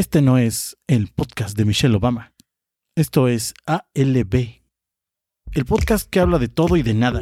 Este 0.00 0.22
no 0.22 0.38
es 0.38 0.78
el 0.86 1.08
podcast 1.08 1.54
de 1.58 1.66
Michelle 1.66 1.94
Obama. 1.94 2.32
Esto 2.96 3.28
es 3.28 3.52
ALB. 3.66 4.62
El 5.52 5.66
podcast 5.66 6.08
que 6.08 6.20
habla 6.20 6.38
de 6.38 6.48
todo 6.48 6.78
y 6.78 6.82
de 6.82 6.94
nada, 6.94 7.20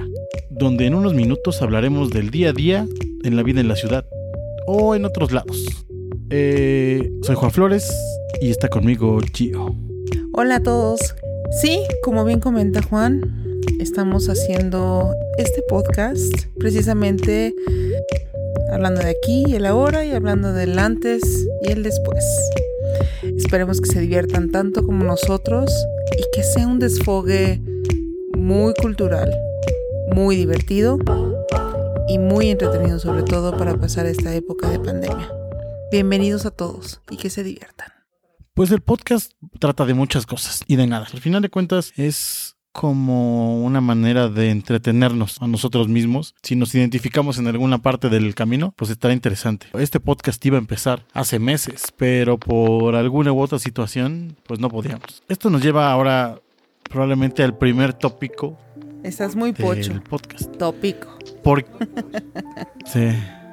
donde 0.48 0.86
en 0.86 0.94
unos 0.94 1.12
minutos 1.12 1.60
hablaremos 1.60 2.10
del 2.10 2.30
día 2.30 2.50
a 2.50 2.52
día 2.52 2.86
en 3.24 3.34
la 3.34 3.42
vida 3.42 3.60
en 3.60 3.66
la 3.66 3.74
ciudad 3.74 4.06
o 4.68 4.94
en 4.94 5.06
otros 5.06 5.32
lados. 5.32 5.84
Eh, 6.30 7.10
soy 7.22 7.34
Juan 7.34 7.50
Flores 7.50 7.92
y 8.40 8.50
está 8.50 8.68
conmigo 8.68 9.18
Gio. 9.34 9.74
Hola 10.34 10.54
a 10.54 10.62
todos. 10.62 11.16
Sí, 11.60 11.82
como 12.04 12.24
bien 12.24 12.38
comenta 12.38 12.80
Juan, 12.80 13.60
estamos 13.80 14.28
haciendo 14.28 15.16
este 15.36 15.62
podcast 15.68 16.32
precisamente 16.60 17.52
hablando 18.70 19.00
de 19.00 19.10
aquí 19.10 19.46
y 19.48 19.56
el 19.56 19.66
ahora 19.66 20.04
y 20.04 20.12
hablando 20.12 20.52
del 20.52 20.78
antes 20.78 21.22
y 21.62 21.72
el 21.72 21.82
después. 21.82 22.24
Esperemos 23.22 23.80
que 23.80 23.90
se 23.90 24.00
diviertan 24.00 24.50
tanto 24.50 24.84
como 24.84 25.04
nosotros 25.04 25.72
y 26.16 26.22
que 26.34 26.42
sea 26.42 26.66
un 26.66 26.78
desfogue 26.78 27.60
muy 28.36 28.74
cultural, 28.74 29.34
muy 30.14 30.36
divertido 30.36 30.98
y 32.08 32.18
muy 32.18 32.50
entretenido 32.50 32.98
sobre 32.98 33.22
todo 33.22 33.56
para 33.56 33.76
pasar 33.76 34.06
esta 34.06 34.34
época 34.34 34.68
de 34.70 34.80
pandemia. 34.80 35.32
Bienvenidos 35.90 36.46
a 36.46 36.50
todos 36.50 37.00
y 37.10 37.16
que 37.16 37.30
se 37.30 37.42
diviertan. 37.42 37.88
Pues 38.54 38.70
el 38.72 38.80
podcast 38.80 39.32
trata 39.60 39.86
de 39.86 39.94
muchas 39.94 40.26
cosas 40.26 40.62
y 40.66 40.76
de 40.76 40.86
nada. 40.86 41.06
Al 41.12 41.20
final 41.20 41.42
de 41.42 41.48
cuentas 41.48 41.92
es 41.96 42.57
como 42.78 43.60
una 43.64 43.80
manera 43.80 44.28
de 44.28 44.50
entretenernos 44.50 45.42
a 45.42 45.48
nosotros 45.48 45.88
mismos. 45.88 46.36
Si 46.44 46.54
nos 46.54 46.72
identificamos 46.76 47.36
en 47.38 47.48
alguna 47.48 47.78
parte 47.78 48.08
del 48.08 48.36
camino, 48.36 48.72
pues 48.76 48.92
estará 48.92 49.12
interesante. 49.12 49.66
Este 49.76 49.98
podcast 49.98 50.46
iba 50.46 50.58
a 50.58 50.60
empezar 50.60 51.04
hace 51.12 51.40
meses, 51.40 51.92
pero 51.96 52.38
por 52.38 52.94
alguna 52.94 53.32
u 53.32 53.40
otra 53.40 53.58
situación, 53.58 54.36
pues 54.46 54.60
no 54.60 54.68
podíamos. 54.68 55.24
Esto 55.28 55.50
nos 55.50 55.60
lleva 55.60 55.90
ahora 55.90 56.40
probablemente 56.88 57.42
al 57.42 57.58
primer 57.58 57.94
tópico. 57.94 58.56
Estás 59.02 59.34
muy 59.34 59.52
pocho. 59.52 59.94
Del 59.94 60.02
podcast. 60.02 60.56
Tópico. 60.56 61.18
Por... 61.42 61.66
sí. 62.86 63.08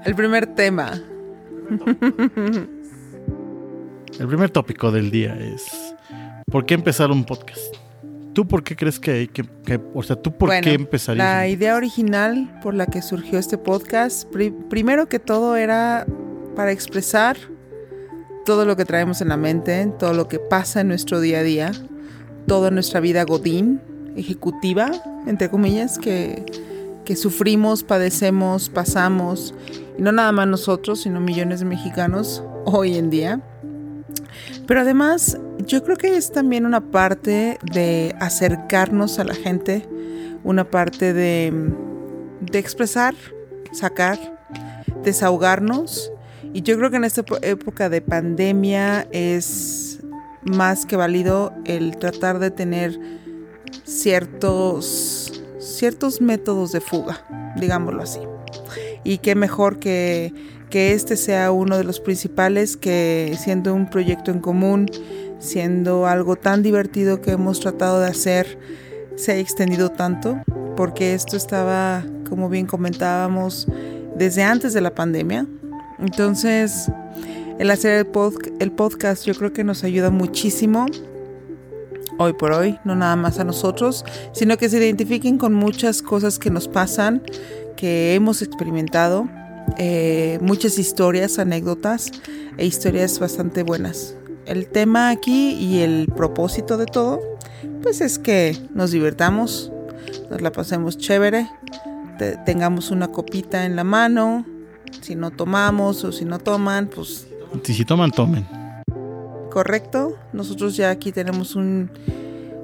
El 0.05 0.13
primer 0.13 0.53
tema. 0.53 1.01
El 4.19 4.27
primer 4.27 4.51
tópico 4.51 4.91
del 4.91 5.09
día 5.09 5.35
es 5.35 5.95
¿por 6.45 6.67
qué 6.67 6.75
empezar 6.75 7.09
un 7.09 7.25
podcast? 7.25 7.84
¿Tú 8.35 8.45
por 8.45 8.65
qué 8.65 8.75
crees 8.75 8.99
que 8.99 9.11
hay 9.11 9.27
que, 9.29 9.45
o 9.93 10.03
sea, 10.03 10.17
tú 10.17 10.37
por 10.37 10.49
qué 10.59 10.73
empezarías? 10.73 11.25
La 11.25 11.47
idea 11.47 11.73
original 11.77 12.59
por 12.61 12.73
la 12.73 12.85
que 12.85 13.01
surgió 13.01 13.39
este 13.39 13.57
podcast, 13.57 14.27
primero 14.69 15.07
que 15.07 15.19
todo 15.19 15.55
era 15.55 16.05
para 16.53 16.73
expresar 16.73 17.37
todo 18.45 18.65
lo 18.65 18.75
que 18.75 18.83
traemos 18.83 19.21
en 19.21 19.29
la 19.29 19.37
mente, 19.37 19.89
todo 19.97 20.11
lo 20.11 20.27
que 20.27 20.39
pasa 20.39 20.81
en 20.81 20.89
nuestro 20.89 21.21
día 21.21 21.39
a 21.39 21.43
día, 21.43 21.71
toda 22.45 22.71
nuestra 22.71 22.99
vida 22.99 23.23
godín, 23.23 23.79
ejecutiva, 24.17 24.91
entre 25.25 25.49
comillas, 25.49 25.97
que, 25.97 26.43
que 27.05 27.15
sufrimos, 27.15 27.85
padecemos, 27.85 28.67
pasamos, 28.67 29.55
y 29.97 30.01
no 30.01 30.11
nada 30.11 30.33
más 30.33 30.45
nosotros, 30.45 31.03
sino 31.03 31.21
millones 31.21 31.61
de 31.61 31.67
mexicanos 31.67 32.43
hoy 32.65 32.97
en 32.97 33.09
día. 33.09 33.41
Pero 34.67 34.81
además, 34.81 35.37
yo 35.65 35.83
creo 35.83 35.97
que 35.97 36.15
es 36.15 36.31
también 36.31 36.65
una 36.65 36.91
parte 36.91 37.57
de 37.71 38.15
acercarnos 38.19 39.19
a 39.19 39.23
la 39.23 39.35
gente, 39.35 39.87
una 40.43 40.69
parte 40.69 41.13
de, 41.13 41.53
de 42.41 42.59
expresar, 42.59 43.15
sacar, 43.71 44.17
desahogarnos. 45.03 46.11
Y 46.53 46.61
yo 46.61 46.77
creo 46.77 46.89
que 46.89 46.97
en 46.97 47.03
esta 47.03 47.23
época 47.41 47.89
de 47.89 48.01
pandemia 48.01 49.07
es 49.11 49.99
más 50.43 50.85
que 50.85 50.95
válido 50.95 51.53
el 51.65 51.97
tratar 51.97 52.39
de 52.39 52.51
tener 52.51 52.97
ciertos, 53.83 55.43
ciertos 55.59 56.21
métodos 56.21 56.71
de 56.71 56.81
fuga, 56.81 57.25
digámoslo 57.57 58.03
así. 58.03 58.19
Y 59.03 59.19
qué 59.19 59.35
mejor 59.35 59.79
que 59.79 60.33
que 60.69 60.93
este 60.93 61.17
sea 61.17 61.51
uno 61.51 61.77
de 61.77 61.83
los 61.83 61.99
principales, 61.99 62.77
que 62.77 63.35
siendo 63.39 63.73
un 63.73 63.89
proyecto 63.89 64.31
en 64.31 64.39
común, 64.39 64.89
siendo 65.39 66.07
algo 66.07 66.35
tan 66.35 66.63
divertido 66.63 67.21
que 67.21 67.31
hemos 67.31 67.59
tratado 67.59 67.99
de 67.99 68.07
hacer, 68.07 68.57
se 69.15 69.33
ha 69.33 69.37
extendido 69.37 69.89
tanto, 69.89 70.41
porque 70.75 71.13
esto 71.13 71.37
estaba, 71.37 72.03
como 72.29 72.49
bien 72.49 72.65
comentábamos, 72.65 73.67
desde 74.15 74.43
antes 74.43 74.73
de 74.73 74.81
la 74.81 74.93
pandemia. 74.93 75.45
Entonces, 75.99 76.91
el 77.59 77.71
hacer 77.71 78.07
el, 78.59 78.71
podcast 78.71 79.25
yo 79.25 79.33
creo 79.33 79.53
que 79.53 79.63
nos 79.63 79.83
ayuda 79.83 80.09
muchísimo 80.09 80.87
hoy 82.17 82.33
por 82.33 82.51
hoy, 82.51 82.77
no 82.83 82.95
nada 82.95 83.15
más 83.15 83.39
a 83.39 83.43
nosotros, 83.43 84.03
sino 84.33 84.57
que 84.57 84.69
se 84.69 84.77
identifiquen 84.77 85.37
con 85.37 85.53
muchas 85.53 86.01
cosas 86.01 86.39
que 86.39 86.49
nos 86.49 86.67
pasan, 86.67 87.21
que 87.75 88.15
hemos 88.15 88.41
experimentado 88.41 89.29
eh, 89.77 90.39
muchas 90.41 90.79
historias, 90.79 91.39
anécdotas 91.39 92.11
e 92.57 92.65
historias 92.65 93.19
bastante 93.19 93.63
buenas. 93.63 94.15
El 94.45 94.67
tema 94.67 95.09
aquí 95.09 95.53
y 95.53 95.79
el 95.79 96.07
propósito 96.15 96.77
de 96.77 96.85
todo, 96.85 97.19
pues 97.81 98.01
es 98.01 98.19
que 98.19 98.57
nos 98.73 98.91
divertamos, 98.91 99.71
nos 100.29 100.41
la 100.41 100.51
pasemos 100.51 100.97
chévere, 100.97 101.49
tengamos 102.45 102.91
una 102.91 103.07
copita 103.07 103.65
en 103.65 103.75
la 103.75 103.83
mano, 103.83 104.45
si 105.01 105.15
no 105.15 105.31
tomamos 105.31 106.03
o 106.03 106.11
si 106.11 106.25
no 106.25 106.39
toman, 106.39 106.87
pues... 106.87 107.27
Si, 107.63 107.73
si 107.73 107.85
toman, 107.85 108.11
tomen. 108.11 108.47
Correcto, 109.51 110.17
nosotros 110.33 110.75
ya 110.75 110.89
aquí 110.89 111.11
tenemos 111.11 111.55
un, 111.55 111.89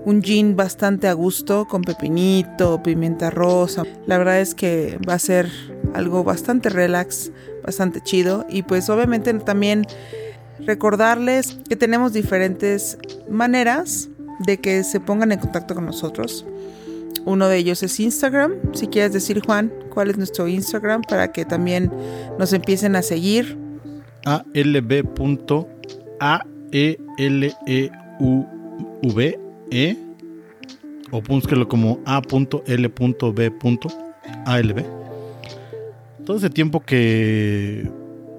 un 0.06 0.22
gin 0.22 0.56
bastante 0.56 1.08
a 1.08 1.14
gusto 1.14 1.68
con 1.68 1.84
pepinito, 1.84 2.82
pimienta 2.84 3.30
rosa. 3.30 3.84
La 4.06 4.18
verdad 4.18 4.42
es 4.42 4.54
que 4.56 5.00
va 5.08 5.14
a 5.14 5.20
ser 5.20 5.50
algo 5.94 6.24
bastante 6.24 6.70
relax, 6.70 7.32
bastante 7.64 8.02
chido. 8.02 8.46
Y 8.50 8.64
pues 8.64 8.90
obviamente 8.90 9.34
también 9.36 9.86
recordarles 10.60 11.58
que 11.68 11.76
tenemos 11.76 12.14
diferentes 12.14 12.98
maneras 13.30 14.10
de 14.46 14.58
que 14.58 14.84
se 14.84 15.00
pongan 15.00 15.32
en 15.32 15.40
contacto 15.40 15.76
con 15.76 15.86
nosotros. 15.86 16.46
Uno 17.26 17.48
de 17.48 17.58
ellos 17.58 17.84
es 17.84 18.00
Instagram. 18.00 18.54
Si 18.74 18.88
quieres 18.88 19.14
decir, 19.14 19.42
Juan, 19.46 19.72
cuál 19.94 20.10
es 20.10 20.18
nuestro 20.18 20.48
Instagram 20.48 21.04
para 21.04 21.32
que 21.32 21.46
también 21.46 21.92
nos 22.40 22.54
empiecen 22.54 22.96
a 22.96 23.02
seguir. 23.02 23.58
alb.aeleuv 24.26 25.52
e 29.72 29.98
o 31.12 31.22
búsquelo 31.22 31.68
como 31.68 32.00
a.l.b.alb. 32.06 32.62
Todo 36.32 36.38
ese 36.38 36.50
tiempo 36.50 36.80
que 36.80 37.92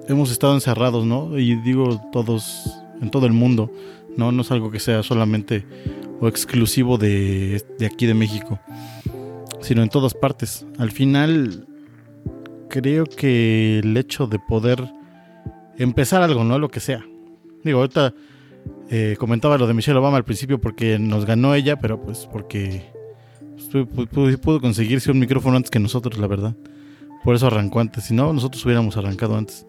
hemos 0.07 0.31
estado 0.31 0.55
encerrados, 0.55 1.05
¿no? 1.05 1.37
Y 1.37 1.53
digo 1.57 2.01
todos, 2.11 2.75
en 2.99 3.11
todo 3.11 3.27
el 3.27 3.33
mundo, 3.33 3.71
¿no? 4.17 4.31
No 4.31 4.41
es 4.41 4.49
algo 4.49 4.71
que 4.71 4.79
sea 4.79 5.03
solamente 5.03 5.63
o 6.19 6.27
exclusivo 6.27 6.97
de, 6.97 7.63
de 7.77 7.85
aquí 7.85 8.07
de 8.07 8.15
México, 8.15 8.59
sino 9.61 9.83
en 9.83 9.89
todas 9.89 10.15
partes. 10.15 10.65
Al 10.79 10.89
final, 10.89 11.67
creo 12.67 13.05
que 13.05 13.77
el 13.83 13.95
hecho 13.95 14.25
de 14.25 14.39
poder 14.39 14.91
empezar 15.77 16.23
algo, 16.23 16.43
¿no? 16.43 16.57
Lo 16.57 16.69
que 16.69 16.79
sea. 16.79 17.05
Digo, 17.63 17.77
ahorita 17.77 18.15
eh, 18.89 19.17
comentaba 19.19 19.59
lo 19.59 19.67
de 19.67 19.75
Michelle 19.75 19.99
Obama 19.99 20.17
al 20.17 20.25
principio 20.25 20.59
porque 20.59 20.97
nos 20.97 21.27
ganó 21.27 21.53
ella, 21.53 21.77
pero 21.77 22.01
pues 22.01 22.27
porque 22.31 22.91
pudo, 24.41 24.59
conseguirse 24.59 25.11
un 25.11 25.19
micrófono 25.19 25.57
antes 25.57 25.69
que 25.69 25.77
nosotros, 25.77 26.17
la 26.17 26.25
verdad. 26.25 26.55
Por 27.23 27.35
eso 27.35 27.47
arrancó 27.47 27.79
antes. 27.79 28.05
Si 28.05 28.13
no, 28.13 28.33
nosotros 28.33 28.63
hubiéramos 28.65 28.97
arrancado 28.97 29.35
antes. 29.35 29.65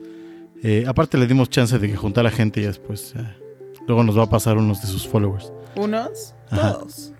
Eh, 0.62 0.84
aparte 0.86 1.18
le 1.18 1.26
dimos 1.26 1.50
chance 1.50 1.78
de 1.78 1.88
que 1.88 1.96
juntara 1.96 2.30
gente 2.30 2.60
y 2.60 2.64
después 2.64 3.14
luego 3.86 4.02
nos 4.02 4.18
va 4.18 4.24
a 4.24 4.30
pasar 4.30 4.56
unos 4.56 4.80
de 4.80 4.88
sus 4.88 5.06
followers. 5.06 5.52
¿Unos? 5.76 6.34
Todos. 6.48 7.12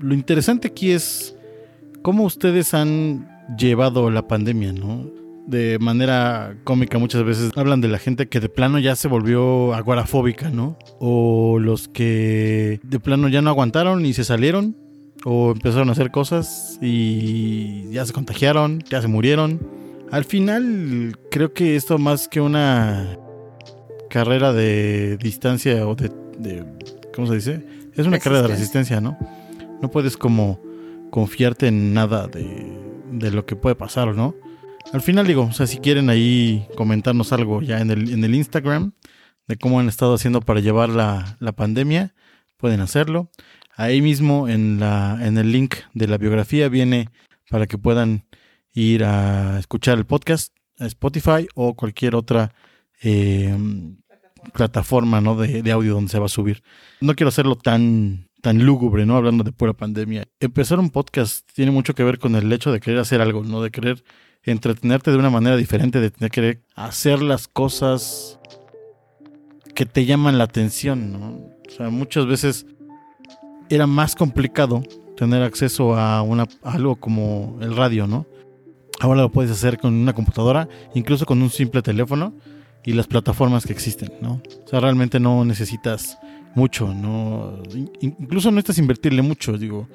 Lo 0.00 0.14
interesante 0.14 0.68
aquí 0.68 0.92
es 0.92 1.34
cómo 2.02 2.24
ustedes 2.24 2.72
han 2.72 3.28
llevado 3.58 4.10
la 4.10 4.26
pandemia, 4.26 4.72
¿no? 4.72 5.18
de 5.48 5.78
manera 5.78 6.56
cómica 6.62 6.98
muchas 6.98 7.24
veces 7.24 7.52
hablan 7.56 7.80
de 7.80 7.88
la 7.88 7.98
gente 7.98 8.28
que 8.28 8.38
de 8.38 8.50
plano 8.50 8.78
ya 8.78 8.94
se 8.96 9.08
volvió 9.08 9.72
agorafóbica, 9.72 10.50
¿no? 10.50 10.76
O 11.00 11.58
los 11.58 11.88
que 11.88 12.80
de 12.82 13.00
plano 13.00 13.28
ya 13.28 13.40
no 13.40 13.48
aguantaron 13.48 14.04
y 14.04 14.12
se 14.12 14.24
salieron 14.24 14.76
o 15.24 15.52
empezaron 15.52 15.88
a 15.88 15.92
hacer 15.92 16.10
cosas 16.10 16.78
y 16.80 17.90
ya 17.90 18.04
se 18.06 18.12
contagiaron, 18.12 18.82
ya 18.88 19.00
se 19.02 19.08
murieron. 19.08 19.60
Al 20.10 20.24
final 20.24 21.18
creo 21.30 21.52
que 21.52 21.76
esto 21.76 21.98
más 21.98 22.28
que 22.28 22.40
una 22.40 23.18
carrera 24.08 24.52
de 24.52 25.18
distancia 25.18 25.86
o 25.86 25.94
de, 25.94 26.10
¿cómo 27.14 27.26
se 27.26 27.34
dice? 27.34 27.66
Es 27.94 28.06
una 28.06 28.18
carrera 28.18 28.42
de 28.42 28.48
resistencia, 28.48 29.00
¿no? 29.00 29.18
No 29.82 29.90
puedes 29.90 30.16
como 30.16 30.60
confiarte 31.10 31.66
en 31.68 31.94
nada 31.94 32.26
de, 32.26 32.78
de 33.12 33.30
lo 33.30 33.44
que 33.44 33.56
puede 33.56 33.74
pasar, 33.74 34.14
¿no? 34.14 34.34
Al 34.92 35.02
final 35.02 35.26
digo, 35.26 35.42
o 35.42 35.52
sea, 35.52 35.66
si 35.66 35.78
quieren 35.78 36.08
ahí 36.08 36.66
comentarnos 36.74 37.32
algo 37.32 37.60
ya 37.60 37.80
en 37.80 37.90
el, 37.90 38.10
en 38.10 38.24
el 38.24 38.34
Instagram 38.34 38.92
de 39.46 39.56
cómo 39.56 39.80
han 39.80 39.88
estado 39.88 40.14
haciendo 40.14 40.40
para 40.40 40.60
llevar 40.60 40.88
la, 40.88 41.36
la 41.40 41.52
pandemia, 41.52 42.14
pueden 42.56 42.80
hacerlo. 42.80 43.30
Ahí 43.78 44.02
mismo 44.02 44.48
en, 44.48 44.80
la, 44.80 45.20
en 45.22 45.38
el 45.38 45.52
link 45.52 45.76
de 45.94 46.08
la 46.08 46.18
biografía 46.18 46.68
viene 46.68 47.10
para 47.48 47.68
que 47.68 47.78
puedan 47.78 48.24
ir 48.74 49.04
a 49.04 49.56
escuchar 49.60 49.98
el 49.98 50.04
podcast 50.04 50.52
a 50.80 50.86
Spotify 50.86 51.46
o 51.54 51.74
cualquier 51.74 52.16
otra 52.16 52.52
eh, 53.00 53.56
plataforma 54.52 55.20
¿no? 55.20 55.36
de, 55.36 55.70
audio 55.70 55.94
donde 55.94 56.10
se 56.10 56.18
va 56.18 56.26
a 56.26 56.28
subir. 56.28 56.64
No 57.00 57.14
quiero 57.14 57.28
hacerlo 57.28 57.54
tan, 57.54 58.28
tan 58.42 58.66
lúgubre, 58.66 59.06
¿no? 59.06 59.16
Hablando 59.16 59.44
de 59.44 59.52
pura 59.52 59.74
pandemia. 59.74 60.26
Empezar 60.40 60.80
un 60.80 60.90
podcast 60.90 61.48
tiene 61.52 61.70
mucho 61.70 61.94
que 61.94 62.02
ver 62.02 62.18
con 62.18 62.34
el 62.34 62.52
hecho 62.52 62.72
de 62.72 62.80
querer 62.80 62.98
hacer 62.98 63.20
algo, 63.20 63.44
¿no? 63.44 63.62
De 63.62 63.70
querer 63.70 64.02
entretenerte 64.42 65.12
de 65.12 65.18
una 65.18 65.30
manera 65.30 65.56
diferente, 65.56 66.00
de 66.00 66.30
querer 66.30 66.62
hacer 66.74 67.22
las 67.22 67.46
cosas 67.46 68.40
que 69.76 69.86
te 69.86 70.04
llaman 70.04 70.36
la 70.36 70.44
atención, 70.44 71.12
¿no? 71.12 71.28
O 71.68 71.70
sea, 71.70 71.90
muchas 71.90 72.26
veces 72.26 72.66
era 73.70 73.86
más 73.86 74.14
complicado 74.14 74.82
tener 75.16 75.42
acceso 75.42 75.96
a, 75.96 76.22
una, 76.22 76.46
algo 76.62 76.96
como 76.96 77.58
el 77.60 77.76
radio, 77.76 78.06
¿no? 78.06 78.26
Ahora 79.00 79.22
lo 79.22 79.30
puedes 79.30 79.50
hacer 79.50 79.78
con 79.78 79.94
una 79.94 80.12
computadora, 80.12 80.68
incluso 80.94 81.26
con 81.26 81.40
un 81.42 81.50
simple 81.50 81.82
teléfono 81.82 82.34
y 82.84 82.92
las 82.92 83.06
plataformas 83.06 83.66
que 83.66 83.72
existen, 83.72 84.12
¿no? 84.20 84.40
O 84.64 84.68
sea, 84.68 84.80
realmente 84.80 85.20
no 85.20 85.44
necesitas 85.44 86.18
mucho, 86.54 86.92
no 86.94 87.62
incluso 88.00 88.50
no 88.50 88.56
necesitas 88.56 88.78
invertirle 88.78 89.22
mucho, 89.22 89.58
digo. 89.58 89.88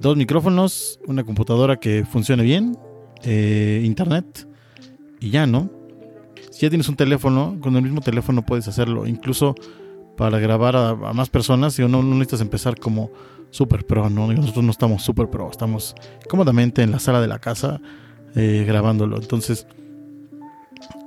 Dos 0.00 0.16
micrófonos, 0.16 0.98
una 1.06 1.24
computadora 1.24 1.76
que 1.76 2.06
funcione 2.10 2.42
bien, 2.42 2.76
eh, 3.22 3.82
internet 3.84 4.48
y 5.20 5.30
ya, 5.30 5.46
¿no? 5.46 5.70
Si 6.50 6.62
ya 6.62 6.70
tienes 6.70 6.88
un 6.88 6.96
teléfono, 6.96 7.58
con 7.60 7.76
el 7.76 7.82
mismo 7.82 8.00
teléfono 8.00 8.44
puedes 8.44 8.66
hacerlo, 8.66 9.06
incluso 9.06 9.54
para 10.20 10.38
grabar 10.38 10.76
a, 10.76 10.90
a 10.90 11.14
más 11.14 11.30
personas, 11.30 11.78
y 11.78 11.82
no, 11.82 12.02
no 12.02 12.14
necesitas 12.14 12.42
empezar 12.42 12.78
como 12.78 13.10
super 13.50 13.86
pro, 13.86 14.10
¿no? 14.10 14.30
Nosotros 14.30 14.62
no 14.62 14.70
estamos 14.70 15.02
super 15.02 15.30
pro, 15.30 15.50
estamos 15.50 15.94
cómodamente 16.28 16.82
en 16.82 16.90
la 16.90 16.98
sala 16.98 17.22
de 17.22 17.26
la 17.26 17.38
casa 17.38 17.80
eh, 18.36 18.64
grabándolo. 18.68 19.16
Entonces, 19.16 19.66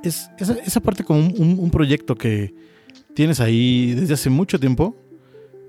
es 0.04 0.32
esa, 0.40 0.54
esa 0.54 0.80
parte 0.80 1.04
como 1.04 1.20
un, 1.20 1.60
un, 1.60 1.70
proyecto 1.70 2.16
que 2.16 2.56
tienes 3.14 3.40
ahí 3.40 3.94
desde 3.94 4.16
hace 4.16 4.32
mucho 4.32 4.60
tiempo 4.60 4.96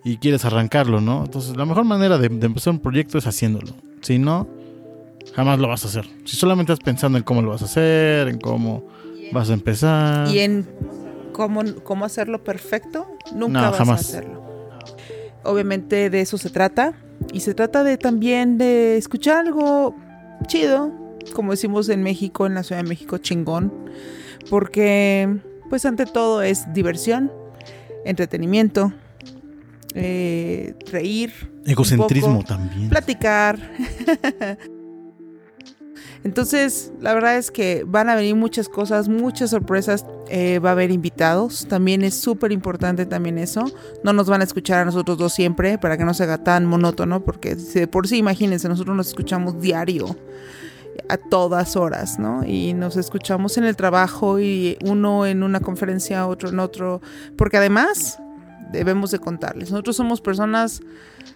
y 0.07 0.17
quieres 0.17 0.47
arrancarlo, 0.47 1.03
¿no? 1.03 1.27
Entonces, 1.27 1.55
la 1.55 1.67
mejor 1.67 1.85
manera 1.85 2.17
de, 2.17 2.31
de 2.31 2.47
empezar 2.47 2.73
un 2.73 2.81
proyecto 2.81 3.19
es 3.19 3.27
haciéndolo. 3.27 3.75
Si 4.01 4.19
no, 4.19 4.49
jamás 5.35 5.59
lo 5.59 5.69
vas 5.69 5.85
a 5.85 5.89
hacer. 5.89 6.07
Si 6.25 6.35
solamente 6.39 6.73
estás 6.73 6.83
pensando 6.83 7.19
en 7.19 7.25
cómo 7.25 7.43
lo 7.43 7.51
vas 7.51 7.61
a 7.61 7.67
hacer, 7.67 8.27
en 8.29 8.39
cómo 8.39 8.89
vas 9.35 9.51
a 9.51 9.53
empezar. 9.53 10.29
Y 10.29 10.39
en 10.39 10.67
cómo, 11.35 11.63
cómo 11.83 12.07
hacerlo 12.07 12.43
perfecto, 12.43 13.07
nunca 13.35 13.61
no, 13.61 13.71
vas 13.71 13.77
jamás. 13.77 13.99
a 13.99 14.01
hacerlo. 14.01 14.43
Obviamente 15.43 16.09
de 16.09 16.21
eso 16.23 16.39
se 16.39 16.49
trata. 16.49 16.95
Y 17.33 17.41
se 17.41 17.55
trata 17.55 17.85
de 17.85 17.99
también 17.99 18.57
de 18.59 18.97
escuchar 18.97 19.39
algo 19.39 19.95
chido, 20.47 20.93
como 21.35 21.51
decimos 21.51 21.89
en 21.89 22.03
México, 22.03 22.47
en 22.47 22.55
la 22.55 22.63
Ciudad 22.63 22.83
de 22.83 22.89
México, 22.89 23.19
chingón. 23.19 23.73
Porque, 24.49 25.39
pues 25.69 25.85
ante 25.85 26.07
todo 26.07 26.43
es 26.43 26.73
diversión, 26.73 27.33
entretenimiento, 28.05 28.93
eh, 29.95 30.75
reír. 30.91 31.33
Egocentrismo 31.67 32.37
poco, 32.37 32.45
también. 32.45 32.89
Platicar. 32.89 33.59
Entonces, 36.25 36.91
la 37.01 37.13
verdad 37.13 37.37
es 37.37 37.51
que 37.51 37.85
van 37.87 38.09
a 38.09 38.17
venir 38.17 38.35
muchas 38.35 38.71
cosas, 38.71 39.09
muchas 39.09 39.51
sorpresas. 39.51 40.07
Eh, 40.29 40.59
va 40.59 40.71
a 40.71 40.73
haber 40.73 40.91
invitados. 40.91 41.67
También 41.69 42.03
es 42.03 42.15
súper 42.15 42.51
importante 42.51 43.05
también 43.05 43.37
eso. 43.37 43.65
No 44.03 44.15
nos 44.15 44.29
van 44.29 44.41
a 44.41 44.45
escuchar 44.45 44.81
a 44.81 44.85
nosotros 44.87 45.19
dos 45.19 45.35
siempre 45.35 45.77
para 45.77 45.99
que 45.99 46.05
no 46.05 46.15
se 46.15 46.25
haga 46.25 46.43
tan 46.43 46.65
monótono, 46.65 47.23
porque 47.23 47.55
de 47.55 47.87
por 47.87 48.09
sí, 48.09 48.17
imagínense, 48.17 48.69
nosotros 48.69 48.97
nos 48.97 49.09
escuchamos 49.09 49.61
diario 49.61 50.17
a 51.11 51.19
todas 51.19 51.77
horas, 51.77 52.19
¿no? 52.19 52.43
Y 52.47 52.73
nos 52.73 52.97
escuchamos 52.97 53.59
en 53.59 53.65
el 53.65 53.77
trabajo 53.77 54.41
y 54.41 54.79
uno 54.83 55.27
en 55.27 55.43
una 55.43 55.61
conferencia, 55.61 56.27
otro 56.27 56.49
en 56.49 56.59
otro, 56.59 57.03
porque 57.37 57.59
además 57.59 58.19
debemos 58.73 59.11
de 59.11 59.19
contarles, 59.19 59.71
nosotros 59.71 59.97
somos 59.97 60.21
personas 60.21 60.81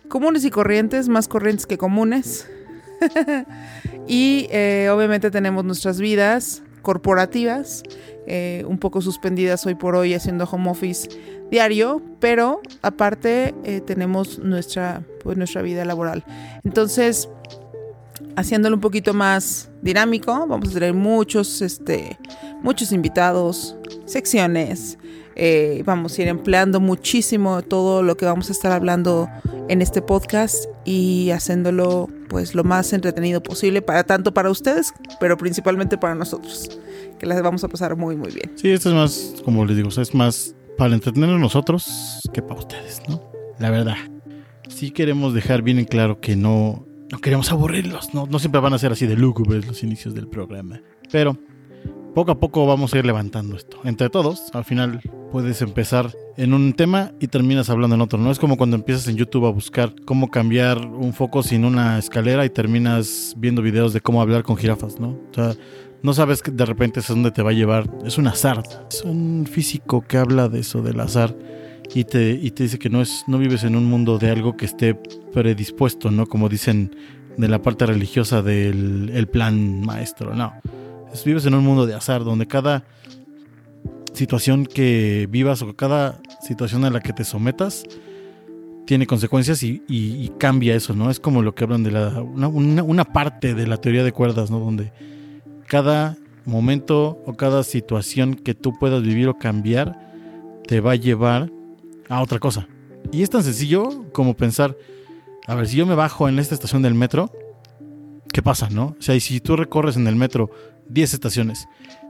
comunes 0.09 0.45
y 0.45 0.51
corrientes, 0.51 1.09
más 1.09 1.29
corrientes 1.29 1.67
que 1.67 1.77
comunes. 1.77 2.49
y 4.09 4.47
eh, 4.51 4.89
obviamente 4.93 5.31
tenemos 5.31 5.65
nuestras 5.65 6.01
vidas 6.01 6.63
corporativas, 6.83 7.83
eh, 8.27 8.65
un 8.67 8.79
poco 8.79 9.03
suspendidas 9.03 9.67
hoy 9.67 9.75
por 9.75 9.95
hoy 9.95 10.15
haciendo 10.15 10.45
home 10.45 10.71
office 10.71 11.09
diario, 11.51 12.03
pero 12.21 12.61
aparte 12.83 13.55
eh, 13.65 13.81
tenemos 13.81 14.39
nuestra, 14.39 15.03
pues, 15.23 15.37
nuestra 15.37 15.63
vida 15.63 15.85
laboral. 15.85 16.25
Entonces, 16.65 17.29
haciéndolo 18.37 18.77
un 18.77 18.81
poquito 18.81 19.13
más 19.13 19.71
dinámico, 19.83 20.47
vamos 20.47 20.71
a 20.71 20.73
tener 20.73 20.95
muchos, 20.95 21.61
este, 21.63 22.19
muchos 22.63 22.93
invitados, 22.93 23.77
secciones, 24.05 24.99
vamos 25.85 26.19
a 26.19 26.23
ir 26.23 26.29
empleando 26.29 26.81
muchísimo 26.81 27.63
todo 27.63 28.03
lo 28.03 28.17
que 28.17 28.25
vamos 28.25 28.49
a 28.49 28.53
estar 28.53 28.73
hablando 28.73 29.29
en 29.69 29.83
este 29.83 30.03
podcast 30.03 30.65
y 30.85 31.31
haciéndolo 31.31 32.09
pues 32.29 32.55
lo 32.55 32.65
más 32.65 32.93
entretenido 32.93 33.43
posible 33.43 33.83
para 33.83 34.05
tanto 34.05 34.33
para 34.33 34.51
ustedes, 34.51 34.93
pero 35.21 35.37
principalmente 35.37 35.99
para 35.99 36.15
nosotros, 36.15 36.79
que 37.19 37.27
las 37.27 37.43
vamos 37.43 37.65
a 37.65 37.69
pasar 37.69 37.97
muy 37.97 38.17
muy 38.17 38.31
bien. 38.31 38.53
Sí, 38.57 38.71
esto 38.71 38.91
es 38.91 38.95
más, 38.95 39.43
como 39.45 39.65
les 39.65 39.77
digo, 39.77 39.89
es 39.89 40.15
más 40.15 40.55
para 40.77 40.95
entretenernos 40.95 41.41
nosotros 41.41 42.21
que 42.33 42.43
para 42.43 42.61
ustedes, 42.61 43.03
¿no? 43.09 43.23
La 43.59 43.71
verdad. 43.71 43.97
Sí 44.69 44.91
queremos 44.91 45.35
dejar 45.35 45.63
bien 45.63 45.79
en 45.79 45.87
claro 45.87 46.21
que 46.21 46.37
no, 46.37 46.87
no 47.11 47.19
queremos 47.19 47.51
aburrirlos, 47.51 48.15
no, 48.15 48.27
no 48.27 48.39
siempre 48.39 48.61
van 48.61 48.75
a 48.75 48.79
ser 48.79 48.93
así 48.93 49.07
de 49.07 49.17
lúgubres 49.17 49.67
los 49.67 49.83
inicios 49.83 50.15
del 50.15 50.29
programa, 50.29 50.81
pero 51.11 51.39
poco 52.19 52.33
a 52.33 52.41
poco 52.41 52.67
vamos 52.67 52.93
a 52.93 52.99
ir 52.99 53.07
levantando 53.07 53.57
esto. 53.57 53.79
Entre 53.85 54.11
todos, 54.11 54.51
al 54.53 54.65
final 54.65 55.01
puedes 55.31 55.63
empezar 55.63 56.11
en 56.37 56.53
un 56.53 56.73
tema 56.73 57.13
y 57.21 57.29
terminas 57.29 57.71
hablando 57.71 57.95
en 57.95 58.01
otro. 58.01 58.19
No 58.19 58.33
es 58.33 58.41
como 58.41 58.57
cuando 58.57 58.75
empiezas 58.75 59.07
en 59.07 59.15
YouTube 59.15 59.47
a 59.47 59.51
buscar 59.51 59.95
cómo 60.05 60.29
cambiar 60.29 60.85
un 60.85 61.13
foco 61.13 61.45
sin 61.45 61.65
una 61.65 61.97
escalera 61.97 62.45
y 62.45 62.51
terminas 62.51 63.35
viendo 63.37 63.63
videos 63.63 63.93
de 63.93 64.01
cómo 64.01 64.21
hablar 64.21 64.43
con 64.43 64.57
jirafas, 64.57 64.99
¿no? 64.99 65.11
O 65.11 65.33
sea, 65.33 65.55
no 66.03 66.13
sabes 66.13 66.43
que 66.43 66.51
de 66.51 66.67
repente 66.67 66.99
es 66.99 67.07
dónde 67.07 67.31
te 67.31 67.41
va 67.41 67.51
a 67.51 67.53
llevar. 67.55 67.89
Es 68.05 68.19
un 68.19 68.27
azar. 68.27 68.65
Es 68.91 69.05
un 69.05 69.47
físico 69.49 70.01
que 70.01 70.17
habla 70.17 70.49
de 70.49 70.59
eso, 70.59 70.83
del 70.83 70.99
azar. 70.99 71.37
Y 71.95 72.03
te, 72.03 72.33
y 72.33 72.51
te 72.51 72.65
dice 72.65 72.81
que 72.81 72.91
no, 72.91 73.01
es, 73.01 73.23
no 73.29 73.39
vives 73.39 73.63
en 73.63 73.77
un 73.77 73.85
mundo 73.85 74.19
de 74.19 74.29
algo 74.29 74.57
que 74.57 74.65
esté 74.65 74.95
predispuesto, 75.33 76.11
¿no? 76.11 76.27
Como 76.27 76.49
dicen 76.49 76.97
de 77.37 77.47
la 77.47 77.63
parte 77.63 77.87
religiosa 77.87 78.43
del 78.43 79.13
el 79.15 79.29
plan 79.29 79.83
maestro, 79.83 80.35
no 80.35 80.53
vives 81.25 81.47
en 81.47 81.55
un 81.55 81.65
mundo 81.65 81.87
de 81.87 81.95
azar 81.95 82.25
donde 82.25 82.47
cada 82.47 82.85
situación 84.13 84.67
que 84.67 85.29
vivas 85.31 85.63
o 85.63 85.75
cada 85.75 86.21
situación 86.41 86.85
a 86.85 86.91
la 86.91 87.01
que 87.01 87.13
te 87.13 87.25
sometas 87.25 87.85
tiene 88.87 89.07
consecuencias 89.07 89.63
y, 89.63 90.33
cambia 90.39 90.75
eso, 90.75 90.95
¿no? 90.95 91.11
Es 91.11 91.21
como 91.21 91.43
lo 91.43 91.55
que 91.55 91.65
hablan 91.65 91.83
de 91.83 91.91
la, 91.91 92.23
una, 92.23 92.49
una, 92.49 93.05
parte 93.05 93.55
de 93.55 93.67
la 93.67 93.77
teoría 93.77 94.03
de 94.03 94.13
cuerdas, 94.13 94.51
¿no? 94.51 94.61
Donde 94.61 94.93
cada 95.67 96.17
momento 96.47 97.23
o 97.27 97.35
cada 97.35 97.65
situación 97.65 98.35
que 98.35 98.55
tú 98.55 98.73
puedas 98.79 99.03
vivir 99.03 99.29
o 99.29 99.37
cambiar 99.37 99.99
te 100.67 100.81
va 100.81 100.93
a 100.93 100.97
llevar 100.97 101.51
a 102.09 102.23
otra 102.23 102.39
cosa. 102.39 102.67
Y 103.13 103.23
es 103.23 103.29
tan 103.29 103.43
sencillo 103.43 104.11
como 104.13 104.35
pensar, 104.35 104.75
a 105.47 105.55
ver, 105.55 105.69
si 105.69 105.77
yo 105.77 105.85
me 105.85 105.95
bajo 105.95 106.29
en 106.29 106.39
esta 106.39 106.55
estación 106.55 106.81
del 106.81 106.95
metro, 106.95 107.31
¿qué 108.33 108.43
pasa, 108.43 108.69
no? 108.71 108.97
O 108.99 109.03
sea, 109.03 109.15
y 109.15 109.21
si 109.21 109.41
tú 109.41 109.55
recorres 109.55 109.97
en 109.97 110.07
el 110.07 110.17
metro 110.17 110.51
10 110.89 111.15
estaciones. 111.15 111.67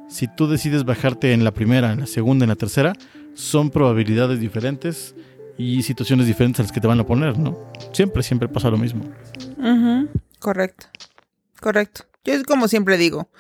Si 0.09 0.27
tú 0.27 0.49
decides 0.49 0.85
bajarte 0.85 1.33
en 1.33 1.45
la 1.45 1.53
primera, 1.53 1.93
en 1.93 2.01
la 2.01 2.07
segunda, 2.07 2.45
en 2.45 2.49
la 2.49 2.57
tercera, 2.57 2.93
son 3.35 3.71
probabilidades 3.71 4.41
diferentes 4.41 5.15
y 5.59 5.83
situaciones 5.83 6.27
diferentes 6.27 6.61
a 6.61 6.63
las 6.63 6.73
que 6.73 6.81
te 6.81 6.87
van 6.87 7.01
a 7.01 7.07
poner, 7.07 7.39
¿no? 7.39 7.59
Siempre, 7.93 8.23
siempre 8.23 8.49
pasa 8.49 8.71
lo 8.71 8.79
mismo. 8.79 9.05
Correcto, 10.39 10.87
correcto. 11.61 12.05
Yo 12.25 12.35
es 12.35 12.45
como 12.45 12.69
siempre 12.69 12.97
digo, 12.97 13.31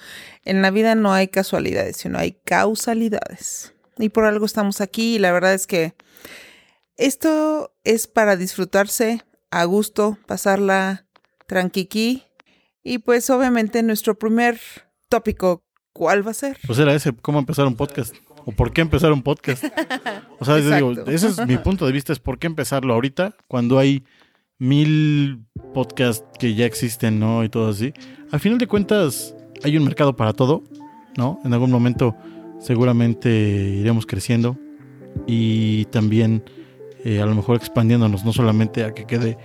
en 0.45 0.62
la 0.62 0.71
vida 0.71 0.95
no 0.95 1.12
hay 1.12 1.28
casualidades, 1.28 1.97
sino 1.97 2.18
hay 2.18 2.33
causalidades. 2.45 3.75
Y 3.99 4.09
por 4.09 4.25
algo 4.25 4.47
estamos 4.47 4.80
aquí 4.80 5.16
y 5.16 5.18
la 5.18 5.33
verdad 5.33 5.54
es 5.54 5.66
que 5.66 5.95
esto 6.97 7.73
es 7.85 8.07
para 8.07 8.37
disfrutarse 8.37 9.23
a 9.50 9.64
gusto, 9.64 10.18
pasarla 10.26 11.07
tranquiqui. 11.47 12.25
Y 12.83 12.99
pues 12.99 13.28
obviamente 13.30 13.83
nuestro 13.83 14.18
primer 14.18 14.61
tópico, 15.08 15.64
¿cuál 15.92 16.26
va 16.26 16.30
a 16.32 16.34
ser? 16.34 16.58
Pues 16.66 16.78
era 16.78 16.94
ese, 16.94 17.12
cómo 17.12 17.38
empezar 17.38 17.66
un 17.66 17.76
podcast. 17.76 18.14
¿O 18.44 18.52
por 18.52 18.72
qué 18.72 18.80
empezar 18.80 19.12
un 19.12 19.22
podcast? 19.22 19.64
O 20.38 20.44
sea, 20.44 20.56
digo, 20.56 20.92
ese 21.06 21.28
es 21.28 21.46
mi 21.46 21.58
punto 21.58 21.84
de 21.84 21.92
vista, 21.92 22.12
es 22.12 22.18
por 22.18 22.38
qué 22.38 22.46
empezarlo 22.46 22.94
ahorita, 22.94 23.34
cuando 23.46 23.78
hay 23.78 24.04
mil 24.58 25.44
podcasts 25.74 26.24
que 26.38 26.54
ya 26.54 26.64
existen, 26.64 27.18
¿no? 27.18 27.44
Y 27.44 27.48
todo 27.48 27.68
así. 27.68 27.92
Al 28.30 28.40
final 28.40 28.58
de 28.58 28.66
cuentas, 28.66 29.34
hay 29.64 29.76
un 29.76 29.84
mercado 29.84 30.16
para 30.16 30.32
todo, 30.32 30.62
¿no? 31.16 31.40
En 31.44 31.52
algún 31.52 31.70
momento 31.70 32.16
seguramente 32.60 33.28
iremos 33.30 34.06
creciendo 34.06 34.56
y 35.26 35.84
también 35.86 36.44
eh, 37.04 37.20
a 37.20 37.26
lo 37.26 37.34
mejor 37.34 37.56
expandiéndonos, 37.56 38.24
no 38.24 38.32
solamente 38.32 38.84
a 38.84 38.94
que 38.94 39.04
quede 39.04 39.36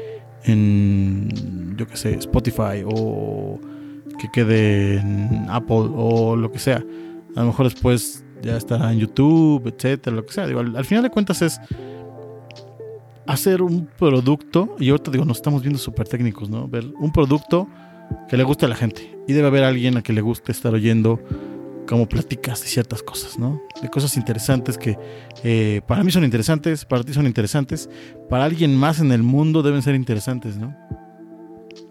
en, 0.43 1.75
yo 1.77 1.87
que 1.87 1.97
sé, 1.97 2.13
Spotify 2.15 2.83
o 2.85 3.59
que 4.19 4.29
quede 4.31 4.99
en 4.99 5.45
Apple 5.49 5.89
o 5.95 6.35
lo 6.35 6.51
que 6.51 6.59
sea. 6.59 6.83
A 7.35 7.41
lo 7.41 7.47
mejor 7.47 7.65
después 7.65 8.23
ya 8.41 8.57
estará 8.57 8.91
en 8.91 8.99
YouTube, 8.99 9.67
etcétera, 9.67 10.15
lo 10.15 10.25
que 10.25 10.33
sea. 10.33 10.43
Al, 10.43 10.85
final 10.85 11.03
de 11.03 11.09
cuentas 11.09 11.41
es 11.41 11.59
hacer 13.25 13.61
un 13.61 13.87
producto, 13.97 14.75
y 14.79 14.89
ahorita 14.89 15.11
digo, 15.11 15.25
nos 15.25 15.37
estamos 15.37 15.61
viendo 15.61 15.79
súper 15.79 16.07
técnicos, 16.07 16.49
¿no? 16.49 16.67
Ver 16.67 16.85
un 16.99 17.11
producto 17.11 17.67
que 18.27 18.37
le 18.37 18.43
guste 18.43 18.65
a 18.65 18.69
la 18.69 18.75
gente. 18.75 19.17
Y 19.27 19.33
debe 19.33 19.47
haber 19.47 19.63
alguien 19.63 19.97
a 19.97 20.01
que 20.01 20.13
le 20.13 20.21
guste 20.21 20.51
estar 20.51 20.73
oyendo 20.73 21.19
cómo 21.87 22.07
platicas 22.07 22.61
de 22.61 22.67
ciertas 22.67 23.01
cosas, 23.01 23.39
¿no? 23.39 23.61
De 23.81 23.89
cosas 23.89 24.17
interesantes 24.17 24.77
que 24.77 24.97
eh, 25.43 25.81
para 25.87 26.03
mí 26.03 26.11
son 26.11 26.23
interesantes, 26.23 26.85
para 26.85 27.03
ti 27.03 27.13
son 27.13 27.25
interesantes, 27.25 27.89
para 28.29 28.45
alguien 28.45 28.75
más 28.75 28.99
en 28.99 29.11
el 29.11 29.23
mundo 29.23 29.63
deben 29.63 29.81
ser 29.81 29.95
interesantes, 29.95 30.57
¿no? 30.57 30.75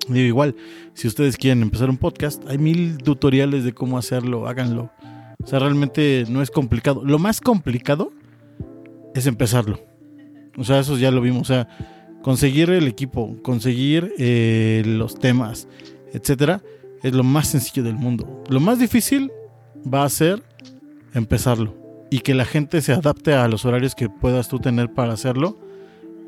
Digo, 0.08 0.26
igual, 0.26 0.56
si 0.94 1.06
ustedes 1.06 1.36
quieren 1.36 1.62
empezar 1.62 1.88
un 1.88 1.96
podcast, 1.96 2.42
hay 2.48 2.58
mil 2.58 2.98
tutoriales 2.98 3.64
de 3.64 3.72
cómo 3.72 3.98
hacerlo, 3.98 4.48
háganlo. 4.48 4.90
O 5.42 5.46
sea, 5.46 5.58
realmente 5.58 6.24
no 6.28 6.42
es 6.42 6.50
complicado. 6.50 7.02
Lo 7.04 7.18
más 7.18 7.40
complicado 7.40 8.12
es 9.14 9.26
empezarlo. 9.26 9.80
O 10.56 10.64
sea, 10.64 10.80
eso 10.80 10.96
ya 10.98 11.10
lo 11.10 11.20
vimos. 11.20 11.42
O 11.42 11.44
sea, 11.52 11.68
conseguir 12.22 12.70
el 12.70 12.86
equipo, 12.86 13.36
conseguir 13.42 14.12
eh, 14.18 14.82
los 14.86 15.18
temas, 15.18 15.68
etcétera, 16.12 16.62
es 17.02 17.12
lo 17.12 17.24
más 17.24 17.48
sencillo 17.48 17.82
del 17.82 17.96
mundo. 17.96 18.42
Lo 18.48 18.60
más 18.60 18.78
difícil 18.78 19.30
va 19.92 20.04
a 20.04 20.08
ser 20.08 20.42
empezarlo 21.14 21.74
y 22.10 22.20
que 22.20 22.34
la 22.34 22.44
gente 22.44 22.80
se 22.80 22.92
adapte 22.92 23.34
a 23.34 23.48
los 23.48 23.64
horarios 23.64 23.94
que 23.94 24.08
puedas 24.08 24.48
tú 24.48 24.58
tener 24.58 24.92
para 24.92 25.12
hacerlo 25.12 25.58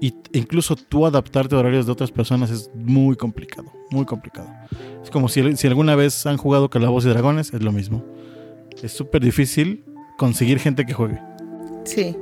y 0.04 0.14
incluso 0.34 0.76
tú 0.76 1.06
adaptarte 1.06 1.54
a 1.54 1.58
horarios 1.61 1.87
de 1.87 1.92
otras 1.92 2.11
personas 2.11 2.50
es 2.50 2.70
muy 2.75 3.16
complicado, 3.16 3.73
muy 3.90 4.04
complicado. 4.04 4.50
Es 5.02 5.08
como 5.08 5.30
si, 5.30 5.56
si 5.56 5.66
alguna 5.66 5.96
vez 5.96 6.26
han 6.26 6.37
jugado 6.37 6.68
Calabozos 6.68 7.06
y 7.06 7.08
Dragones, 7.08 7.54
es 7.54 7.62
lo 7.62 7.73
mismo. 7.73 8.04
Es 8.82 8.92
súper 8.92 9.23
difícil 9.23 9.82
conseguir 10.18 10.58
gente 10.58 10.84
que 10.84 10.92
juegue. 10.92 11.18
Sí. 11.84 12.14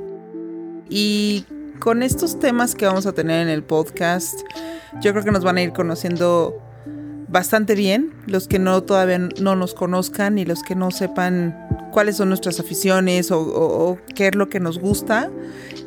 Y 0.89 1.43
con 1.81 2.03
estos 2.03 2.39
temas 2.39 2.73
que 2.73 2.85
vamos 2.85 3.05
a 3.05 3.11
tener 3.11 3.41
en 3.41 3.49
el 3.49 3.63
podcast, 3.63 4.39
yo 5.01 5.11
creo 5.11 5.25
que 5.25 5.31
nos 5.31 5.43
van 5.43 5.57
a 5.57 5.61
ir 5.63 5.73
conociendo 5.73 6.57
bastante 7.27 7.75
bien, 7.75 8.13
los 8.27 8.47
que 8.47 8.59
no 8.59 8.81
todavía 8.83 9.17
no 9.17 9.57
nos 9.57 9.73
conozcan 9.73 10.37
y 10.37 10.45
los 10.45 10.63
que 10.63 10.75
no 10.75 10.89
sepan 10.89 11.89
cuáles 11.91 12.17
son 12.17 12.29
nuestras 12.29 12.59
aficiones 12.59 13.29
o, 13.31 13.97
qué 14.15 14.27
es 14.27 14.35
lo 14.35 14.49
que 14.49 14.59
nos 14.59 14.79
gusta. 14.79 15.29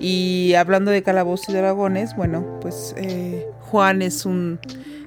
Y 0.00 0.54
hablando 0.54 0.90
de 0.90 1.02
Calabozos 1.02 1.48
y 1.50 1.52
Dragones, 1.52 2.14
bueno, 2.16 2.58
pues 2.60 2.94
eh, 2.96 3.46
Juan 3.60 4.02
es 4.02 4.26
un 4.26 4.58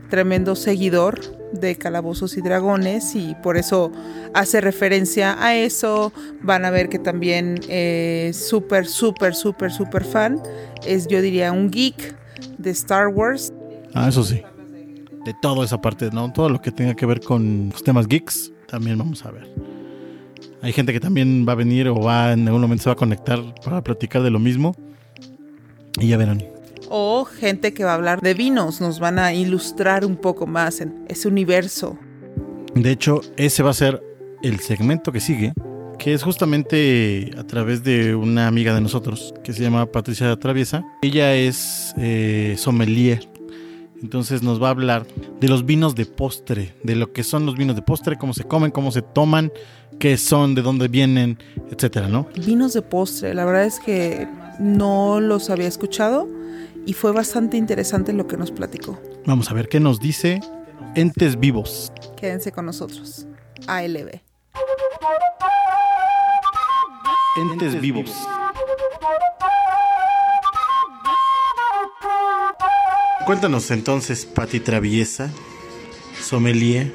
tremendo 0.10 0.56
seguidor 0.56 1.20
de 1.52 1.76
Calabozos 1.76 2.38
y 2.38 2.42
Dragones 2.42 3.16
y 3.16 3.36
por 3.44 3.58
eso 3.58 3.92
hace 4.34 4.62
referencia 4.62 5.44
a 5.44 5.56
eso. 5.56 6.12
Van 6.42 6.66
a 6.66 6.72
ver 6.72 6.90
que 6.90 7.00
también 7.00 7.60
eh, 7.70 8.32
súper, 8.34 8.88
súper, 8.88 9.36
súper, 9.36 9.72
súper 9.72 10.04
fan. 10.04 10.42
Es 10.86 11.08
yo 11.08 11.22
diría 11.22 11.52
un 11.52 11.70
geek 11.70 12.16
de 12.58 12.72
Star 12.72 13.08
Wars. 13.08 13.54
Ah, 13.94 14.10
eso 14.10 14.24
sí 14.24 14.44
de 15.26 15.34
toda 15.34 15.66
esa 15.66 15.82
parte, 15.82 16.10
¿no? 16.12 16.32
Todo 16.32 16.50
lo 16.50 16.62
que 16.62 16.72
tenga 16.72 16.96
que 16.96 17.06
ver 17.06 17.22
con 17.22 17.70
los 17.72 17.84
temas 17.84 18.08
geeks, 18.08 18.52
también 18.68 18.98
vamos 18.98 19.26
a 19.26 19.32
ver. 19.32 19.48
Hay 20.62 20.74
gente 20.74 20.92
que 20.92 21.00
también 21.00 21.46
va 21.48 21.54
a 21.54 21.56
venir 21.56 21.88
o 21.88 21.96
va 21.96 22.34
en 22.34 22.48
algún 22.48 22.62
momento 22.62 22.84
se 22.84 22.90
va 22.90 22.94
a 22.94 22.98
conectar 22.98 23.40
para 23.64 23.82
platicar 23.82 24.22
de 24.24 24.30
lo 24.30 24.40
mismo. 24.40 24.76
Y 26.00 26.08
ya 26.08 26.18
verán. 26.18 26.44
O 26.90 27.24
gente 27.26 27.74
que 27.74 27.84
va 27.84 27.92
a 27.92 27.96
hablar 27.96 28.22
de 28.22 28.34
vinos, 28.34 28.82
nos 28.82 29.00
van 29.00 29.20
a 29.20 29.34
ilustrar 29.34 30.06
un 30.06 30.18
poco 30.18 30.48
más 30.48 30.82
en 30.82 31.06
ese 31.08 31.28
universo. 31.28 31.98
De 32.76 32.92
hecho, 32.92 33.22
ese 33.38 33.64
va 33.64 33.72
a 33.72 33.74
ser 33.74 34.02
el 34.42 34.60
segmento 34.60 35.12
que 35.12 35.20
sigue, 35.20 35.54
que 35.98 36.14
es 36.14 36.24
justamente 36.24 37.32
a 37.38 37.44
través 37.44 37.84
de 37.84 38.16
una 38.16 38.48
amiga 38.48 38.74
de 38.74 38.82
nosotros 38.82 39.34
que 39.44 39.54
se 39.54 39.62
llama 39.62 39.86
Patricia 39.86 40.36
Traviesa. 40.38 40.84
Ella 41.02 41.36
es 41.36 41.94
eh, 41.98 42.56
sommelier 42.58 43.30
entonces 44.02 44.44
nos 44.44 44.62
va 44.62 44.68
a 44.68 44.72
hablar 44.72 45.06
de 45.40 45.48
los 45.48 45.66
vinos 45.66 45.96
de 45.96 46.06
postre, 46.06 46.76
de 46.84 46.96
lo 46.96 47.12
que 47.12 47.24
son 47.24 47.46
los 47.46 47.56
vinos 47.56 47.76
de 47.76 47.82
postre, 47.82 48.18
cómo 48.18 48.34
se 48.34 48.44
comen, 48.44 48.72
cómo 48.72 48.92
se 48.92 49.02
toman, 49.02 49.52
qué 50.00 50.18
son, 50.18 50.56
de 50.56 50.62
dónde 50.62 50.88
vienen, 50.88 51.38
etcétera, 51.72 52.08
¿no? 52.08 52.28
Vinos 52.36 52.74
de 52.74 52.82
postre, 52.82 53.34
la 53.34 53.46
verdad 53.46 53.66
es 53.66 53.80
que 53.80 54.28
no 54.60 55.20
los 55.20 55.50
había 55.50 55.68
escuchado 55.68 56.28
y 56.86 56.94
fue 56.94 57.12
bastante 57.12 57.58
interesante 57.58 58.14
lo 58.14 58.28
que 58.28 58.38
nos 58.38 58.52
platicó. 58.52 59.00
Vamos 59.26 59.52
a 59.52 59.54
ver 59.54 59.68
qué 59.68 59.80
nos 59.80 60.00
dice 60.00 60.40
Entes 60.96 61.40
Vivos. 61.40 61.92
Quédense 62.18 62.52
con 62.52 62.66
nosotros. 62.66 63.28
ALB. 63.68 64.22
Entes 67.38 67.80
Vivos. 67.80 68.12
Cuéntanos 73.30 73.70
entonces, 73.70 74.26
Pati 74.26 74.60
Traviesa, 74.60 75.30
sommelier, 76.20 76.92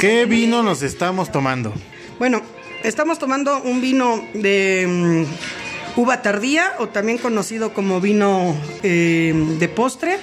¿qué 0.00 0.24
vino 0.24 0.62
nos 0.62 0.82
estamos 0.82 1.30
tomando? 1.30 1.70
Bueno, 2.18 2.40
estamos 2.82 3.18
tomando 3.18 3.60
un 3.60 3.82
vino 3.82 4.24
de 4.32 4.86
mm, 4.88 6.00
uva 6.00 6.22
tardía 6.22 6.72
o 6.78 6.88
también 6.88 7.18
conocido 7.18 7.74
como 7.74 8.00
vino 8.00 8.56
eh, 8.82 9.34
de 9.58 9.68
postre. 9.68 10.16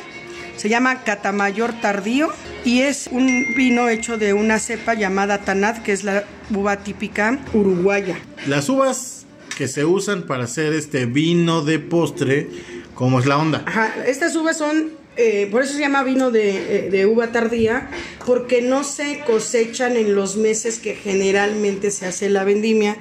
Se 0.57 0.69
llama 0.69 1.03
Catamayor 1.03 1.73
Tardío 1.79 2.29
y 2.65 2.81
es 2.81 3.09
un 3.11 3.27
vino 3.55 3.89
hecho 3.89 4.17
de 4.17 4.33
una 4.33 4.57
cepa 4.57 4.95
llamada 4.95 5.41
Tanat, 5.41 5.83
que 5.83 5.91
es 5.91 6.03
la 6.03 6.23
uva 6.49 6.77
típica 6.77 7.37
uruguaya. 7.53 8.17
Las 8.47 8.69
uvas 8.69 9.27
que 9.55 9.67
se 9.67 9.85
usan 9.85 10.23
para 10.23 10.45
hacer 10.45 10.73
este 10.73 11.05
vino 11.05 11.61
de 11.61 11.77
postre 11.77 12.80
¿Cómo 13.01 13.17
es 13.17 13.25
la 13.25 13.39
onda? 13.39 13.63
Ajá, 13.65 13.95
estas 14.05 14.35
uvas 14.35 14.59
son, 14.59 14.91
eh, 15.17 15.47
por 15.49 15.63
eso 15.63 15.73
se 15.73 15.79
llama 15.79 16.03
vino 16.03 16.29
de, 16.29 16.51
eh, 16.51 16.89
de, 16.91 17.07
uva 17.07 17.31
tardía, 17.31 17.89
porque 18.27 18.61
no 18.61 18.83
se 18.83 19.21
cosechan 19.25 19.97
en 19.97 20.13
los 20.13 20.37
meses 20.37 20.77
que 20.77 20.93
generalmente 20.93 21.89
se 21.89 22.05
hace 22.05 22.29
la 22.29 22.43
vendimia, 22.43 22.97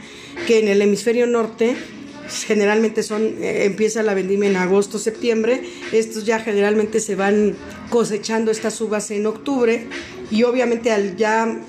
que 0.46 0.58
en 0.58 0.68
el 0.68 0.80
hemisferio 0.80 1.26
norte 1.26 1.76
generalmente 2.46 3.02
son, 3.02 3.24
eh, 3.42 3.66
empieza 3.66 4.02
la 4.02 4.14
vendimia 4.14 4.48
en 4.48 4.56
agosto, 4.56 4.98
septiembre, 4.98 5.60
estos 5.92 6.24
ya 6.24 6.40
generalmente 6.40 6.98
se 6.98 7.14
van 7.14 7.54
cosechando 7.90 8.50
estas 8.50 8.80
uvas 8.80 9.10
en 9.10 9.26
octubre 9.26 9.84
y 10.30 10.44
obviamente 10.44 10.92
al 10.92 11.16
ya 11.16 11.60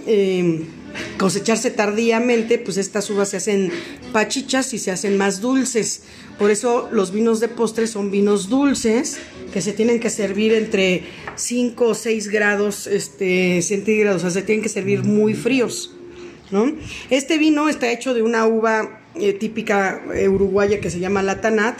cosecharse 1.17 1.71
tardíamente, 1.71 2.57
pues 2.57 2.77
estas 2.77 3.09
uvas 3.09 3.29
se 3.29 3.37
hacen 3.37 3.71
pachichas 4.11 4.73
y 4.73 4.79
se 4.79 4.91
hacen 4.91 5.17
más 5.17 5.41
dulces. 5.41 6.03
Por 6.41 6.49
eso 6.49 6.89
los 6.91 7.11
vinos 7.11 7.39
de 7.39 7.49
postre 7.49 7.85
son 7.85 8.09
vinos 8.09 8.49
dulces 8.49 9.19
que 9.53 9.61
se 9.61 9.73
tienen 9.73 9.99
que 9.99 10.09
servir 10.09 10.53
entre 10.53 11.03
5 11.35 11.89
o 11.89 11.93
6 11.93 12.29
grados 12.29 12.87
este, 12.87 13.61
centígrados, 13.61 14.23
o 14.23 14.31
sea, 14.31 14.31
se 14.31 14.41
tienen 14.41 14.63
que 14.63 14.69
servir 14.69 15.03
muy 15.03 15.35
fríos. 15.35 15.93
¿no? 16.49 16.73
Este 17.11 17.37
vino 17.37 17.69
está 17.69 17.91
hecho 17.91 18.15
de 18.15 18.23
una 18.23 18.47
uva 18.47 19.01
eh, 19.13 19.33
típica 19.33 20.01
eh, 20.15 20.29
uruguaya 20.29 20.81
que 20.81 20.89
se 20.89 20.99
llama 20.99 21.21
Latanat, 21.21 21.77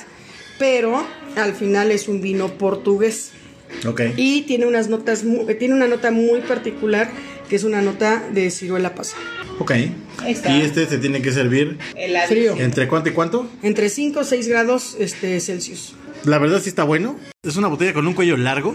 pero 0.60 1.08
al 1.38 1.56
final 1.56 1.90
es 1.90 2.08
un 2.08 2.22
vino 2.22 2.60
portugués. 2.60 3.32
Okay. 3.84 4.14
Y 4.16 4.44
tiene 4.44 4.68
unas 4.68 4.90
notas, 4.90 5.24
tiene 5.58 5.74
una 5.74 5.88
nota 5.88 6.12
muy 6.12 6.42
particular 6.42 7.10
que 7.52 7.58
es 7.58 7.66
una 7.66 7.82
nota 7.82 8.24
de 8.32 8.50
ciruela 8.50 8.96
pasa. 8.96 9.18
Ok. 9.60 9.74
Y 10.26 10.62
este 10.62 10.88
se 10.88 11.00
tiene 11.00 11.22
que 11.22 11.34
servir 11.34 11.78
frío. 12.30 12.56
¿Entre 12.58 12.88
cuánto 12.88 13.10
y 13.10 13.12
cuánto? 13.12 13.46
Entre 13.62 13.90
5 13.90 14.22
o 14.22 14.24
6 14.24 14.48
grados 14.48 14.96
este, 15.02 15.38
Celsius. 15.42 15.94
La 16.24 16.38
verdad 16.38 16.62
sí 16.62 16.70
está 16.70 16.86
bueno. 16.86 17.20
Es 17.44 17.58
una 17.58 17.68
botella 17.68 17.92
con 17.92 18.08
un 18.08 18.14
cuello 18.14 18.38
largo. 18.38 18.74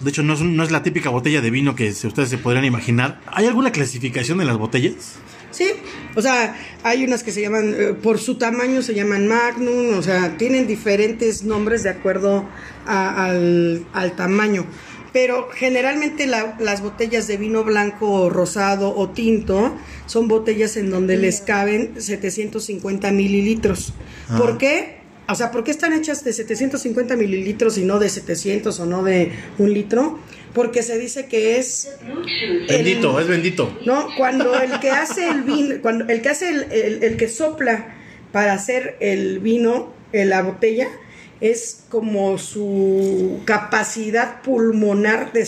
De 0.00 0.08
hecho, 0.08 0.22
no 0.22 0.32
es, 0.32 0.40
no 0.40 0.62
es 0.64 0.70
la 0.70 0.82
típica 0.82 1.10
botella 1.10 1.42
de 1.42 1.50
vino 1.50 1.76
que 1.76 1.90
ustedes 1.90 2.30
se 2.30 2.38
podrían 2.38 2.64
imaginar. 2.64 3.20
¿Hay 3.26 3.44
alguna 3.44 3.70
clasificación 3.70 4.40
en 4.40 4.46
las 4.46 4.56
botellas? 4.56 5.16
Sí, 5.50 5.68
o 6.14 6.22
sea, 6.22 6.56
hay 6.84 7.04
unas 7.04 7.22
que 7.22 7.32
se 7.32 7.42
llaman, 7.42 7.74
eh, 7.76 7.92
por 7.92 8.18
su 8.18 8.36
tamaño 8.36 8.80
se 8.80 8.94
llaman 8.94 9.28
Magnum, 9.28 9.98
o 9.98 10.02
sea, 10.02 10.38
tienen 10.38 10.66
diferentes 10.66 11.42
nombres 11.42 11.82
de 11.82 11.90
acuerdo 11.90 12.48
al, 12.86 13.84
al 13.92 14.12
tamaño 14.16 14.64
pero 15.12 15.48
generalmente 15.50 16.26
las 16.26 16.82
botellas 16.82 17.26
de 17.26 17.36
vino 17.36 17.64
blanco, 17.64 18.28
rosado 18.30 18.94
o 18.94 19.10
tinto 19.10 19.76
son 20.06 20.28
botellas 20.28 20.76
en 20.76 20.90
donde 20.90 21.16
les 21.16 21.40
caben 21.40 22.00
750 22.00 23.10
mililitros. 23.12 23.94
Ah. 24.28 24.38
¿Por 24.38 24.58
qué? 24.58 24.98
O 25.28 25.34
sea, 25.34 25.50
¿por 25.50 25.62
qué 25.62 25.70
están 25.70 25.92
hechas 25.92 26.24
de 26.24 26.32
750 26.32 27.16
mililitros 27.16 27.76
y 27.76 27.84
no 27.84 27.98
de 27.98 28.08
700 28.08 28.80
o 28.80 28.86
no 28.86 29.02
de 29.02 29.32
un 29.58 29.72
litro? 29.72 30.18
Porque 30.54 30.82
se 30.82 30.98
dice 30.98 31.26
que 31.26 31.58
es... 31.58 31.90
Bendito, 32.66 33.20
es 33.20 33.28
bendito. 33.28 33.78
No, 33.84 34.08
cuando 34.16 34.58
el 34.58 34.80
que 34.80 34.90
hace 34.90 35.28
el 35.28 35.42
vino, 35.42 35.74
cuando 35.82 36.06
el 36.08 36.22
que 36.22 36.30
hace 36.30 36.48
el, 36.48 37.02
el 37.02 37.16
que 37.18 37.28
sopla 37.28 37.94
para 38.32 38.54
hacer 38.54 38.96
el 39.00 39.40
vino 39.40 39.92
en 40.12 40.30
la 40.30 40.42
botella 40.42 40.88
es 41.40 41.80
como 41.88 42.38
su 42.38 43.40
capacidad 43.44 44.42
pulmonar 44.42 45.32
de, 45.32 45.46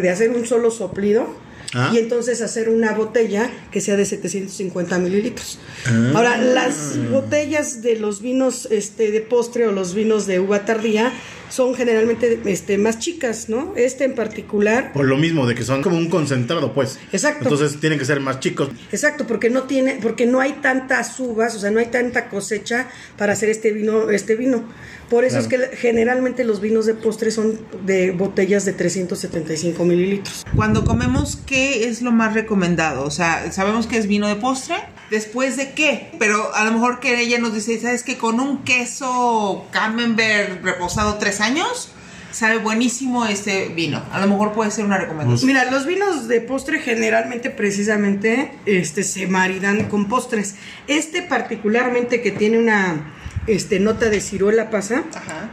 de 0.00 0.10
hacer 0.10 0.30
un 0.30 0.46
solo 0.46 0.70
soplido 0.70 1.26
Ah. 1.74 1.90
y 1.92 1.98
entonces 1.98 2.40
hacer 2.40 2.70
una 2.70 2.92
botella 2.94 3.50
que 3.70 3.80
sea 3.80 3.96
de 3.96 4.06
750 4.06 4.98
mililitros. 4.98 5.58
Ah. 5.86 6.12
Ahora, 6.14 6.38
las 6.38 6.96
botellas 7.10 7.82
de 7.82 7.96
los 7.96 8.22
vinos 8.22 8.68
este, 8.70 9.10
de 9.10 9.20
postre 9.20 9.66
o 9.66 9.72
los 9.72 9.94
vinos 9.94 10.26
de 10.26 10.40
uva 10.40 10.64
tardía 10.64 11.12
son 11.50 11.74
generalmente 11.74 12.40
este, 12.44 12.78
más 12.78 12.98
chicas, 12.98 13.48
¿no? 13.48 13.74
Este 13.76 14.04
en 14.04 14.14
particular 14.14 14.92
Por 14.92 15.06
lo 15.06 15.16
mismo, 15.16 15.46
de 15.46 15.54
que 15.54 15.64
son 15.64 15.82
como 15.82 15.96
un 15.96 16.08
concentrado, 16.08 16.72
pues. 16.72 16.98
Exacto. 17.12 17.44
Entonces 17.44 17.80
tienen 17.80 17.98
que 17.98 18.04
ser 18.04 18.20
más 18.20 18.40
chicos. 18.40 18.70
Exacto, 18.92 19.26
porque 19.26 19.50
no 19.50 19.64
tiene, 19.64 19.98
porque 20.02 20.26
no 20.26 20.40
hay 20.40 20.54
tantas 20.54 21.18
uvas, 21.20 21.54
o 21.54 21.58
sea, 21.58 21.70
no 21.70 21.80
hay 21.80 21.86
tanta 21.86 22.28
cosecha 22.28 22.88
para 23.16 23.32
hacer 23.32 23.48
este 23.48 23.72
vino, 23.72 24.10
este 24.10 24.36
vino. 24.36 24.64
Por 25.08 25.24
eso 25.24 25.38
es 25.38 25.48
que 25.48 25.58
generalmente 25.74 26.44
los 26.44 26.60
vinos 26.60 26.84
de 26.84 26.94
postre 26.94 27.30
son 27.30 27.58
de 27.86 28.10
botellas 28.10 28.66
de 28.66 28.74
375 28.74 29.84
mililitros. 29.84 30.44
Cuando 30.54 30.84
comemos, 30.84 31.38
¿qué 31.46 31.88
es 31.88 32.02
lo 32.02 32.12
más 32.12 32.34
recomendado? 32.34 33.04
O 33.04 33.10
sea, 33.10 33.50
sabemos 33.52 33.86
que 33.86 33.96
es 33.96 34.06
vino 34.06 34.28
de 34.28 34.36
postre. 34.36 34.76
¿Después 35.10 35.56
de 35.56 35.72
qué? 35.72 36.10
Pero 36.18 36.54
a 36.54 36.64
lo 36.64 36.72
mejor 36.72 37.00
que 37.00 37.20
ella 37.20 37.38
nos 37.38 37.54
dice, 37.54 37.78
¿sabes 37.80 38.02
qué? 38.02 38.18
Con 38.18 38.40
un 38.40 38.62
queso 38.64 39.66
camembert 39.72 40.62
reposado 40.62 41.14
tres 41.16 41.40
años, 41.40 41.92
sabe 42.30 42.58
buenísimo 42.58 43.24
este 43.26 43.68
vino. 43.68 44.02
A 44.12 44.20
lo 44.20 44.26
mejor 44.26 44.52
puede 44.52 44.70
ser 44.70 44.84
una 44.84 44.98
recomendación. 44.98 45.46
Mira, 45.46 45.70
los 45.70 45.86
vinos 45.86 46.28
de 46.28 46.40
postre 46.42 46.80
generalmente 46.80 47.48
precisamente 47.50 48.52
este, 48.66 49.02
se 49.02 49.26
maridan 49.26 49.88
con 49.88 50.08
postres. 50.08 50.56
Este 50.88 51.22
particularmente 51.22 52.20
que 52.20 52.30
tiene 52.30 52.58
una 52.58 53.14
este, 53.46 53.80
nota 53.80 54.10
de 54.10 54.20
ciruela 54.20 54.68
pasa, 54.70 55.04
Ajá. 55.14 55.48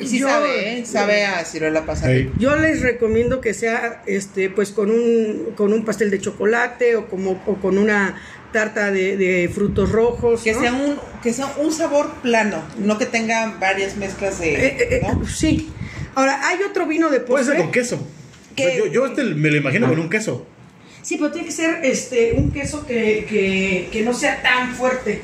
Y 0.00 0.06
sí 0.06 0.20
Yo- 0.20 0.28
sabe, 0.28 0.78
¿eh? 0.78 0.86
Sabe 0.86 1.26
a 1.26 1.44
ciruela 1.44 1.84
pasada. 1.84 2.12
Ahí. 2.12 2.30
Yo 2.38 2.54
les 2.54 2.82
recomiendo 2.82 3.40
que 3.40 3.52
sea 3.52 4.02
este 4.06 4.48
pues 4.48 4.70
con 4.70 4.90
un 4.92 5.54
con 5.56 5.72
un 5.72 5.84
pastel 5.84 6.10
de 6.12 6.20
chocolate 6.20 6.94
o 6.94 7.08
como 7.08 7.42
o 7.46 7.54
con 7.56 7.78
una 7.78 8.14
tarta 8.52 8.90
de, 8.90 9.16
de 9.16 9.50
frutos 9.52 9.90
rojos. 9.92 10.42
Que 10.42 10.52
¿no? 10.52 10.60
sea 10.60 10.72
un 10.72 10.96
que 11.22 11.32
sea 11.32 11.52
un 11.58 11.72
sabor 11.72 12.10
plano, 12.22 12.62
no 12.78 12.96
que 12.98 13.06
tenga 13.06 13.56
varias 13.60 13.96
mezclas 13.96 14.38
de, 14.38 14.54
Eh, 14.54 14.66
eh, 14.66 14.88
eh, 14.90 15.00
¿no? 15.02 15.26
sí. 15.26 15.70
Ahora, 16.14 16.40
hay 16.48 16.58
otro 16.62 16.86
vino 16.86 17.10
de 17.10 17.20
Puede 17.20 17.42
postre. 17.44 17.56
ser 17.56 17.62
con 17.64 17.72
queso. 17.72 18.06
Que- 18.56 18.66
O 18.66 18.70
sea, 18.70 18.78
yo, 18.78 18.86
yo 18.86 19.06
este 19.06 19.24
me 19.24 19.50
lo 19.50 19.56
imagino 19.56 19.88
con 19.88 19.98
un 19.98 20.08
queso. 20.10 20.46
Sí, 21.02 21.16
pero 21.16 21.30
tiene 21.30 21.46
que 21.46 21.52
ser 21.52 21.80
este 21.84 22.32
un 22.32 22.50
queso 22.50 22.84
que, 22.86 23.24
que, 23.28 23.88
que 23.92 24.02
no 24.02 24.12
sea 24.14 24.42
tan 24.42 24.74
fuerte. 24.74 25.22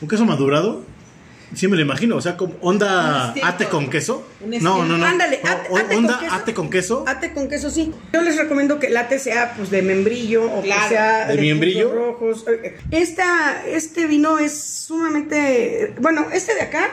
¿Un 0.00 0.08
queso 0.08 0.24
madurado? 0.24 0.84
Sí, 1.56 1.66
me 1.68 1.76
lo 1.76 1.82
imagino. 1.82 2.16
O 2.16 2.20
sea, 2.20 2.36
como 2.36 2.54
onda 2.60 3.34
ate 3.42 3.64
con 3.66 3.88
queso. 3.90 4.26
No, 4.60 4.84
no, 4.84 4.96
no. 4.98 5.04
Ándale, 5.04 5.40
ate- 5.42 5.68
o- 5.70 5.76
ate 5.78 5.86
con 5.88 5.96
onda 6.04 6.18
queso. 6.20 6.34
ate 6.34 6.54
con 6.54 6.70
queso. 6.70 7.04
Ate 7.08 7.32
con 7.32 7.48
queso, 7.48 7.70
sí. 7.70 7.92
Yo 8.12 8.20
les 8.22 8.36
recomiendo 8.36 8.78
que 8.78 8.88
el 8.88 8.96
ate 8.96 9.18
sea 9.18 9.54
pues 9.56 9.70
de 9.70 9.82
membrillo 9.82 10.44
o 10.44 10.62
Claro. 10.62 10.82
que 10.82 10.88
sea 10.88 11.26
¿De 11.28 11.38
miembrillo? 11.40 11.90
frutos 11.90 12.44
rojos. 12.44 12.44
Esta, 12.90 13.64
este 13.66 14.06
vino 14.06 14.38
es 14.38 14.52
sumamente, 14.56 15.94
bueno, 16.00 16.26
este 16.32 16.54
de 16.54 16.60
acá, 16.60 16.88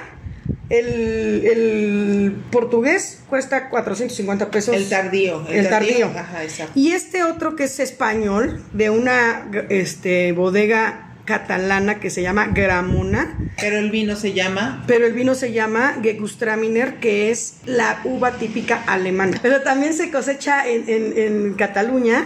el, 0.69 1.45
el 1.45 2.35
portugués 2.51 3.21
cuesta 3.29 3.69
450 3.69 4.49
pesos. 4.49 4.75
El 4.75 4.89
tardío. 4.89 5.45
El 5.49 5.69
tardío. 5.69 6.07
Ajá, 6.15 6.43
exacto. 6.43 6.71
Y 6.75 6.91
este 6.91 7.23
otro 7.23 7.55
que 7.55 7.65
es 7.65 7.79
español, 7.79 8.61
de 8.73 8.89
una 8.89 9.49
este, 9.69 10.31
bodega 10.31 11.12
catalana 11.25 11.99
que 11.99 12.09
se 12.09 12.21
llama 12.21 12.47
Gramona, 12.47 13.37
Pero 13.59 13.77
el 13.77 13.91
vino 13.91 14.15
se 14.15 14.33
llama. 14.33 14.83
pero 14.87 15.05
el 15.05 15.13
vino 15.13 15.35
se 15.35 15.51
llama 15.53 15.95
Gewürztraminer, 16.03 16.95
que 16.95 17.31
es 17.31 17.55
la 17.65 18.01
uva 18.03 18.31
típica 18.33 18.83
alemana. 18.87 19.37
Pero 19.41 19.61
también 19.61 19.93
se 19.93 20.11
cosecha 20.11 20.67
en, 20.67 20.83
en- 20.89 21.17
en 21.17 21.53
Cataluña 21.53 22.25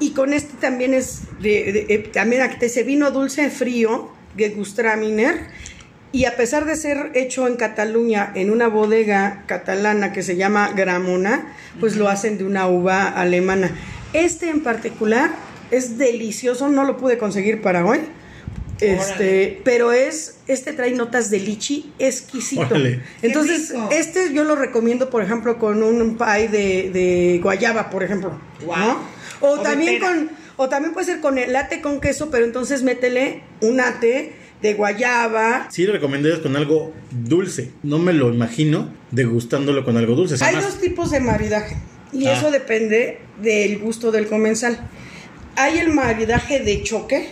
y 0.00 0.10
con 0.12 0.32
este 0.32 0.56
también 0.60 0.94
es, 0.94 1.22
de, 1.40 1.72
de- 1.72 1.86
eh, 1.88 1.98
también 2.12 2.42
aquí 2.42 2.56
vino 2.84 3.10
dulce 3.10 3.48
frío, 3.50 4.12
Gewürztraminer, 4.36 5.46
y 6.12 6.24
a 6.24 6.36
pesar 6.36 6.64
de 6.64 6.74
ser 6.76 7.10
hecho 7.14 7.46
en 7.46 7.56
Cataluña, 7.56 8.32
en 8.34 8.50
una 8.50 8.68
bodega 8.68 9.44
catalana 9.46 10.12
que 10.12 10.22
se 10.22 10.36
llama 10.36 10.72
Gramona, 10.74 11.52
pues 11.80 11.96
lo 11.96 12.08
hacen 12.08 12.38
de 12.38 12.44
una 12.44 12.66
uva 12.66 13.08
alemana. 13.08 13.70
Este 14.14 14.48
en 14.48 14.62
particular 14.62 15.30
es 15.70 15.98
delicioso, 15.98 16.68
no 16.70 16.84
lo 16.84 16.96
pude 16.96 17.18
conseguir 17.18 17.60
para 17.60 17.84
hoy. 17.84 18.00
Este, 18.80 19.60
pero 19.64 19.92
es, 19.92 20.38
este 20.46 20.72
trae 20.72 20.92
notas 20.92 21.30
de 21.30 21.40
lichi 21.40 21.92
exquisito. 21.98 22.62
Órale. 22.62 23.02
Entonces, 23.22 23.72
este 23.90 24.32
yo 24.32 24.44
lo 24.44 24.54
recomiendo, 24.56 25.10
por 25.10 25.22
ejemplo, 25.22 25.58
con 25.58 25.82
un 25.82 26.16
pie 26.16 26.48
de, 26.48 26.90
de 26.90 27.40
guayaba, 27.42 27.90
por 27.90 28.02
ejemplo. 28.02 28.38
¿no? 28.66 28.98
O, 29.40 29.60
también 29.60 30.00
con, 30.00 30.30
o 30.56 30.68
también 30.68 30.92
puede 30.94 31.06
ser 31.06 31.20
con 31.20 31.38
el 31.38 31.52
latte 31.52 31.80
con 31.80 32.00
queso, 32.00 32.30
pero 32.30 32.44
entonces 32.44 32.82
métele 32.82 33.42
un 33.60 33.80
ate 33.80 34.32
de 34.62 34.74
guayaba. 34.74 35.68
Sí, 35.70 35.84
lo 35.86 35.92
recomendarías 35.92 36.40
con 36.40 36.56
algo 36.56 36.92
dulce. 37.10 37.70
No 37.82 37.98
me 37.98 38.12
lo 38.12 38.32
imagino 38.32 38.92
degustándolo 39.12 39.84
con 39.84 39.96
algo 39.96 40.14
dulce. 40.14 40.34
Hay 40.36 40.54
Además, 40.54 40.64
dos 40.72 40.80
tipos 40.80 41.10
de 41.10 41.20
maridaje 41.20 41.76
y 42.12 42.26
Ah. 42.26 42.34
eso 42.36 42.50
depende 42.50 43.20
del 43.40 43.78
gusto 43.78 44.10
del 44.10 44.26
comensal. 44.26 44.78
Hay 45.56 45.78
el 45.78 45.92
maridaje 45.92 46.60
de 46.60 46.82
choque, 46.82 47.28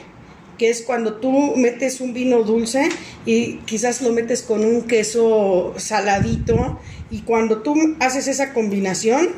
que 0.59 0.71
es 0.71 0.83
cuando 0.83 1.15
tú 1.15 1.55
metes 1.57 2.01
un 2.01 2.13
vino 2.15 2.43
dulce 2.43 2.89
y 3.25 3.57
quizás 3.67 4.01
lo 4.03 4.13
metes 4.13 4.43
con 4.43 4.65
un 4.65 4.83
queso 4.83 5.75
saladito 5.77 6.79
y 7.11 7.21
cuando 7.23 7.63
tú 7.63 7.75
haces 8.01 8.27
esa 8.29 8.53
combinación, 8.53 9.29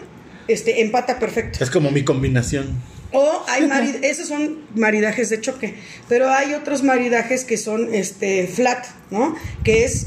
este 0.47 0.81
empata 0.83 1.19
perfecto. 1.19 1.63
Es 1.63 1.71
como 1.71 1.91
mi 1.91 2.05
combinación. 2.05 2.67
O 3.13 3.43
hay 3.49 3.67
mari- 3.67 3.99
esos 4.03 4.29
son 4.29 4.59
maridajes 4.75 5.29
de 5.31 5.41
choque, 5.41 5.75
pero 6.09 6.31
hay 6.31 6.55
otros 6.55 6.83
maridajes 6.83 7.45
que 7.45 7.57
son 7.57 7.95
este 7.95 8.47
flat, 8.47 8.87
¿no? 9.11 9.35
Que 9.65 9.85
es 9.85 10.07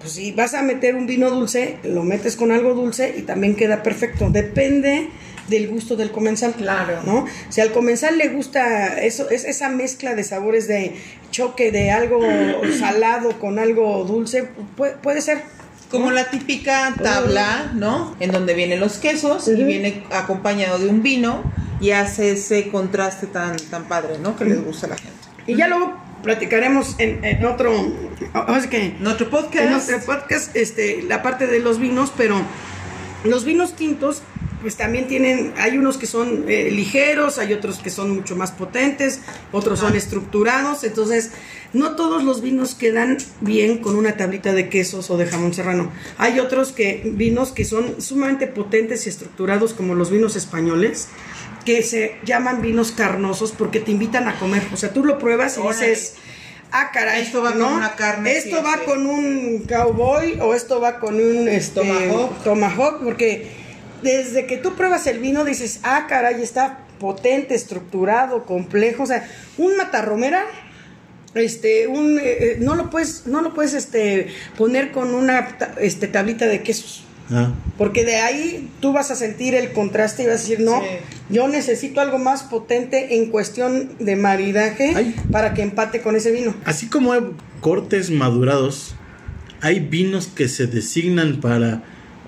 pues 0.00 0.12
si 0.12 0.30
vas 0.32 0.54
a 0.54 0.62
meter 0.62 0.94
un 0.94 1.06
vino 1.06 1.30
dulce, 1.30 1.78
lo 1.82 2.04
metes 2.04 2.36
con 2.36 2.52
algo 2.52 2.74
dulce 2.74 3.14
y 3.16 3.22
también 3.22 3.56
queda 3.56 3.82
perfecto. 3.82 4.30
Depende 4.30 5.08
del 5.48 5.68
gusto 5.68 5.96
del 5.96 6.10
comensal. 6.10 6.54
Claro. 6.54 7.02
¿no? 7.04 7.26
Si 7.48 7.60
al 7.60 7.72
comensal 7.72 8.18
le 8.18 8.28
gusta 8.28 9.00
eso, 9.00 9.30
es 9.30 9.44
esa 9.44 9.68
mezcla 9.68 10.14
de 10.14 10.24
sabores 10.24 10.68
de 10.68 10.94
choque 11.30 11.70
de 11.72 11.90
algo 11.90 12.20
salado 12.78 13.38
con 13.38 13.58
algo 13.58 14.04
dulce, 14.04 14.48
puede, 14.76 14.96
puede 14.96 15.20
ser. 15.20 15.42
Como 15.90 16.06
¿no? 16.06 16.12
la 16.12 16.30
típica 16.30 16.94
tabla, 17.00 17.70
¿no? 17.74 18.16
En 18.18 18.32
donde 18.32 18.54
vienen 18.54 18.80
los 18.80 18.98
quesos 18.98 19.46
y 19.46 19.62
viene 19.62 20.02
acompañado 20.10 20.80
de 20.80 20.88
un 20.88 21.02
vino 21.02 21.44
y 21.80 21.92
hace 21.92 22.32
ese 22.32 22.68
contraste 22.70 23.28
tan, 23.28 23.56
tan 23.70 23.84
padre, 23.84 24.18
¿no? 24.18 24.36
Que 24.36 24.46
les 24.46 24.64
gusta 24.64 24.86
a 24.86 24.90
la 24.90 24.96
gente. 24.96 25.12
Y 25.46 25.54
ya 25.54 25.68
luego 25.68 25.96
platicaremos 26.22 26.96
en, 26.98 27.24
en 27.24 27.44
otro, 27.44 27.72
así 28.32 28.68
que 28.68 28.96
En 28.98 29.06
otro 29.06 29.30
podcast. 29.30 29.56
en 29.56 29.70
nuestro 29.70 30.00
podcast 30.00 30.56
este, 30.56 31.02
la 31.02 31.22
parte 31.22 31.46
de 31.46 31.60
los 31.60 31.78
vinos, 31.78 32.12
pero 32.16 32.40
los 33.24 33.44
vinos 33.44 33.74
tintos 33.74 34.22
pues 34.62 34.76
también 34.76 35.06
tienen, 35.06 35.52
hay 35.56 35.76
unos 35.78 35.98
que 35.98 36.06
son 36.06 36.44
eh, 36.48 36.70
ligeros, 36.70 37.38
hay 37.38 37.52
otros 37.52 37.78
que 37.78 37.90
son 37.90 38.10
mucho 38.14 38.36
más 38.36 38.52
potentes, 38.52 39.20
otros 39.52 39.80
son 39.80 39.94
estructurados, 39.96 40.84
entonces 40.84 41.32
no 41.72 41.96
todos 41.96 42.24
los 42.24 42.40
vinos 42.42 42.74
quedan 42.74 43.18
bien 43.40 43.78
con 43.78 43.96
una 43.96 44.16
tablita 44.16 44.52
de 44.52 44.68
quesos 44.68 45.10
o 45.10 45.16
de 45.16 45.26
jamón 45.26 45.52
serrano. 45.54 45.92
Hay 46.18 46.40
otros 46.40 46.72
que 46.72 47.02
vinos 47.04 47.52
que 47.52 47.64
son 47.64 48.00
sumamente 48.00 48.46
potentes 48.46 49.06
y 49.06 49.10
estructurados 49.10 49.74
como 49.74 49.94
los 49.94 50.10
vinos 50.10 50.36
españoles 50.36 51.08
que 51.64 51.82
se 51.82 52.16
llaman 52.24 52.62
vinos 52.62 52.92
carnosos 52.92 53.52
porque 53.52 53.80
te 53.80 53.90
invitan 53.90 54.28
a 54.28 54.38
comer, 54.38 54.62
o 54.72 54.76
sea, 54.76 54.92
tú 54.92 55.04
lo 55.04 55.18
pruebas 55.18 55.58
y 55.58 55.66
dices 55.66 56.14
Ah, 56.72 56.90
caray. 56.92 57.22
Esto 57.22 57.42
va 57.42 57.52
con 57.52 57.62
una 57.62 57.94
carne, 57.94 58.36
Esto 58.36 58.56
sí, 58.58 58.62
va 58.64 58.74
sí. 58.74 58.80
con 58.84 59.06
un 59.06 59.60
cowboy 59.68 60.38
o 60.40 60.52
esto 60.54 60.80
va 60.80 60.98
con 60.98 61.14
un 61.14 61.48
este, 61.48 61.80
Tomahawk. 61.80 62.42
tomahawk, 62.42 63.04
porque 63.04 63.65
desde 64.12 64.46
que 64.46 64.56
tú 64.56 64.74
pruebas 64.74 65.06
el 65.06 65.18
vino 65.18 65.44
dices, 65.44 65.80
ah, 65.82 66.06
caray, 66.08 66.42
está 66.42 66.78
potente, 66.98 67.54
estructurado, 67.54 68.44
complejo, 68.44 69.02
o 69.02 69.06
sea, 69.06 69.28
un 69.58 69.76
matarromera, 69.76 70.44
este, 71.34 71.86
un, 71.86 72.18
eh, 72.18 72.22
eh, 72.24 72.56
no 72.60 72.74
lo 72.74 72.88
puedes, 72.88 73.26
no 73.26 73.42
lo 73.42 73.52
puedes, 73.52 73.74
este, 73.74 74.28
poner 74.56 74.92
con 74.92 75.14
una, 75.14 75.56
este, 75.80 76.08
tablita 76.08 76.46
de 76.46 76.62
quesos. 76.62 77.02
Ah. 77.30 77.52
Porque 77.76 78.04
de 78.04 78.16
ahí 78.16 78.70
tú 78.80 78.92
vas 78.92 79.10
a 79.10 79.16
sentir 79.16 79.54
el 79.54 79.72
contraste 79.72 80.22
y 80.22 80.26
vas 80.26 80.36
a 80.36 80.38
decir, 80.38 80.60
no, 80.60 80.80
Sí. 80.80 80.86
yo 81.28 81.48
necesito 81.48 82.00
algo 82.00 82.18
más 82.18 82.44
potente 82.44 83.16
en 83.16 83.30
cuestión 83.30 83.90
de 83.98 84.14
maridaje 84.14 84.92
Ay. 84.94 85.16
para 85.32 85.52
que 85.52 85.62
empate 85.62 86.00
con 86.00 86.14
ese 86.14 86.30
vino. 86.30 86.54
Así 86.64 86.86
como 86.88 87.12
hay 87.12 87.20
cortes 87.60 88.10
madurados, 88.10 88.94
hay 89.60 89.80
vinos 89.80 90.28
que 90.28 90.48
se 90.48 90.68
designan 90.68 91.40
para 91.40 91.82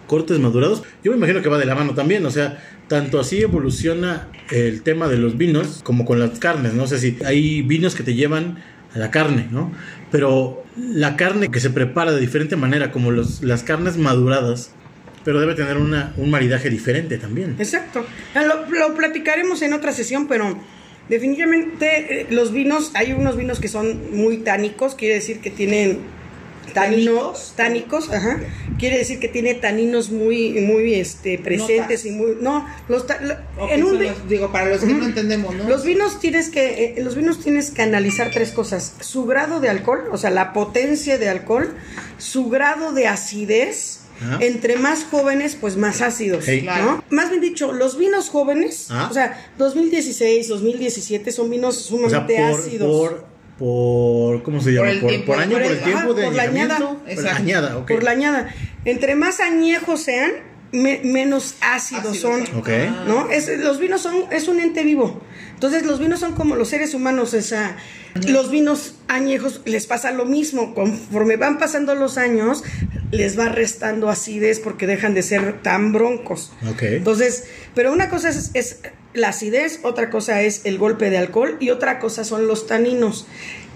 cortes 0.09 0.40
madurados. 0.40 0.83
Yo 1.05 1.12
me 1.12 1.18
imagino 1.18 1.40
que 1.40 1.49
va 1.49 1.59
de 1.59 1.66
la 1.66 1.77
mano 1.77 1.94
también, 1.94 2.27
o 2.27 2.31
sea, 2.33 2.61
tanto 2.88 3.21
así 3.21 3.40
evoluciona 3.40 4.27
el 4.51 4.83
tema 4.83 5.07
de 5.07 5.18
los 5.18 5.38
vinos 5.38 5.83
como 5.85 6.05
con 6.05 6.18
las 6.18 6.40
carnes. 6.40 6.75
No 6.75 6.88
sé 6.88 6.99
si 6.99 7.16
hay 7.25 7.62
vinos 7.62 7.94
que 7.94 8.03
te 8.03 8.14
llevan 8.14 8.59
a 8.92 8.99
la 8.99 9.12
carne, 9.12 9.47
¿no? 9.53 9.71
Pero 10.11 10.64
la 10.77 11.16
carne 11.16 11.49
que 11.49 11.61
se 11.61 11.71
prepara 11.71 12.11
de 12.11 12.21
diferente 12.21 12.57
manera, 12.57 12.90
como 12.90 13.12
las 13.12 13.62
carnes 13.62 13.97
maduradas, 13.97 14.73
pero 15.25 15.40
debe 15.40 15.55
tener 15.55 15.77
una, 15.77 16.14
un 16.16 16.31
maridaje 16.31 16.71
diferente 16.71 17.18
también. 17.18 17.57
Exacto. 17.59 18.05
Ah, 18.35 18.42
Lo, 18.42 18.66
lo 18.71 18.94
platicaremos 18.94 19.61
en 19.62 19.75
otra 19.75 19.92
sesión, 19.92 20.27
pero 20.27 20.59
definitivamente 21.09 22.23
eh, 22.23 22.27
los 22.31 22.53
vinos, 22.53 22.92
hay 22.94 23.12
unos 23.12 23.37
vinos 23.37 23.61
que 23.61 23.68
son 23.68 24.16
muy 24.16 24.38
tánicos, 24.38 24.94
quiere 24.94 25.14
decir 25.16 25.40
que 25.40 25.51
tienen 25.51 25.99
taninos, 26.74 27.52
tánicos, 27.57 28.11
ajá. 28.11 28.38
Quiere 28.78 28.98
decir 28.98 29.18
que 29.18 29.28
tiene 29.28 29.54
taninos 29.54 30.11
muy, 30.11 30.52
muy 30.61 30.94
este, 30.94 31.38
presentes 31.38 32.04
Notas. 32.04 32.07
y 32.07 32.11
muy, 32.12 32.37
no, 32.40 32.66
los, 32.88 33.04
en 33.70 33.85
un 33.85 34.02
los- 34.02 34.28
digo, 34.28 34.52
para 34.52 34.66
los 34.70 34.81
que 34.81 34.92
no 34.94 35.04
entendemos, 35.04 35.54
¿no? 35.54 35.68
Los 35.68 35.85
vinos 35.85 36.20
tienes 36.20 36.48
que 36.48 36.85
eh, 36.96 37.02
los 37.02 37.16
vinos 37.16 37.40
tienes 37.40 37.70
que 37.70 37.83
analizar 37.83 38.31
tres 38.33 38.52
cosas: 38.52 38.94
su 39.00 39.24
grado 39.26 39.61
de 39.61 39.68
alcohol, 39.68 40.04
o 40.12 40.16
sea, 40.16 40.31
la 40.31 40.52
potencia 40.52 41.18
de 41.18 41.28
alcohol, 41.28 41.74
su 42.18 42.48
grado 42.48 42.92
de 42.92 43.07
acidez. 43.09 44.00
Ajá. 44.20 44.38
Entre 44.40 44.74
más 44.74 45.04
jóvenes, 45.04 45.54
pues 45.61 45.76
más 45.76 46.00
ácidos. 46.02 46.44
¿no? 46.48 46.61
Claro. 46.62 47.04
Más 47.09 47.31
bien 47.31 47.40
dicho, 47.40 47.70
los 47.72 47.96
vinos 47.96 48.31
jóvenes, 48.31 48.88
Ah. 48.90 49.07
o 49.09 49.14
sea, 49.14 49.48
2016, 49.59 50.48
2017 50.48 51.31
son 51.31 51.48
vinos 51.50 51.76
O 51.76 51.81
sea, 51.81 51.88
sumamente 52.11 52.35
por, 52.35 52.61
ácidos. 52.61 52.88
por, 53.11 53.24
por, 53.59 54.42
¿cómo 54.42 54.61
se 54.61 54.73
llama? 54.73 54.87
Por 54.87 54.92
el 54.94 55.01
Por, 55.01 55.11
tiempo, 55.11 55.27
por 55.27 55.38
año, 55.40 55.53
por 55.53 55.62
por 55.62 55.71
el- 55.73 55.79
el 55.79 55.85
tiempo 55.85 56.14
de 56.14 56.25
por 56.25 56.35
la 56.35 56.42
añada. 56.44 56.79
Por 56.79 57.23
la 57.25 57.37
añada. 57.37 57.87
Por 57.87 58.03
la 58.03 58.11
añada. 58.12 58.55
Entre 58.85 59.14
más 59.16 59.40
añejos 59.40 60.01
sean, 60.03 60.31
me- 60.73 61.01
menos 61.03 61.57
ácidos, 61.61 62.18
son. 62.18 62.44
¿No? 63.07 63.31
Es, 63.31 63.49
los 63.59 63.79
vinos 63.81 64.03
son, 64.03 64.25
es 64.31 64.49
un 64.49 64.61
ente 64.61 64.83
vivo. 64.85 65.21
Entonces 65.55 65.85
los 65.85 65.99
vinos 65.99 66.21
son 66.21 66.35
como 66.35 66.55
los 66.55 66.68
seres 66.68 66.94
humanos, 66.94 67.35
o 67.35 67.42
sea, 67.42 67.77
los 68.29 68.49
vinos 68.51 68.94
añejos 69.09 69.61
les 69.64 69.87
pasa 69.88 70.12
lo 70.12 70.25
mismo, 70.25 70.73
conforme 70.73 71.37
van 71.37 71.59
pasando 71.59 71.97
los 71.97 72.16
años, 72.16 72.62
les 73.11 73.37
va 73.37 73.49
restando 73.49 74.09
acidez 74.09 74.61
porque 74.61 74.87
dejan 74.87 75.14
de 75.14 75.23
ser 75.25 75.61
tan 75.62 75.92
broncos. 75.92 76.53
Ok. 76.71 76.83
Entonces, 76.83 77.44
pero 77.75 77.92
una 77.92 78.09
cosa 78.09 78.29
es, 78.29 78.53
es 78.55 78.81
la 79.14 79.29
acidez, 79.29 79.81
otra 79.83 80.11
cosa 80.11 80.42
es 80.42 80.64
el 80.64 80.79
golpe 80.79 81.11
de 81.11 81.18
alcohol 81.18 81.57
y 81.61 81.71
otra 81.71 81.99
cosa 81.99 82.25
son 82.25 82.47
los 82.47 82.66
taninos. 82.66 83.27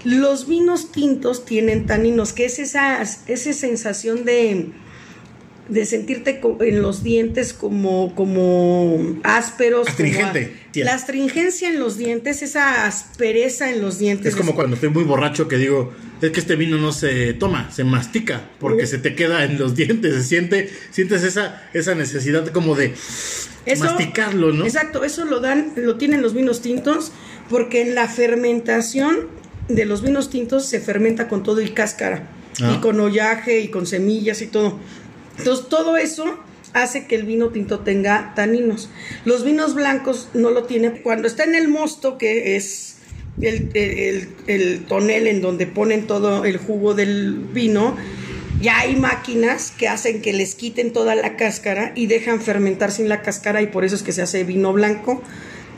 Los 0.03 0.47
vinos 0.47 0.91
tintos 0.91 1.45
tienen 1.45 1.85
taninos, 1.85 2.33
que 2.33 2.45
es 2.45 2.59
esa, 2.59 3.01
esa 3.01 3.53
sensación 3.53 4.25
de, 4.25 4.71
de 5.69 5.85
sentirte 5.85 6.41
en 6.61 6.81
los 6.81 7.03
dientes 7.03 7.53
como, 7.53 8.13
como 8.15 9.17
ásperos. 9.23 9.87
como 9.89 10.09
a- 10.25 10.33
la 10.75 10.93
astringencia 10.93 11.69
en 11.69 11.79
los 11.79 11.97
dientes, 11.97 12.41
esa 12.41 12.85
aspereza 12.85 13.71
en 13.71 13.81
los 13.81 13.97
dientes. 13.99 14.27
Es 14.27 14.35
como 14.35 14.55
cuando 14.55 14.75
estoy 14.75 14.89
muy 14.89 15.03
borracho 15.03 15.47
que 15.47 15.57
digo, 15.57 15.93
es 16.21 16.31
que 16.31 16.39
este 16.39 16.55
vino 16.55 16.77
no 16.77 16.91
se 16.91 17.33
toma, 17.33 17.71
se 17.71 17.83
mastica, 17.83 18.49
porque 18.59 18.87
se 18.87 18.97
te 18.97 19.15
queda 19.15 19.45
en 19.45 19.57
los 19.57 19.75
dientes, 19.75 20.13
se 20.15 20.23
siente, 20.23 20.69
sientes 20.91 21.23
esa, 21.23 21.63
esa 21.73 21.95
necesidad 21.95 22.47
como 22.47 22.75
de 22.75 22.93
masticarlo, 23.79 24.51
¿no? 24.51 24.65
Exacto, 24.65 25.03
eso 25.03 25.25
lo 25.25 25.39
dan, 25.39 25.71
lo 25.77 25.95
tienen 25.97 26.21
los 26.21 26.33
vinos 26.33 26.61
tintos, 26.61 27.11
porque 27.49 27.81
en 27.81 27.95
la 27.95 28.07
fermentación 28.07 29.27
de 29.69 29.85
los 29.85 30.01
vinos 30.01 30.29
tintos 30.29 30.65
se 30.65 30.79
fermenta 30.79 31.27
con 31.29 31.43
todo 31.43 31.61
y 31.61 31.69
cáscara, 31.69 32.27
Ah. 32.61 32.75
y 32.77 32.81
con 32.81 32.99
hollaje 32.99 33.61
y 33.61 33.69
con 33.69 33.87
semillas 33.87 34.41
y 34.43 34.47
todo. 34.47 34.77
Entonces 35.37 35.67
todo 35.69 35.97
eso 35.97 36.25
hace 36.73 37.05
que 37.07 37.15
el 37.15 37.23
vino 37.23 37.49
tinto 37.49 37.79
tenga 37.79 38.33
taninos. 38.35 38.89
Los 39.25 39.43
vinos 39.43 39.75
blancos 39.75 40.29
no 40.33 40.49
lo 40.51 40.63
tienen. 40.63 41.01
Cuando 41.03 41.27
está 41.27 41.43
en 41.43 41.55
el 41.55 41.67
mosto, 41.67 42.17
que 42.17 42.55
es 42.55 42.97
el, 43.41 43.69
el- 43.73 44.29
el 44.47 44.85
tonel 44.85 45.27
en 45.27 45.41
donde 45.41 45.67
ponen 45.67 46.07
todo 46.07 46.45
el 46.45 46.57
jugo 46.57 46.93
del 46.93 47.33
vino, 47.53 47.95
ya 48.61 48.79
hay 48.79 48.95
máquinas 48.95 49.71
que 49.77 49.87
hacen 49.87 50.21
que 50.21 50.31
les 50.33 50.55
quiten 50.55 50.93
toda 50.93 51.15
la 51.15 51.35
cáscara 51.35 51.91
y 51.95 52.05
dejan 52.07 52.39
fermentar 52.41 52.91
sin 52.91 53.09
la 53.09 53.21
cáscara 53.21 53.61
y 53.61 53.67
por 53.67 53.83
eso 53.83 53.95
es 53.95 54.03
que 54.03 54.11
se 54.11 54.21
hace 54.21 54.43
vino 54.43 54.71
blanco. 54.73 55.21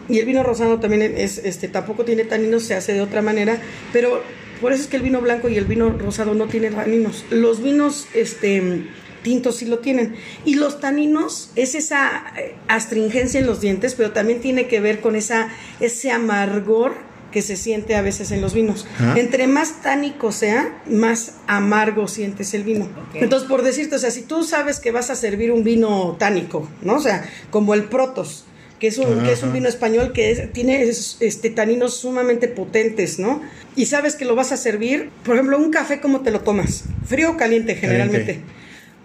Y 0.08 0.20
el 0.20 0.26
vino 0.28 0.44
rosado 0.44 0.80
también 0.80 1.02
es, 1.02 1.39
este, 1.39 1.68
tampoco 1.68 2.06
tiene 2.06 2.26
taninos, 2.26 2.63
se 2.63 2.76
hace 2.76 2.94
de 2.94 3.02
otra 3.02 3.24
manera, 3.24 3.58
pero 3.91 4.22
por 4.62 4.72
eso 4.72 4.84
es 4.84 4.88
que 4.88 4.98
el 4.98 5.02
vino 5.04 5.20
blanco 5.20 5.50
y 5.50 5.58
el 5.58 5.65
vino 5.65 5.89
rosado 5.89 6.36
no 6.36 6.46
tienen 6.46 6.76
taninos. 6.76 7.26
Los 7.32 7.63
vinos, 7.63 8.08
este, 8.13 8.84
tintos 9.25 9.57
sí 9.57 9.65
lo 9.65 9.79
tienen. 9.79 10.15
Y 10.45 10.53
los 10.55 10.79
taninos 10.79 11.49
es 11.55 11.73
esa 11.75 12.23
eh, 12.38 12.53
astringencia 12.69 13.39
en 13.39 13.47
los 13.47 13.59
dientes, 13.59 13.95
pero 13.95 14.11
también 14.11 14.39
tiene 14.39 14.67
que 14.67 14.79
ver 14.79 15.01
con 15.01 15.15
esa, 15.15 15.49
ese 15.79 16.11
amargor 16.11 16.93
que 17.31 17.41
se 17.41 17.57
siente 17.57 17.95
a 17.95 18.01
veces 18.01 18.31
en 18.31 18.39
los 18.39 18.53
vinos. 18.53 18.85
Entre 19.17 19.47
más 19.47 19.81
tánico 19.81 20.31
sea, 20.31 20.81
más 20.89 21.33
amargo 21.47 22.07
sientes 22.07 22.53
el 22.53 22.63
vino. 22.63 22.88
Entonces, 23.15 23.49
por 23.49 23.61
decirte, 23.63 23.95
o 23.95 23.99
sea, 23.99 24.11
si 24.11 24.21
tú 24.21 24.43
sabes 24.43 24.79
que 24.79 24.91
vas 24.91 25.09
a 25.09 25.15
servir 25.15 25.51
un 25.51 25.63
vino 25.65 26.15
tánico, 26.17 26.69
¿no? 26.81 26.93
O 26.95 26.99
sea, 27.01 27.27
como 27.49 27.73
el 27.73 27.85
Protos, 27.85 28.45
que 28.79 28.88
es 28.88 28.97
un, 28.99 29.23
que 29.23 29.31
es 29.33 29.41
un 29.43 29.51
vino 29.53 29.67
español 29.67 30.13
que 30.13 30.31
es- 30.31 30.53
tiene 30.53 30.83
es- 30.83 31.17
este, 31.19 31.49
taninos 31.49 31.97
sumamente 31.97 32.47
potentes, 32.47 33.19
¿no? 33.19 33.41
Y 33.75 33.88
sabes 33.88 34.15
que 34.15 34.23
lo 34.23 34.35
vas 34.35 34.51
a 34.53 34.57
servir, 34.57 35.09
por 35.25 35.35
ejemplo, 35.35 35.57
un 35.57 35.71
café, 35.71 35.99
¿cómo 35.99 36.21
te 36.21 36.31
lo 36.31 36.39
tomas? 36.41 36.83
Frío 37.05 37.31
o 37.31 37.38
caliente, 37.38 37.75
generalmente. 37.75 38.39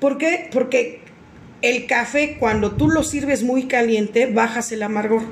¿Por 0.01 0.19
qué? 0.19 0.49
Porque 0.53 1.01
el 1.63 1.87
café, 1.87 2.37
cuando 2.39 2.73
tú 2.73 2.89
lo 2.89 3.03
sirves 3.03 3.43
muy 3.43 3.65
caliente, 3.65 4.27
bajas 4.27 4.73
el 4.73 4.83
amargor. 4.83 5.23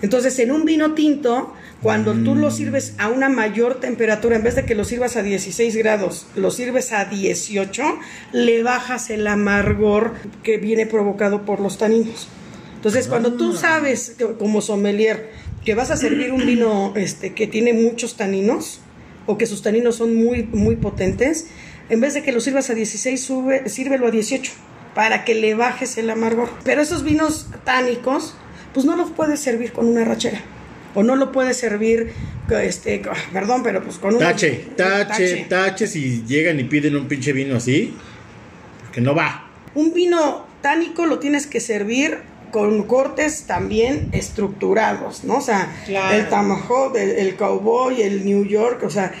Entonces, 0.00 0.38
en 0.38 0.50
un 0.52 0.64
vino 0.64 0.94
tinto, 0.94 1.52
cuando 1.80 2.14
tú 2.14 2.34
lo 2.36 2.50
sirves 2.50 2.94
a 2.98 3.08
una 3.08 3.28
mayor 3.28 3.80
temperatura, 3.80 4.36
en 4.36 4.42
vez 4.44 4.54
de 4.56 4.64
que 4.64 4.74
lo 4.74 4.84
sirvas 4.84 5.16
a 5.16 5.22
16 5.22 5.76
grados, 5.76 6.26
lo 6.36 6.50
sirves 6.50 6.92
a 6.92 7.04
18, 7.04 7.82
le 8.32 8.62
bajas 8.62 9.10
el 9.10 9.26
amargor 9.26 10.14
que 10.42 10.58
viene 10.58 10.86
provocado 10.86 11.44
por 11.44 11.60
los 11.60 11.78
taninos. 11.78 12.28
Entonces, 12.76 13.06
cuando 13.08 13.34
tú 13.34 13.52
sabes, 13.60 14.14
que- 14.18 14.26
como 14.34 14.60
sommelier, 14.60 15.30
que 15.64 15.74
vas 15.76 15.90
a 15.92 15.96
servir 15.96 16.32
un 16.32 16.46
vino 16.46 16.92
este, 16.96 17.32
que 17.32 17.46
tiene 17.46 17.72
muchos 17.72 18.16
taninos, 18.16 18.80
o 19.26 19.38
que 19.38 19.46
sus 19.46 19.62
taninos 19.62 19.94
son 19.96 20.16
muy, 20.16 20.42
muy 20.44 20.74
potentes, 20.74 21.46
en 21.88 22.00
vez 22.00 22.14
de 22.14 22.22
que 22.22 22.32
lo 22.32 22.40
sirvas 22.40 22.70
a 22.70 22.74
16, 22.74 23.20
sube, 23.22 23.68
sírvelo 23.68 24.06
a 24.06 24.10
18, 24.10 24.52
para 24.94 25.24
que 25.24 25.34
le 25.34 25.54
bajes 25.54 25.96
el 25.98 26.10
amargor. 26.10 26.50
Pero 26.64 26.80
esos 26.82 27.02
vinos 27.02 27.48
tánicos, 27.64 28.34
pues 28.74 28.86
no 28.86 28.96
los 28.96 29.10
puedes 29.10 29.40
servir 29.40 29.72
con 29.72 29.86
una 29.86 30.04
rachera. 30.04 30.40
O 30.94 31.02
no 31.02 31.16
lo 31.16 31.32
puedes 31.32 31.56
servir, 31.56 32.12
este, 32.62 33.02
perdón, 33.32 33.62
pero 33.62 33.82
pues 33.82 33.96
con 33.96 34.12
un 34.14 34.20
Tache, 34.20 34.66
tache, 34.76 35.46
tache, 35.48 35.86
si 35.86 36.22
llegan 36.26 36.60
y 36.60 36.64
piden 36.64 36.96
un 36.96 37.08
pinche 37.08 37.32
vino 37.32 37.56
así, 37.56 37.94
que 38.92 39.00
no 39.00 39.14
va. 39.14 39.48
Un 39.74 39.94
vino 39.94 40.44
tánico 40.60 41.06
lo 41.06 41.18
tienes 41.18 41.46
que 41.46 41.60
servir 41.60 42.18
con 42.50 42.82
cortes 42.82 43.44
también 43.46 44.10
estructurados, 44.12 45.24
¿no? 45.24 45.36
O 45.36 45.40
sea, 45.40 45.74
Claro. 45.86 46.14
el 46.14 46.28
Tomahawk, 46.28 46.94
el, 46.96 47.10
el 47.12 47.36
Cowboy, 47.36 48.02
el 48.02 48.26
New 48.26 48.44
York, 48.44 48.82
o 48.84 48.90
sea, 48.90 49.12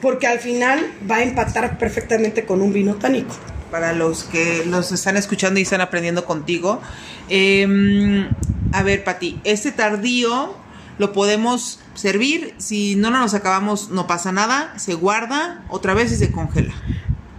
porque 0.00 0.26
al 0.26 0.38
final 0.38 0.84
va 1.10 1.16
a 1.16 1.22
empatar 1.22 1.78
perfectamente 1.78 2.44
con 2.44 2.62
un 2.62 2.72
vino 2.72 2.94
tánico. 2.96 3.34
para 3.70 3.92
los 3.92 4.24
que 4.24 4.64
los 4.64 4.92
están 4.92 5.18
escuchando 5.18 5.60
y 5.60 5.64
están 5.64 5.82
aprendiendo 5.82 6.24
contigo. 6.24 6.80
Eh, 7.28 8.26
a 8.72 8.82
ver, 8.82 9.04
Pati, 9.04 9.40
este 9.44 9.72
tardío 9.72 10.54
lo 10.98 11.12
podemos 11.12 11.80
servir. 11.94 12.54
Si 12.58 12.96
no 12.96 13.10
nos 13.10 13.34
acabamos, 13.34 13.90
no 13.90 14.06
pasa 14.06 14.32
nada. 14.32 14.72
Se 14.78 14.94
guarda 14.94 15.64
otra 15.68 15.94
vez 15.94 16.12
y 16.12 16.16
se 16.16 16.32
congela. 16.32 16.74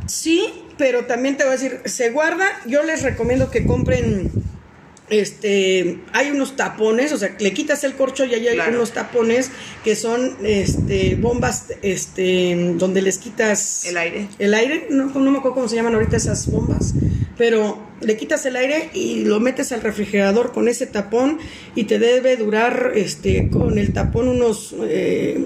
Sí, 0.06 0.66
pero 0.78 1.06
también 1.06 1.38
te 1.38 1.44
voy 1.44 1.54
a 1.54 1.58
decir, 1.58 1.82
se 1.86 2.10
guarda, 2.10 2.46
yo 2.66 2.84
les 2.84 3.04
recomiendo 3.04 3.52
que 3.52 3.66
compren 3.66 4.32
este 5.10 6.00
hay 6.14 6.32
unos 6.32 6.56
tapones, 6.56 7.12
o 7.14 7.18
sea, 7.18 7.36
le 7.40 7.54
quitas 7.54 7.84
el 7.84 7.94
corcho 7.96 8.26
y 8.26 8.34
ahí 8.34 8.48
hay 8.48 8.56
Claro. 8.56 8.78
unos 8.78 8.92
tapones 8.92 9.52
que 9.84 9.96
son 9.96 10.38
este 10.44 11.16
bombas 11.16 11.66
este 11.82 12.74
donde 12.78 13.02
les 13.02 13.18
quitas 13.18 13.86
El 13.86 13.98
aire. 13.98 14.28
El 14.40 14.54
aire, 14.54 14.88
no, 14.90 15.06
no 15.06 15.32
me 15.32 15.38
acuerdo 15.40 15.56
cómo 15.56 15.68
se 15.68 15.76
llaman 15.76 15.94
ahorita 15.96 16.18
esas 16.18 16.50
bombas, 16.52 16.94
pero 17.38 17.82
le 18.02 18.18
quitas 18.18 18.46
el 18.46 18.56
aire 18.56 18.90
y 18.94 19.26
lo 19.26 19.40
metes 19.40 19.72
al 19.72 19.82
refrigerador 19.82 20.52
con 20.52 20.68
ese 20.68 20.86
tapón 20.86 21.40
y 21.76 21.86
te 21.86 22.00
debe 22.00 22.36
durar 22.38 22.92
este 22.96 23.50
con 23.50 23.78
el 23.78 23.94
tapón 23.94 24.28
unos 24.28 24.76
eh, 24.84 25.46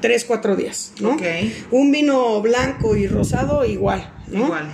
3, 0.00 0.24
4 0.24 0.56
días, 0.56 0.92
¿no? 1.00 1.16
Un 1.70 1.90
vino 1.92 2.40
blanco 2.42 2.96
y 2.96 3.06
rosado 3.06 3.64
igual, 3.64 4.12
¿no? 4.28 4.44
Igual. 4.46 4.72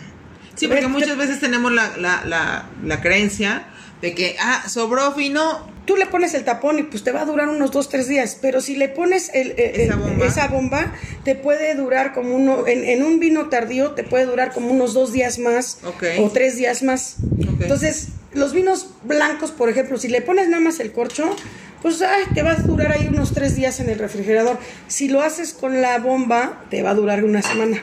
Sí, 0.60 0.68
porque 0.68 0.86
muchas 0.88 1.16
veces 1.16 1.40
tenemos 1.40 1.72
la, 1.72 1.96
la, 1.96 2.22
la, 2.26 2.66
la 2.84 3.00
creencia 3.00 3.64
de 4.02 4.14
que, 4.14 4.36
ah, 4.40 4.64
sobró 4.68 5.12
fino. 5.12 5.68
Tú 5.86 5.96
le 5.96 6.06
pones 6.06 6.34
el 6.34 6.44
tapón 6.44 6.78
y 6.78 6.82
pues 6.84 7.02
te 7.02 7.10
va 7.10 7.22
a 7.22 7.24
durar 7.24 7.48
unos 7.48 7.70
2, 7.72 7.88
3 7.88 8.06
días, 8.06 8.36
pero 8.40 8.60
si 8.60 8.76
le 8.76 8.88
pones 8.88 9.30
el- 9.34 9.52
el- 9.58 9.80
Esa 9.80 9.94
el- 9.94 9.98
bomba. 9.98 10.26
esa 10.26 10.48
bomba, 10.48 10.92
te 11.24 11.34
puede 11.34 11.74
durar 11.74 12.12
como 12.12 12.36
uno, 12.36 12.66
en, 12.66 12.84
en 12.84 13.02
un 13.02 13.18
vino 13.18 13.48
tardío 13.48 13.92
te 13.92 14.04
puede 14.04 14.26
durar 14.26 14.52
como 14.52 14.70
unos 14.70 14.94
dos 14.94 15.12
días 15.12 15.38
más 15.38 15.78
o 16.18 16.30
tres 16.30 16.56
días 16.56 16.82
más. 16.82 17.16
Entonces, 17.60 18.08
los 18.32 18.52
vinos 18.52 18.88
blancos, 19.02 19.50
por 19.50 19.68
ejemplo, 19.68 19.98
si 19.98 20.08
le 20.08 20.22
pones 20.22 20.48
nada 20.48 20.62
más 20.62 20.78
el 20.78 20.92
corcho, 20.92 21.34
pues 21.82 22.00
ay, 22.02 22.24
te 22.34 22.42
va 22.42 22.52
a 22.52 22.56
durar 22.56 22.92
ahí 22.92 23.08
unos 23.08 23.32
tres 23.32 23.56
días 23.56 23.80
en 23.80 23.88
el 23.88 23.98
refrigerador. 23.98 24.58
Si 24.86 25.08
lo 25.08 25.22
haces 25.22 25.54
con 25.54 25.80
la 25.82 25.98
bomba, 25.98 26.62
te 26.70 26.82
va 26.82 26.90
a 26.90 26.94
durar 26.94 27.24
una 27.24 27.42
semana. 27.42 27.82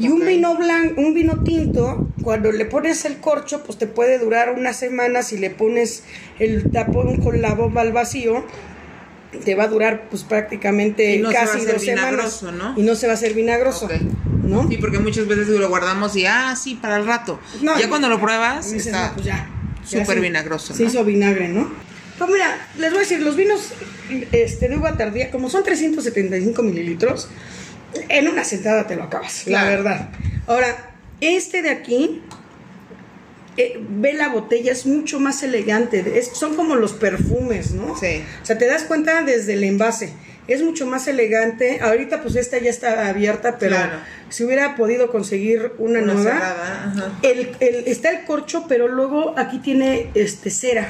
Y 0.00 0.08
un 0.08 0.24
vino 0.26 0.56
blanco, 0.56 1.00
un 1.00 1.14
vino 1.14 1.42
tinto, 1.44 2.08
cuando 2.22 2.50
le 2.52 2.64
pones 2.64 3.04
el 3.04 3.18
corcho, 3.18 3.62
pues 3.64 3.78
te 3.78 3.86
puede 3.86 4.18
durar 4.18 4.54
una 4.58 4.72
semana. 4.72 5.22
Si 5.22 5.36
le 5.38 5.50
pones 5.50 6.02
el 6.38 6.70
tapón 6.70 7.20
con 7.20 7.40
la 7.42 7.54
bomba 7.54 7.82
al 7.82 7.92
vacío, 7.92 8.44
te 9.44 9.54
va 9.54 9.64
a 9.64 9.68
durar 9.68 10.08
pues 10.10 10.24
prácticamente 10.24 11.18
no 11.18 11.28
se 11.30 11.34
casi 11.36 11.58
hacer 11.58 11.72
dos 11.74 11.84
semanas. 11.84 12.42
¿no? 12.42 12.74
Y 12.76 12.82
no 12.82 12.94
se 12.94 13.06
va 13.06 13.12
a 13.12 13.14
hacer 13.14 13.34
vinagroso, 13.34 13.84
Ok. 13.86 13.92
¿no? 14.44 14.68
Sí, 14.68 14.78
porque 14.78 14.98
muchas 14.98 15.26
veces 15.28 15.46
lo 15.48 15.68
guardamos 15.68 16.16
y, 16.16 16.26
ah, 16.26 16.56
sí, 16.56 16.74
para 16.74 16.96
el 16.96 17.06
rato. 17.06 17.38
No, 17.62 17.78
ya 17.78 17.88
cuando 17.88 18.08
lo 18.08 18.18
pruebas, 18.20 18.72
está 18.72 19.12
pues 19.14 19.26
ya. 19.26 19.48
súper 19.84 20.06
se- 20.16 20.20
vinagroso, 20.20 20.74
Se 20.74 20.84
hizo 20.84 21.04
vinagre, 21.04 21.48
¿no? 21.48 21.70
Pues 22.18 22.30
mira, 22.30 22.68
les 22.78 22.90
voy 22.90 22.98
a 22.98 23.00
decir, 23.02 23.20
los 23.20 23.36
vinos 23.36 23.68
este, 24.32 24.68
de 24.68 24.76
uva 24.76 24.96
tardía, 24.96 25.30
como 25.30 25.48
son 25.48 25.62
375 25.62 26.62
mililitros, 26.62 27.28
en 28.08 28.28
una 28.28 28.44
sentada 28.44 28.86
te 28.86 28.96
lo 28.96 29.04
acabas, 29.04 29.46
la 29.46 29.64
verdad. 29.64 30.10
Ahora, 30.46 30.90
este 31.20 31.62
de 31.62 31.70
aquí, 31.70 32.22
eh, 33.56 33.78
ve 33.90 34.12
la 34.14 34.28
botella, 34.28 34.72
es 34.72 34.86
mucho 34.86 35.20
más 35.20 35.42
elegante, 35.42 36.18
es- 36.18 36.28
son 36.34 36.54
como 36.56 36.76
los 36.76 36.92
perfumes, 36.92 37.72
¿no? 37.72 37.96
Sí. 37.98 38.22
O 38.42 38.46
sea, 38.46 38.56
te 38.58 38.66
das 38.66 38.84
cuenta 38.84 39.22
desde 39.22 39.54
el 39.54 39.64
envase. 39.64 40.12
Es 40.48 40.62
mucho 40.62 40.84
más 40.86 41.06
elegante. 41.06 41.78
Ahorita, 41.80 42.22
pues 42.22 42.34
esta 42.34 42.58
ya 42.58 42.70
está 42.70 43.08
abierta, 43.08 43.58
pero 43.58 43.76
Claro. 43.76 43.98
si 44.30 44.42
hubiera 44.44 44.74
podido 44.74 45.10
conseguir 45.12 45.72
una, 45.78 46.00
Una 46.00 46.12
nueva, 46.14 46.36
ajá. 46.38 47.12
el, 47.22 47.52
el- 47.60 47.84
está 47.86 48.10
el 48.10 48.24
corcho, 48.24 48.64
pero 48.68 48.88
luego 48.88 49.34
aquí 49.38 49.58
tiene 49.60 50.10
este 50.14 50.50
cera. 50.50 50.88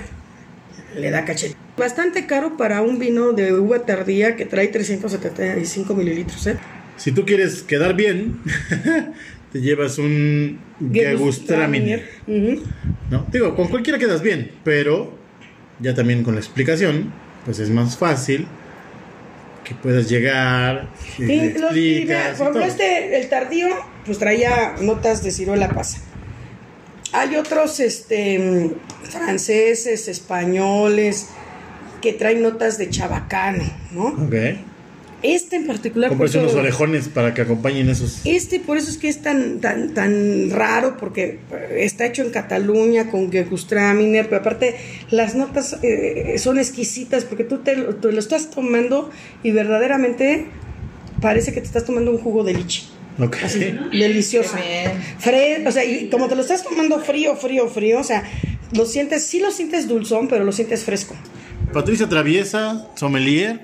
Le 0.94 1.10
da 1.10 1.24
cachete. 1.24 1.56
Bastante 1.76 2.26
caro 2.26 2.56
para 2.56 2.80
un 2.82 2.98
vino 2.98 3.32
de 3.32 3.52
uva 3.54 3.80
tardía 3.86 4.34
que 4.36 4.44
trae 4.46 4.68
375 4.68 5.94
mililitros. 5.94 6.46
¿eh? 6.46 6.56
Si 7.00 7.12
tú 7.12 7.24
quieres 7.24 7.62
quedar 7.62 7.94
bien, 7.94 8.40
te 9.52 9.60
llevas 9.62 9.96
un 9.96 10.60
Gewürztraminer. 10.92 12.06
Ujú. 12.26 12.62
¿no? 13.10 13.26
Digo, 13.32 13.56
con 13.56 13.68
cualquiera 13.68 13.98
quedas 13.98 14.20
bien, 14.20 14.50
pero 14.64 15.16
ya 15.78 15.94
también 15.94 16.22
con 16.22 16.34
la 16.34 16.40
explicación, 16.40 17.10
pues 17.46 17.58
es 17.58 17.70
más 17.70 17.96
fácil 17.96 18.46
que 19.64 19.74
puedas 19.76 20.10
llegar 20.10 20.90
y 21.16 21.22
y 21.22 21.50
por 22.04 22.16
ejemplo, 22.16 22.60
este, 22.60 23.18
el 23.18 23.30
tardío, 23.30 23.68
pues 24.04 24.18
traía 24.18 24.74
notas 24.82 25.22
de 25.24 25.30
ciruela 25.30 25.70
pasa. 25.70 26.02
Hay 27.12 27.34
otros 27.36 27.80
este, 27.80 28.72
franceses, 29.04 30.06
españoles, 30.06 31.28
que 32.02 32.12
traen 32.12 32.42
notas 32.42 32.76
de 32.76 32.90
chabacano, 32.90 33.64
¿no? 33.90 34.14
Este 35.22 35.56
en 35.56 35.66
particular... 35.66 36.10
eso- 36.24 36.40
unos 36.40 36.54
orejones 36.54 37.08
para 37.08 37.34
que 37.34 37.42
acompañen 37.42 37.88
esos. 37.90 38.20
Este 38.24 38.58
por 38.60 38.76
eso 38.76 38.90
es 38.90 38.96
que 38.98 39.08
es 39.08 39.20
tan 39.22 39.60
tan 39.60 39.92
tan 39.94 40.50
raro 40.50 40.96
porque 40.98 41.38
está 41.76 42.06
hecho 42.06 42.22
en 42.22 42.30
Cataluña 42.30 43.10
con 43.10 43.30
Gewürztraminer, 43.30 44.28
pero 44.28 44.40
aparte 44.40 44.76
las 45.10 45.34
notas 45.34 45.76
eh, 45.82 46.36
son 46.38 46.58
exquisitas 46.58 47.24
porque 47.24 47.44
tú 47.44 47.58
te, 47.58 47.76
lo- 47.76 47.96
te 47.96 48.12
lo 48.12 48.18
estás 48.18 48.50
tomando 48.50 49.10
y 49.42 49.50
verdaderamente 49.50 50.46
parece 51.20 51.52
que 51.52 51.60
te 51.60 51.66
estás 51.66 51.84
tomando 51.84 52.10
un 52.10 52.18
jugo 52.18 52.44
de 52.44 52.54
liche. 52.54 52.84
Ok. 53.18 53.36
Así, 53.44 53.76
delicioso. 53.92 54.54
Qué 54.56 54.62
bien. 54.62 54.92
Fre- 55.62 55.68
o 55.68 55.72
sea, 55.72 55.84
y 55.84 56.08
como 56.08 56.28
te 56.28 56.34
lo 56.36 56.40
estás 56.40 56.64
tomando 56.64 56.98
frío, 57.00 57.36
frío, 57.36 57.68
frío, 57.68 58.00
o 58.00 58.04
sea, 58.04 58.24
lo 58.72 58.86
sientes, 58.86 59.24
sí 59.26 59.40
lo 59.40 59.50
sientes 59.50 59.86
dulzón, 59.88 60.28
pero 60.28 60.44
lo 60.44 60.52
sientes 60.52 60.84
fresco. 60.84 61.14
Patricia 61.72 62.08
Traviesa, 62.08 62.88
sommelier. 62.94 63.60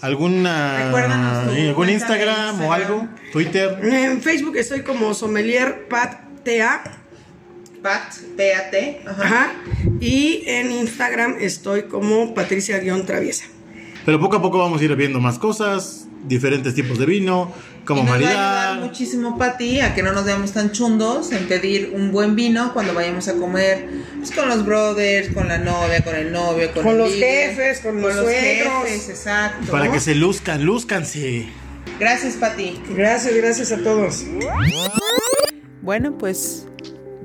¿Alguna, 0.00 0.90
algún 0.90 1.90
Instagram, 1.90 2.62
o 2.62 2.72
algo? 2.72 3.06
Twitter. 3.32 3.78
En 3.82 4.22
Facebook 4.22 4.56
estoy 4.56 4.82
como 4.82 5.12
sommelier 5.12 5.88
Pat 5.88 6.20
TA. 6.42 6.82
Pat. 7.82 8.14
Ajá. 9.06 9.52
Y 10.00 10.42
en 10.46 10.72
Instagram 10.72 11.36
estoy 11.40 11.82
como 11.82 12.34
Patricia-Traviesa. 12.34 13.44
Pero 14.06 14.18
poco 14.18 14.36
a 14.36 14.42
poco 14.42 14.58
vamos 14.58 14.80
a 14.80 14.84
ir 14.84 14.96
viendo 14.96 15.20
más 15.20 15.38
cosas, 15.38 16.08
diferentes 16.26 16.74
tipos 16.74 16.98
de 16.98 17.06
vino, 17.06 17.52
cómo 17.84 18.02
y 18.02 18.04
nos 18.04 18.12
va 18.12 18.16
a 18.16 18.18
maridar. 18.20 18.68
ayudar 18.72 18.86
muchísimo, 18.88 19.38
Pati, 19.38 19.80
a 19.80 19.94
que 19.94 20.02
no 20.02 20.12
nos 20.12 20.24
veamos 20.24 20.52
tan 20.52 20.70
chundos 20.72 21.32
en 21.32 21.46
pedir 21.48 21.92
un 21.94 22.12
buen 22.12 22.36
vino 22.36 22.72
cuando 22.72 22.94
vayamos 22.94 23.26
a 23.28 23.34
comer 23.34 23.88
pues, 24.18 24.30
con 24.30 24.48
los 24.48 24.64
brothers, 24.64 25.32
con 25.34 25.48
la 25.48 25.58
novia, 25.58 26.02
con 26.04 26.14
el 26.14 26.30
novio, 26.32 26.72
con, 26.72 26.82
Con 26.82 26.92
el 26.92 26.98
los 26.98 27.12
jefes, 27.14 27.80
con 27.80 28.00
los 28.00 28.14
suegros. 28.14 28.84
jefes, 28.84 29.08
exacto. 29.08 29.70
Para 29.72 29.90
que 29.90 30.00
se 30.00 30.14
luzcan, 30.14 30.64
lúzcanse. 30.64 31.48
Gracias, 31.98 32.34
Pati. 32.34 32.80
Gracias, 32.94 33.34
gracias 33.34 33.72
a 33.72 33.78
todos. 33.78 34.24
Bueno, 35.82 36.16
pues 36.18 36.66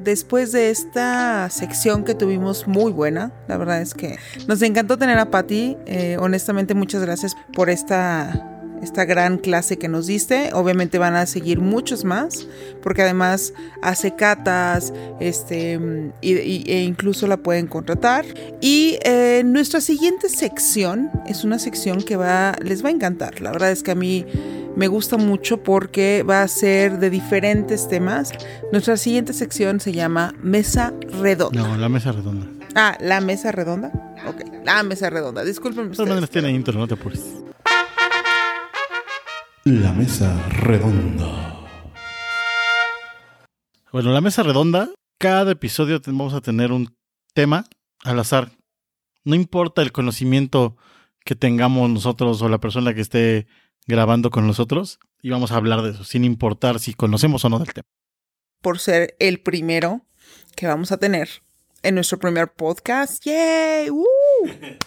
después 0.04 0.52
de 0.52 0.70
esta 0.70 1.50
sección 1.50 2.04
que 2.04 2.14
tuvimos 2.16 2.68
muy 2.68 2.92
buena, 2.92 3.32
la 3.48 3.58
verdad 3.58 3.82
es 3.82 3.94
que 3.94 4.18
nos 4.48 4.62
encantó 4.62 4.98
tener 4.98 5.18
a 5.18 5.30
Patti. 5.32 5.78
Eh, 5.86 6.18
honestamente, 6.20 6.74
muchas 6.74 7.02
gracias 7.02 7.36
por 7.54 7.70
esta, 7.70 8.55
esta 8.84 9.06
gran 9.06 9.38
clase 9.38 9.78
que 9.78 9.88
nos 9.88 10.08
diste. 10.08 10.52
Obviamente 10.54 10.98
van 10.98 11.16
a 11.16 11.26
seguir 11.26 11.60
muchos 11.60 12.04
más, 12.04 12.48
porque 12.84 13.02
además 13.02 13.54
hace 13.82 14.16
catas, 14.16 14.94
este, 15.20 15.80
y- 16.22 16.34
y- 16.38 16.64
e 16.68 16.84
incluso 16.84 17.28
la 17.28 17.38
pueden 17.38 17.68
contratar. 17.68 18.26
Y 18.62 18.98
eh, 19.04 19.42
nuestra 19.46 19.82
siguiente 19.82 20.30
sección 20.30 21.10
es 21.28 21.44
una 21.44 21.60
sección 21.60 22.02
que 22.02 22.16
va, 22.16 22.56
les 22.62 22.84
va 22.84 22.90
a 22.90 22.92
encantar. 22.92 23.42
La 23.42 23.52
verdad 23.52 23.72
es 23.72 23.82
que 23.84 23.92
a 23.92 23.96
mí 23.96 24.26
me 24.76 24.88
gusta 24.88 25.18
mucho 25.18 25.64
porque 25.64 26.24
va 26.30 26.42
a 26.42 26.48
ser 26.48 27.00
de 27.00 27.10
diferentes 27.10 27.88
temas. 27.88 28.32
Nuestra 28.72 28.98
siguiente 28.98 29.32
sección 29.34 29.80
se 29.80 29.94
llama 29.94 30.36
Mesa 30.44 30.94
Redonda. 31.22 31.62
No, 31.68 31.78
la 31.78 31.88
mesa 31.90 32.12
redonda. 32.12 32.46
Ah, 32.76 32.98
la 33.00 33.22
mesa 33.22 33.54
redonda. 33.54 33.90
Ok, 34.28 34.42
la 34.66 34.84
mesa 34.84 35.10
redonda. 35.10 35.46
Disculpen 35.46 35.90
De 35.92 35.96
todas 35.96 36.10
maneras 36.10 36.24
ustedes. 36.26 36.44
tiene 36.44 36.56
intro, 36.58 36.78
no 36.78 36.88
te 36.88 36.96
apures. 36.96 37.22
La 39.68 39.94
mesa 39.94 40.48
redonda. 40.50 41.60
Bueno, 43.92 44.14
la 44.14 44.22
mesa 44.22 44.44
redonda, 44.44 44.92
cada 45.18 45.54
episodio 45.54 46.00
vamos 46.06 46.36
a 46.36 46.42
tener 46.42 46.72
un 46.72 46.96
tema 47.34 47.66
al 48.04 48.20
azar. 48.20 48.52
No 49.24 49.34
importa 49.34 49.82
el 49.82 49.92
conocimiento 49.92 50.78
que 51.24 51.34
tengamos 51.34 51.90
nosotros 51.90 52.44
o 52.44 52.48
la 52.48 52.60
persona 52.60 52.94
que 52.94 53.02
esté 53.02 53.48
grabando 53.88 54.30
con 54.30 54.46
nosotros, 54.46 55.00
y 55.24 55.32
vamos 55.32 55.52
a 55.52 55.56
hablar 55.56 55.82
de 55.82 55.94
eso, 55.94 56.04
sin 56.04 56.26
importar 56.26 56.80
si 56.80 56.94
conocemos 56.94 57.44
o 57.44 57.50
no 57.50 57.58
del 57.58 57.74
tema. 57.74 57.88
Por 58.62 58.78
ser 58.78 59.16
el 59.18 59.42
primero 59.42 60.06
que 60.56 60.68
vamos 60.68 60.92
a 60.92 60.98
tener 60.98 61.42
en 61.82 61.96
nuestro 61.96 62.20
primer 62.20 62.54
podcast. 62.54 63.26
¡Yay! 63.26 63.90
¡Woo! 63.90 64.06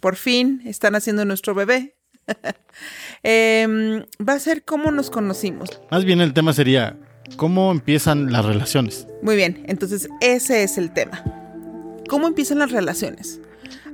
Por 0.00 0.16
fin 0.16 0.60
están 0.66 0.94
haciendo 0.96 1.24
nuestro 1.24 1.54
bebé. 1.54 1.97
Em, 3.24 4.04
va 4.26 4.34
a 4.34 4.38
ser 4.38 4.62
cómo 4.62 4.92
nos 4.92 5.10
conocimos. 5.10 5.80
Más 5.90 6.04
bien 6.04 6.20
el 6.20 6.32
tema 6.32 6.52
sería, 6.52 6.96
¿cómo 7.36 7.72
empiezan 7.72 8.30
las 8.30 8.44
relaciones? 8.44 9.08
Muy 9.22 9.34
bien, 9.34 9.64
entonces 9.66 10.08
ese 10.20 10.62
es 10.62 10.78
el 10.78 10.92
tema. 10.92 11.24
¿Cómo 12.08 12.28
empiezan 12.28 12.60
las 12.60 12.70
relaciones? 12.70 13.40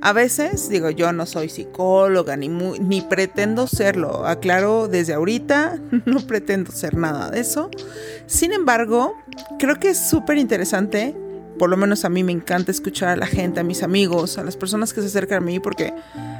A 0.01 0.13
veces, 0.13 0.69
digo, 0.69 0.89
yo 0.91 1.11
no 1.11 1.25
soy 1.25 1.49
psicóloga 1.49 2.37
ni, 2.37 2.47
ni 2.47 3.01
pretendo 3.01 3.65
serlo. 3.65 4.27
Aclaro 4.27 4.87
desde 4.87 5.13
ahorita, 5.13 5.79
no 6.05 6.19
pretendo 6.21 6.71
ser 6.71 6.95
nada 6.95 7.31
de 7.31 7.39
eso. 7.39 7.69
Sin 8.27 8.53
embargo, 8.53 9.15
creo 9.57 9.79
que 9.79 9.89
es 9.89 10.09
súper 10.09 10.37
interesante, 10.37 11.15
por 11.57 11.69
lo 11.69 11.77
menos 11.77 12.05
a 12.05 12.09
mí 12.09 12.23
me 12.23 12.31
encanta 12.31 12.71
escuchar 12.71 13.09
a 13.09 13.15
la 13.15 13.27
gente, 13.27 13.61
a 13.61 13.63
mis 13.63 13.81
amigos, 13.81 14.37
a 14.37 14.43
las 14.43 14.57
personas 14.57 14.93
que 14.93 15.01
se 15.01 15.07
acercan 15.07 15.43
a 15.43 15.45
mí, 15.45 15.59
porque 15.59 15.93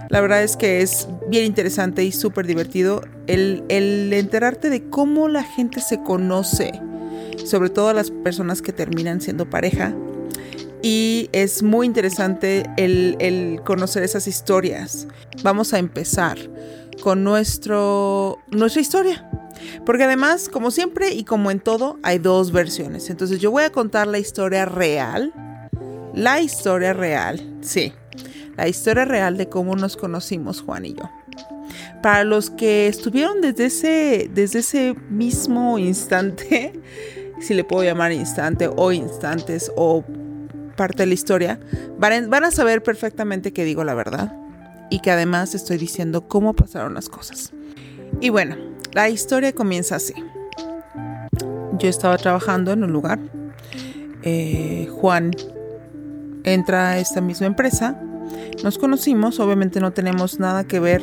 la 0.10 0.22
verdad 0.22 0.44
es 0.44 0.56
que 0.56 0.82
es 0.82 1.08
bien 1.28 1.46
interesante 1.46 2.04
y 2.04 2.12
súper 2.12 2.46
divertido 2.46 3.02
el, 3.28 3.64
el 3.70 4.14
enterarte 4.14 4.70
de 4.70 4.90
cómo 4.90 5.28
la 5.28 5.44
gente 5.44 5.82
se 5.82 6.02
conoce, 6.02 6.80
sobre 7.46 7.70
todo 7.70 7.92
las 7.94 8.12
personas 8.12 8.62
que 8.62 8.72
terminan 8.72 9.22
siendo 9.22 9.50
pareja. 9.50 9.94
Y 10.82 11.30
es 11.32 11.64
muy 11.64 11.88
interesante 11.88 12.64
el, 12.78 13.16
el 13.20 13.62
conocer 13.66 14.04
esas 14.04 14.28
historias. 14.28 15.08
Vamos 15.42 15.74
a 15.74 15.80
empezar 15.80 16.38
con 17.02 17.24
nuestro, 17.24 18.38
nuestra 18.52 18.82
historia. 18.82 19.28
Porque 19.86 20.04
además, 20.04 20.50
como 20.50 20.70
siempre 20.70 21.14
y 21.14 21.24
como 21.24 21.50
en 21.50 21.60
todo, 21.60 21.98
hay 22.04 22.20
dos 22.20 22.52
versiones. 22.52 23.10
Entonces 23.10 23.40
yo 23.40 23.50
voy 23.50 23.64
a 23.64 23.72
contar 23.72 24.06
la 24.06 24.20
historia 24.20 24.66
real. 24.66 25.34
La 26.14 26.40
historia 26.40 26.94
real, 26.94 27.58
sí. 27.62 27.94
La 28.58 28.68
historia 28.68 29.06
real 29.06 29.38
de 29.38 29.50
cómo 29.50 29.76
nos 29.76 29.98
conocimos 29.98 30.62
Juan 30.62 30.86
y 30.86 30.94
yo. 30.94 31.10
Para 32.02 32.24
los 32.24 32.50
que 32.50 32.88
estuvieron 32.88 33.42
desde 33.42 33.66
ese, 33.66 34.32
desde 34.34 34.60
ese 34.60 34.96
mismo 35.10 35.78
instante, 35.80 36.80
si 37.40 37.54
le 37.54 37.64
puedo 37.64 37.84
llamar 37.84 38.12
instante 38.12 38.70
o 38.76 38.92
instantes 38.92 39.72
o 39.76 40.04
parte 40.78 41.04
de 41.04 41.08
la 41.08 41.14
historia, 41.14 41.60
van, 41.98 42.30
van 42.30 42.44
a 42.44 42.52
saber 42.52 42.84
perfectamente 42.84 43.54
que 43.54 43.64
digo 43.64 43.84
la 43.84 43.94
verdad 43.94 44.36
y 44.90 45.00
que 45.00 45.12
además 45.12 45.56
estoy 45.56 45.78
diciendo 45.78 46.28
cómo 46.28 46.54
pasaron 46.54 46.94
las 46.94 47.10
cosas. 47.10 47.52
Y 48.22 48.30
bueno, 48.30 48.56
la 48.94 49.10
historia 49.10 49.54
comienza 49.54 49.96
así. 49.96 50.14
Yo 51.78 51.90
estaba 51.90 52.18
trabajando 52.18 52.72
en 52.72 52.84
un 52.84 52.94
lugar. 52.94 53.20
eh, 54.24 54.88
Juan 54.92 55.32
entra 56.44 56.92
a 56.92 57.00
esta 57.00 57.22
misma 57.22 57.48
empresa. 57.48 58.00
Nos 58.64 58.78
conocimos, 58.78 59.40
obviamente 59.40 59.80
no 59.80 59.92
tenemos 59.94 60.40
nada 60.40 60.66
que 60.66 60.80
ver 60.80 61.02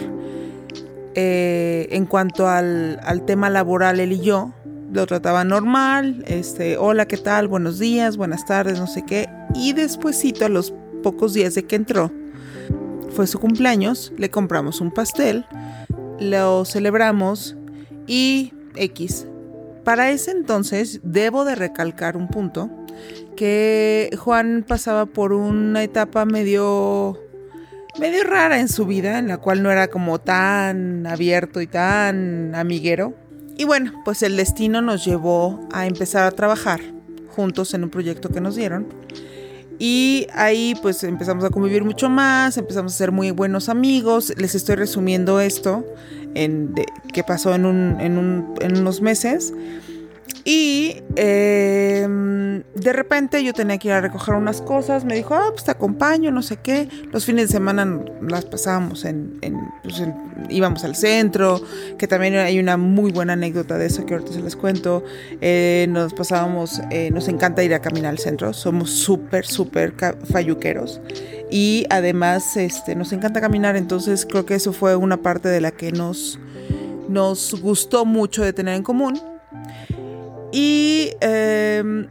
eh, 1.15 1.89
en 1.91 2.07
cuanto 2.07 2.49
al, 2.49 3.23
tema 3.27 3.51
laboral, 3.51 4.01
él 4.01 4.13
y 4.13 4.21
yo. 4.21 4.53
Lo 4.93 5.07
trataba 5.07 5.45
normal, 5.45 6.23
este, 6.27 6.77
hola, 6.77 7.07
¿qué 7.07 7.17
tal? 7.17 7.49
Buenos 7.49 7.79
días, 7.79 8.19
buenas 8.19 8.45
tardes, 8.45 8.79
no 8.79 8.87
sé 8.87 9.05
qué. 9.07 9.29
Y 9.55 9.73
despuesito, 9.73 10.45
a 10.45 10.51
los 10.51 10.75
pocos 11.03 11.33
días 11.33 11.55
de 11.55 11.65
que 11.65 11.77
entró, 11.77 12.11
fue 13.11 13.27
su 13.27 13.39
cumpleaños, 13.39 14.13
le 14.19 14.31
compramos 14.31 14.81
un 14.81 14.91
pastel, 14.91 15.47
lo 16.21 16.65
celebramos 16.67 17.57
y 18.07 18.53
X. 18.77 19.27
Para 19.85 20.11
ese 20.11 20.31
entonces, 20.31 21.01
debo 21.03 21.45
de 21.45 21.55
recalcar 21.55 22.17
un 22.17 22.29
punto, 22.29 22.71
que 23.37 24.11
Juan 24.19 24.65
pasaba 24.67 25.07
por 25.07 25.33
una 25.33 25.83
etapa 25.83 26.25
medio 26.25 27.19
medio 27.99 28.25
rara 28.25 28.59
en 28.59 28.69
su 28.69 28.87
vida, 28.87 29.19
en 29.19 29.29
la 29.29 29.39
cual 29.39 29.63
no 29.63 29.71
era 29.71 29.89
como 29.89 30.19
tan 30.19 31.07
abierto 31.07 31.61
y 31.61 31.67
tan 31.67 32.55
amiguero. 32.55 33.15
Y 33.57 33.65
bueno, 33.65 33.93
pues 34.05 34.23
el 34.23 34.37
destino 34.37 34.81
nos 34.81 35.05
llevó 35.05 35.61
a 35.73 35.87
empezar 35.87 36.25
a 36.25 36.31
trabajar 36.31 36.81
juntos 37.29 37.75
en 37.75 37.85
un 37.85 37.91
proyecto 37.91 38.31
que 38.31 38.41
nos 38.41 38.57
dieron. 38.57 38.87
Y 39.79 40.27
ahí 40.33 40.75
pues 40.81 41.03
empezamos 41.05 41.45
a 41.45 41.51
convivir 41.51 41.85
mucho 41.85 42.09
más, 42.09 42.57
empezamos 42.57 42.95
a 42.95 42.97
ser 42.97 43.13
muy 43.13 43.31
buenos 43.31 43.69
amigos. 43.69 44.33
Les 44.37 44.55
estoy 44.55 44.77
resumiendo 44.77 45.41
esto 45.41 45.85
en 46.35 46.73
de, 46.75 46.87
que 47.13 47.25
pasó 47.25 47.55
en, 47.55 47.67
un, 47.67 48.01
en, 48.01 48.17
un, 48.17 48.55
en 48.61 48.79
unos 48.79 49.01
meses. 49.01 49.53
Y 50.45 51.03
eh, 51.15 52.63
de 52.75 52.93
repente 52.93 53.45
yo 53.45 53.53
tenía 53.53 53.79
que 53.79 53.89
ir 53.89 53.95
a 53.95 54.01
recoger 54.01 54.35
unas 54.35 54.61
cosas. 54.61 55.05
Me 55.05 55.15
dijo, 55.15 55.35
ah, 55.35 55.51
pues 55.53 55.65
te 55.65 55.71
acompaño, 55.71 56.33
no 56.33 56.43
sé 56.43 56.57
qué. 56.57 56.89
Los 57.13 57.25
fines 57.25 57.49
de 57.49 57.53
semana 57.53 58.01
las 58.23 58.45
pasábamos 58.45 59.05
en, 59.05 59.39
en, 59.43 59.57
pues 59.83 60.03
íbamos 60.49 60.83
al 60.85 60.97
centro, 60.97 61.61
que 61.97 62.09
también 62.09 62.35
hay 62.35 62.59
una 62.59 62.77
muy 62.77 63.13
buena 63.13 63.35
anécdota 63.35 63.79
de 63.79 63.87
eso 63.87 64.05
que 64.05 64.15
ahorita 64.15 64.33
se 64.33 64.43
les 64.43 64.57
cuento. 64.57 65.05
Eh, 65.41 65.87
nos 65.89 66.13
pasábamos, 66.13 66.81
eh, 66.91 67.11
nos 67.13 67.29
encanta 67.29 67.63
ir 67.63 67.75
a 67.75 67.81
caminar 67.81 68.11
al 68.11 68.19
centro. 68.19 68.53
Somos 68.53 68.91
súper, 68.91 69.47
súper 69.47 69.95
falluqueros. 70.31 71.01
Y 71.51 71.87
además 71.91 72.57
este, 72.57 72.97
nos 72.97 73.13
encanta 73.13 73.41
caminar, 73.41 73.77
entonces 73.77 74.27
creo 74.27 74.45
que 74.45 74.55
eso 74.55 74.73
fue 74.73 74.97
una 74.97 75.19
parte 75.19 75.49
de 75.49 75.61
la 75.61 75.71
que 75.71 75.93
nos, 75.93 76.41
nos 77.09 77.55
gustó 77.61 78.05
mucho 78.05 78.43
de 78.43 78.53
tener 78.53 78.75
en 78.75 78.83
común. 78.83 79.32
Y 80.53 81.13
eh, 81.21 82.07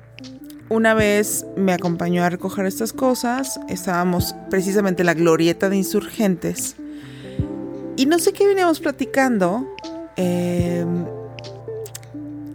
una 0.70 0.94
vez 0.94 1.46
me 1.56 1.74
acompañó 1.74 2.24
a 2.24 2.30
recoger 2.30 2.66
estas 2.66 2.92
cosas. 2.92 3.60
Estábamos 3.70 4.36
precisamente 4.50 5.04
en 5.04 5.08
la 5.08 5.14
glorieta 5.14 5.70
de 5.70 5.78
insurgentes. 5.78 6.76
Y 7.98 8.06
no 8.08 8.18
sé 8.20 8.34
qué 8.34 8.48
veníamos 8.48 8.80
platicando. 8.80 9.68
Eh, 10.16 10.86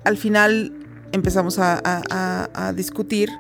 al 0.04 0.16
final 0.16 0.72
empezamos 1.12 1.58
a, 1.58 2.72
discutir 2.74 3.30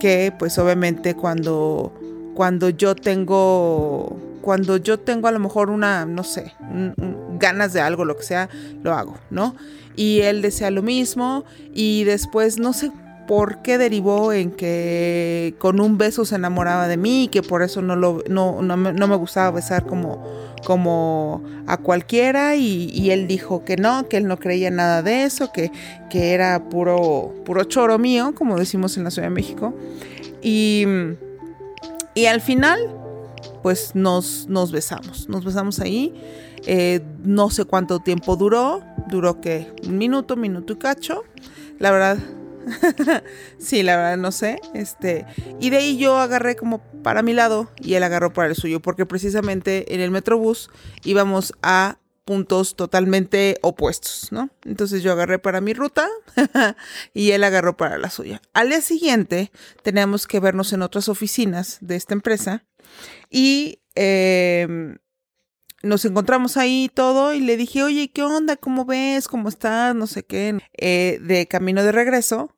que 0.00 0.32
pues 0.38 0.58
obviamente 0.58 1.14
cuando, 1.14 1.92
cuando 2.34 2.70
yo 2.70 2.94
tengo 2.94 4.16
cuando 4.40 4.78
yo 4.78 4.98
tengo 4.98 5.28
a 5.28 5.32
lo 5.32 5.38
mejor 5.38 5.70
una, 5.70 6.06
no 6.06 6.24
sé, 6.24 6.54
ganas 7.38 7.72
de 7.72 7.80
algo, 7.80 8.04
lo 8.04 8.16
que 8.16 8.22
sea, 8.22 8.48
lo 8.82 8.94
hago, 8.94 9.18
¿no? 9.30 9.54
Y 10.00 10.22
él 10.22 10.40
desea 10.40 10.70
lo 10.70 10.80
mismo 10.80 11.44
y 11.74 12.04
después 12.04 12.58
no 12.58 12.72
sé 12.72 12.90
por 13.28 13.60
qué 13.60 13.76
derivó 13.76 14.32
en 14.32 14.50
que 14.50 15.54
con 15.58 15.78
un 15.78 15.98
beso 15.98 16.24
se 16.24 16.36
enamoraba 16.36 16.88
de 16.88 16.96
mí 16.96 17.24
y 17.24 17.28
que 17.28 17.42
por 17.42 17.62
eso 17.62 17.82
no, 17.82 17.96
lo, 17.96 18.24
no, 18.26 18.62
no, 18.62 18.78
me, 18.78 18.94
no 18.94 19.08
me 19.08 19.16
gustaba 19.16 19.50
besar 19.50 19.84
como, 19.84 20.24
como 20.64 21.42
a 21.66 21.76
cualquiera 21.76 22.56
y, 22.56 22.88
y, 22.94 23.10
él 23.10 23.26
dijo 23.26 23.62
que 23.62 23.76
no, 23.76 24.08
que 24.08 24.16
él 24.16 24.26
no 24.26 24.38
creía 24.38 24.70
nada 24.70 25.02
de 25.02 25.24
eso, 25.24 25.52
que, 25.52 25.70
que 26.08 26.32
era 26.32 26.70
puro, 26.70 27.34
puro 27.44 27.64
choro 27.64 27.98
mío, 27.98 28.34
como 28.34 28.56
decimos 28.56 28.96
en 28.96 29.04
la 29.04 29.10
Ciudad 29.10 29.28
de 29.28 29.34
México. 29.34 29.74
Y, 30.40 30.86
y 32.14 32.24
al 32.24 32.40
final 32.40 32.80
pues 33.62 33.94
nos, 33.94 34.46
nos 34.48 34.72
besamos, 34.72 35.28
nos 35.28 35.44
besamos 35.44 35.80
ahí. 35.80 36.14
Eh, 36.66 37.00
no 37.22 37.50
sé 37.50 37.64
cuánto 37.64 38.00
tiempo 38.00 38.36
duró, 38.36 38.82
duró 39.08 39.40
que 39.40 39.72
un 39.86 39.98
minuto, 39.98 40.36
minuto 40.36 40.74
y 40.74 40.76
cacho. 40.76 41.24
La 41.78 41.90
verdad, 41.90 42.18
sí, 43.58 43.82
la 43.82 43.96
verdad 43.96 44.16
no 44.16 44.32
sé. 44.32 44.60
Este, 44.74 45.26
y 45.60 45.70
de 45.70 45.78
ahí 45.78 45.96
yo 45.96 46.18
agarré 46.18 46.56
como 46.56 46.82
para 47.02 47.22
mi 47.22 47.32
lado 47.32 47.70
y 47.80 47.94
él 47.94 48.02
agarró 48.02 48.32
para 48.32 48.48
el 48.48 48.56
suyo, 48.56 48.80
porque 48.80 49.06
precisamente 49.06 49.94
en 49.94 50.00
el 50.00 50.10
Metrobús 50.10 50.70
íbamos 51.04 51.54
a 51.62 51.98
puntos 52.24 52.76
totalmente 52.76 53.58
opuestos, 53.62 54.28
¿no? 54.30 54.50
Entonces 54.64 55.02
yo 55.02 55.10
agarré 55.10 55.40
para 55.40 55.60
mi 55.60 55.72
ruta 55.72 56.08
y 57.14 57.32
él 57.32 57.42
agarró 57.42 57.76
para 57.76 57.98
la 57.98 58.08
suya. 58.08 58.40
Al 58.52 58.68
día 58.68 58.80
siguiente 58.82 59.50
teníamos 59.82 60.28
que 60.28 60.38
vernos 60.38 60.72
en 60.72 60.82
otras 60.82 61.08
oficinas 61.08 61.78
de 61.80 61.96
esta 61.96 62.14
empresa 62.14 62.64
y 63.30 63.80
eh, 63.94 64.96
nos 65.82 66.04
encontramos 66.04 66.56
ahí 66.56 66.90
todo 66.92 67.32
y 67.32 67.40
le 67.40 67.56
dije, 67.56 67.82
oye, 67.82 68.10
¿qué 68.10 68.22
onda? 68.22 68.56
¿Cómo 68.56 68.84
ves? 68.84 69.28
¿Cómo 69.28 69.48
estás? 69.48 69.94
No 69.94 70.06
sé 70.06 70.24
qué. 70.24 70.58
Eh, 70.76 71.18
de 71.22 71.46
camino 71.46 71.82
de 71.82 71.92
regreso. 71.92 72.54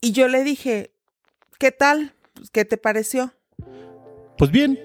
Y 0.00 0.12
yo 0.12 0.28
le 0.28 0.44
dije, 0.44 0.94
¿qué 1.58 1.72
tal? 1.72 2.14
¿Qué 2.52 2.64
te 2.64 2.78
pareció? 2.78 3.34
Pues 4.38 4.50
bien. 4.50 4.78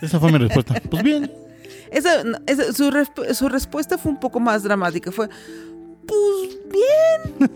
Esa 0.00 0.20
fue 0.20 0.30
mi 0.30 0.38
respuesta. 0.38 0.80
Pues 0.90 1.02
bien. 1.02 1.32
Esa, 1.90 2.22
esa, 2.46 2.72
su, 2.72 2.90
resp 2.90 3.32
su, 3.32 3.48
respuesta 3.48 3.98
fue 3.98 4.12
un 4.12 4.20
poco 4.20 4.38
más 4.38 4.62
dramática. 4.62 5.10
Fue, 5.10 5.28
pues 6.06 6.58
bien, 6.70 7.50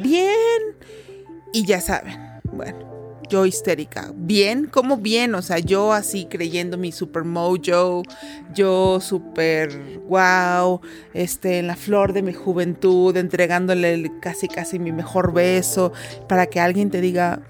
bien. 0.00 0.40
Y 1.52 1.64
ya 1.64 1.80
saben, 1.80 2.16
bueno, 2.52 2.95
yo 3.28 3.46
histérica. 3.46 4.12
Bien, 4.14 4.66
como 4.66 4.96
bien, 4.96 5.34
o 5.34 5.42
sea, 5.42 5.58
yo 5.58 5.92
así 5.92 6.26
creyendo 6.26 6.78
mi 6.78 6.92
super 6.92 7.24
mojo, 7.24 8.02
yo 8.54 9.00
super 9.00 10.00
wow, 10.08 10.80
este, 11.14 11.58
en 11.58 11.66
la 11.66 11.76
flor 11.76 12.12
de 12.12 12.22
mi 12.22 12.32
juventud, 12.32 13.16
entregándole 13.16 14.12
casi 14.20 14.48
casi 14.48 14.78
mi 14.78 14.92
mejor 14.92 15.32
beso 15.32 15.92
para 16.28 16.46
que 16.46 16.60
alguien 16.60 16.90
te 16.90 17.00
diga, 17.00 17.40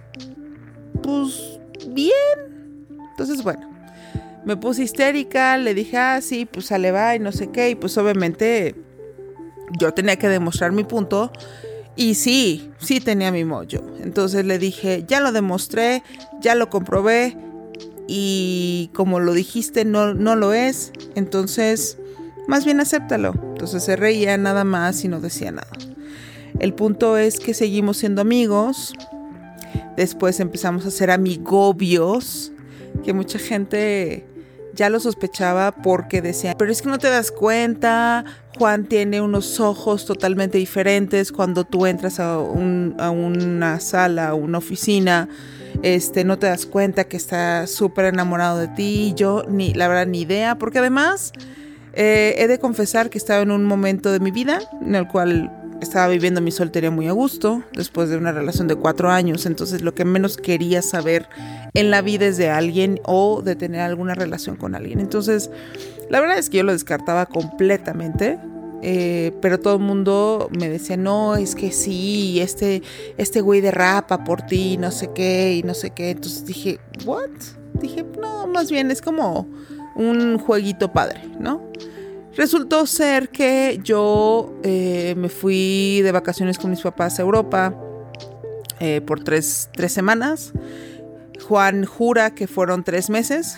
pues 1.03 1.61
bien. 1.89 2.89
Entonces, 3.11 3.43
bueno, 3.43 3.71
me 4.45 4.57
puse 4.57 4.83
histérica, 4.83 5.57
le 5.59 5.75
dije, 5.75 5.97
ah, 5.97 6.21
sí, 6.21 6.47
pues 6.47 6.67
sale 6.67 6.93
va 6.93 7.17
y 7.17 7.19
no 7.19 7.33
sé 7.33 7.51
qué, 7.51 7.71
y 7.71 7.75
pues 7.75 7.97
obviamente 7.99 8.75
yo 9.79 9.93
tenía 9.93 10.17
que 10.17 10.29
demostrar 10.29 10.73
mi 10.73 10.85
punto. 10.85 11.33
Y 11.97 12.15
sí, 12.15 12.71
sí 12.79 13.01
tenía 13.01 13.33
mi 13.33 13.45
mojo. 13.45 13.83
Entonces 14.03 14.45
le 14.45 14.59
dije, 14.59 15.05
ya 15.09 15.21
lo 15.21 15.33
demostré, 15.33 16.03
ya 16.41 16.55
lo 16.55 16.69
comprobé 16.69 17.37
y 18.07 18.91
como 18.95 19.19
lo 19.19 19.33
dijiste 19.33 19.85
no, 19.85 20.15
no 20.15 20.37
lo 20.37 20.53
es, 20.53 20.93
entonces 21.15 21.99
más 22.47 22.65
bien 22.65 22.81
acéptalo. 22.81 23.35
Entonces 23.35 23.83
se 23.83 23.97
reía 23.97 24.37
nada 24.37 24.65
más 24.65 25.05
y 25.05 25.09
no 25.09 25.21
decía 25.21 25.51
nada. 25.51 25.71
El 26.61 26.75
punto 26.75 27.17
es 27.19 27.41
que 27.41 27.55
seguimos 27.55 27.99
siendo 27.99 28.21
amigos. 28.21 28.95
Después 29.97 30.41
empezamos 30.41 30.87
a 30.87 30.91
ser 30.91 31.11
amigobios, 31.11 32.53
que 33.05 33.13
mucha 33.13 33.39
gente 33.39 34.27
ya 34.77 34.91
lo 34.91 35.01
sospechaba 35.01 35.73
porque 35.73 36.23
decía, 36.23 36.55
pero 36.57 36.71
es 36.71 36.83
que 36.83 36.89
no 36.89 36.99
te 36.99 37.09
das 37.09 37.31
cuenta, 37.31 38.25
Juan 38.59 38.85
tiene 38.85 39.21
unos 39.21 39.59
ojos 39.59 40.05
totalmente 40.05 40.59
diferentes 40.59 41.33
cuando 41.33 41.65
tú 41.65 41.87
entras 41.87 42.21
a, 42.21 42.39
un, 42.39 42.95
a 42.99 43.11
una 43.11 43.81
sala, 43.81 44.29
a 44.29 44.35
una 44.35 44.59
oficina, 44.59 45.29
este, 45.83 46.25
no 46.25 46.39
te 46.39 46.47
das 46.47 46.67
cuenta 46.67 47.05
que 47.05 47.17
está 47.17 47.67
súper 47.67 48.07
enamorado 48.07 48.59
de 48.59 48.69
ti, 48.69 49.15
yo 49.17 49.45
ni, 49.49 49.75
la 49.75 49.89
verdad, 49.89 50.07
ni 50.07 50.21
idea, 50.21 50.57
porque 50.57 50.79
además 50.79 51.33
eh, 51.95 52.35
he 52.39 52.47
de 52.47 52.59
confesar 52.59 53.11
que 53.11 53.19
estaba 53.19 53.43
en 53.43 53.51
un 53.51 53.65
momento 53.65 54.13
de 54.13 54.21
mi 54.21 54.31
vida 54.31 54.61
en 54.83 54.95
el 54.95 55.09
cual 55.09 55.51
estaba 55.81 56.09
viviendo 56.09 56.41
mi 56.41 56.51
soltería 56.51 56.91
muy 56.91 57.07
a 57.09 57.13
gusto, 57.13 57.63
después 57.75 58.09
de 58.09 58.17
una 58.17 58.33
relación 58.33 58.69
de 58.69 58.77
cuatro 58.77 59.11
años, 59.11 59.47
entonces 59.47 59.83
lo 59.83 59.95
que 59.95 60.05
menos 60.05 60.37
quería 60.37 60.83
saber 60.83 61.29
en 61.75 61.91
la 61.91 62.03
vida 62.03 62.27
es 62.27 62.37
de 62.37 62.49
alguien 62.51 63.01
o 63.05 63.43
de 63.43 63.57
tener 63.57 63.81
alguna 63.81 64.15
relación 64.15 64.57
con 64.57 64.75
alguien. 64.75 65.01
Entonces, 65.01 65.51
la 66.09 66.21
verdad 66.21 66.39
es 66.39 66.49
que 66.51 66.59
yo 66.59 66.63
lo 66.65 66.73
descartaba 66.73 67.27
completamente. 67.27 68.39
eh, 68.83 69.33
pero 69.41 69.59
todo 69.59 69.77
el 69.77 69.83
mundo 69.83 70.49
me 70.57 70.69
decía, 70.69 70.97
no, 70.97 71.35
es 71.37 71.55
que 71.55 71.73
sí, 71.73 72.41
este, 72.41 72.83
este 73.17 73.41
güey 73.41 73.61
derrapa 73.61 74.23
por 74.25 74.43
ti, 74.43 74.77
no 74.77 74.91
sé 74.91 75.11
qué, 75.15 75.55
y 75.57 75.63
no 75.63 75.75
sé 75.75 75.91
qué. 75.91 76.11
Entonces 76.11 76.45
dije, 76.45 76.79
¿what? 77.05 77.31
Dije, 77.81 78.05
no, 78.21 78.47
más 78.47 78.71
bien 78.71 78.91
es 78.91 79.03
como 79.03 79.49
un 79.97 80.39
jueguito 80.39 80.93
padre, 80.93 81.23
¿no? 81.41 81.63
Resultó 82.37 82.87
ser 82.87 83.31
que 83.31 83.81
yo 83.83 84.55
eh, 84.63 85.15
me 85.17 85.31
fui 85.31 86.03
de 86.03 86.13
vacaciones 86.13 86.59
con 86.59 86.71
mis 86.71 86.83
papás 86.83 87.19
a 87.19 87.23
Europa 87.23 87.75
eh, 88.79 89.01
por 89.01 89.25
tres, 89.25 89.71
tres 89.73 89.93
semanas. 89.93 90.53
Juan 91.49 91.85
jura 91.85 92.35
que 92.35 92.47
fueron 92.47 92.85
tres 92.85 93.09
meses, 93.09 93.57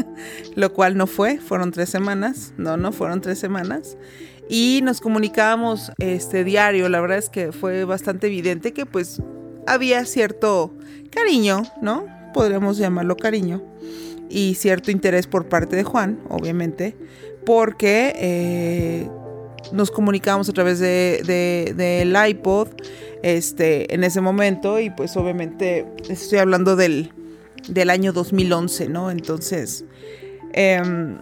lo 0.54 0.72
cual 0.72 0.96
no 0.96 1.06
fue, 1.06 1.38
fueron 1.38 1.70
tres 1.70 1.88
semanas, 1.88 2.52
no, 2.56 2.76
no 2.76 2.92
fueron 2.92 3.20
tres 3.20 3.38
semanas. 3.38 3.96
Y 4.48 4.80
nos 4.82 5.00
comunicábamos 5.00 5.92
este 5.98 6.44
diario, 6.44 6.88
la 6.88 7.00
verdad 7.00 7.18
es 7.18 7.30
que 7.30 7.52
fue 7.52 7.84
bastante 7.84 8.26
evidente 8.26 8.72
que 8.72 8.84
pues 8.84 9.22
había 9.66 10.04
cierto 10.04 10.74
cariño, 11.10 11.62
¿no? 11.80 12.06
Podríamos 12.34 12.76
llamarlo 12.76 13.16
cariño. 13.16 13.62
Y 14.30 14.54
cierto 14.54 14.90
interés 14.90 15.26
por 15.26 15.48
parte 15.48 15.76
de 15.76 15.82
Juan, 15.82 16.20
obviamente, 16.28 16.96
porque 17.44 18.12
eh, 18.16 19.08
nos 19.72 19.90
comunicábamos 19.90 20.48
a 20.48 20.52
través 20.52 20.78
del 20.78 21.26
de, 21.26 22.28
iPod 22.28 22.68
este, 23.22 23.92
en 23.92 24.04
ese 24.04 24.20
momento 24.20 24.78
y 24.80 24.90
pues 24.90 25.16
obviamente 25.16 25.86
estoy 26.08 26.38
hablando 26.38 26.76
del, 26.76 27.12
del 27.68 27.90
año 27.90 28.12
2011, 28.12 28.88
¿no? 28.88 29.10
Entonces, 29.10 29.84
em, 30.52 31.18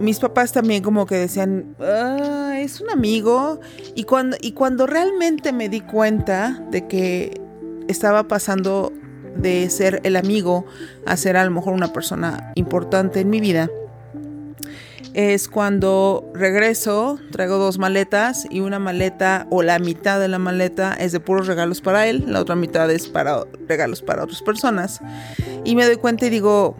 mis 0.00 0.18
papás 0.18 0.52
también 0.52 0.82
como 0.82 1.06
que 1.06 1.16
decían, 1.16 1.76
ah, 1.80 2.58
es 2.58 2.80
un 2.80 2.90
amigo. 2.90 3.60
Y 3.94 4.04
cuando, 4.04 4.36
y 4.40 4.52
cuando 4.52 4.86
realmente 4.86 5.52
me 5.52 5.68
di 5.68 5.80
cuenta 5.80 6.66
de 6.70 6.86
que 6.86 7.40
estaba 7.88 8.28
pasando 8.28 8.92
de 9.36 9.68
ser 9.70 10.00
el 10.04 10.16
amigo 10.16 10.66
a 11.06 11.16
ser 11.16 11.36
a 11.36 11.44
lo 11.44 11.50
mejor 11.50 11.72
una 11.72 11.92
persona 11.92 12.52
importante 12.54 13.20
en 13.20 13.30
mi 13.30 13.40
vida, 13.40 13.68
es 15.14 15.48
cuando 15.48 16.30
regreso, 16.34 17.18
traigo 17.32 17.58
dos 17.58 17.78
maletas 17.78 18.46
y 18.48 18.60
una 18.60 18.78
maleta 18.78 19.46
o 19.50 19.62
la 19.62 19.78
mitad 19.78 20.20
de 20.20 20.28
la 20.28 20.38
maleta 20.38 20.94
es 20.94 21.12
de 21.12 21.20
puros 21.20 21.46
regalos 21.46 21.80
para 21.80 22.06
él, 22.06 22.24
la 22.28 22.40
otra 22.40 22.54
mitad 22.54 22.90
es 22.90 23.08
para 23.08 23.44
regalos 23.68 24.02
para 24.02 24.24
otras 24.24 24.42
personas. 24.42 25.00
Y 25.64 25.74
me 25.74 25.84
doy 25.84 25.96
cuenta 25.96 26.26
y 26.26 26.30
digo, 26.30 26.76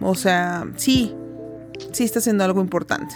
o 0.00 0.14
sea, 0.14 0.66
sí, 0.76 1.14
sí 1.92 2.04
está 2.04 2.18
haciendo 2.18 2.44
algo 2.44 2.60
importante. 2.60 3.14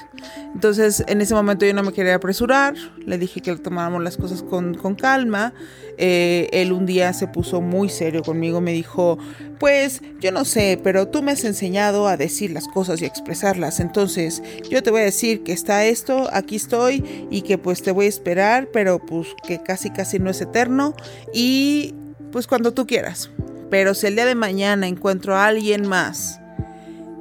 Entonces, 0.54 1.04
en 1.06 1.20
ese 1.20 1.34
momento 1.34 1.66
yo 1.66 1.74
no 1.74 1.82
me 1.82 1.92
quería 1.92 2.14
apresurar, 2.14 2.74
le 3.04 3.18
dije 3.18 3.40
que 3.40 3.54
tomáramos 3.56 4.02
las 4.02 4.16
cosas 4.16 4.42
con, 4.42 4.74
calma. 4.94 5.52
Eh, 5.98 6.48
él 6.52 6.72
un 6.72 6.86
día 6.86 7.12
se 7.12 7.26
puso 7.26 7.60
muy 7.60 7.90
serio 7.90 8.22
conmigo, 8.22 8.60
me 8.60 8.72
dijo, 8.72 9.18
pues 9.58 10.00
yo 10.20 10.32
no 10.32 10.46
sé, 10.46 10.80
pero 10.82 11.08
tú 11.08 11.22
me 11.22 11.32
has 11.32 11.44
enseñado 11.44 12.08
a 12.08 12.16
decir 12.16 12.52
las 12.52 12.68
cosas 12.68 13.02
y 13.02 13.04
a 13.04 13.08
expresarlas, 13.08 13.80
entonces 13.80 14.42
yo 14.70 14.82
te 14.82 14.90
voy 14.90 15.02
a 15.02 15.04
decir 15.04 15.42
que 15.42 15.52
está 15.52 15.84
esto, 15.84 16.30
aquí 16.32 16.56
estoy 16.56 17.26
y 17.30 17.42
que 17.42 17.58
pues 17.58 17.82
te 17.82 17.90
voy 17.90 18.06
a 18.06 18.08
esperar, 18.08 18.68
pero 18.72 18.98
pues 18.98 19.28
que 19.46 19.62
casi 19.62 19.90
casi 19.90 20.18
no 20.18 20.30
es 20.30 20.40
eterno 20.40 20.94
y 21.34 21.94
pues 22.32 22.46
cuando 22.46 22.72
tú 22.72 22.86
quieras. 22.86 23.30
Pero 23.70 23.94
si 23.94 24.06
el 24.06 24.14
día 24.14 24.24
de 24.24 24.34
mañana 24.34 24.88
encuentro 24.88 25.36
a 25.36 25.46
alguien 25.46 25.86
más 25.86 26.40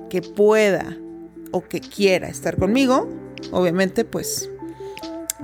que 0.10 0.22
pueda 0.22 0.98
o 1.52 1.62
que 1.62 1.80
quiera 1.80 2.28
estar 2.28 2.58
conmigo, 2.58 3.08
obviamente 3.52 4.06
pues 4.06 4.50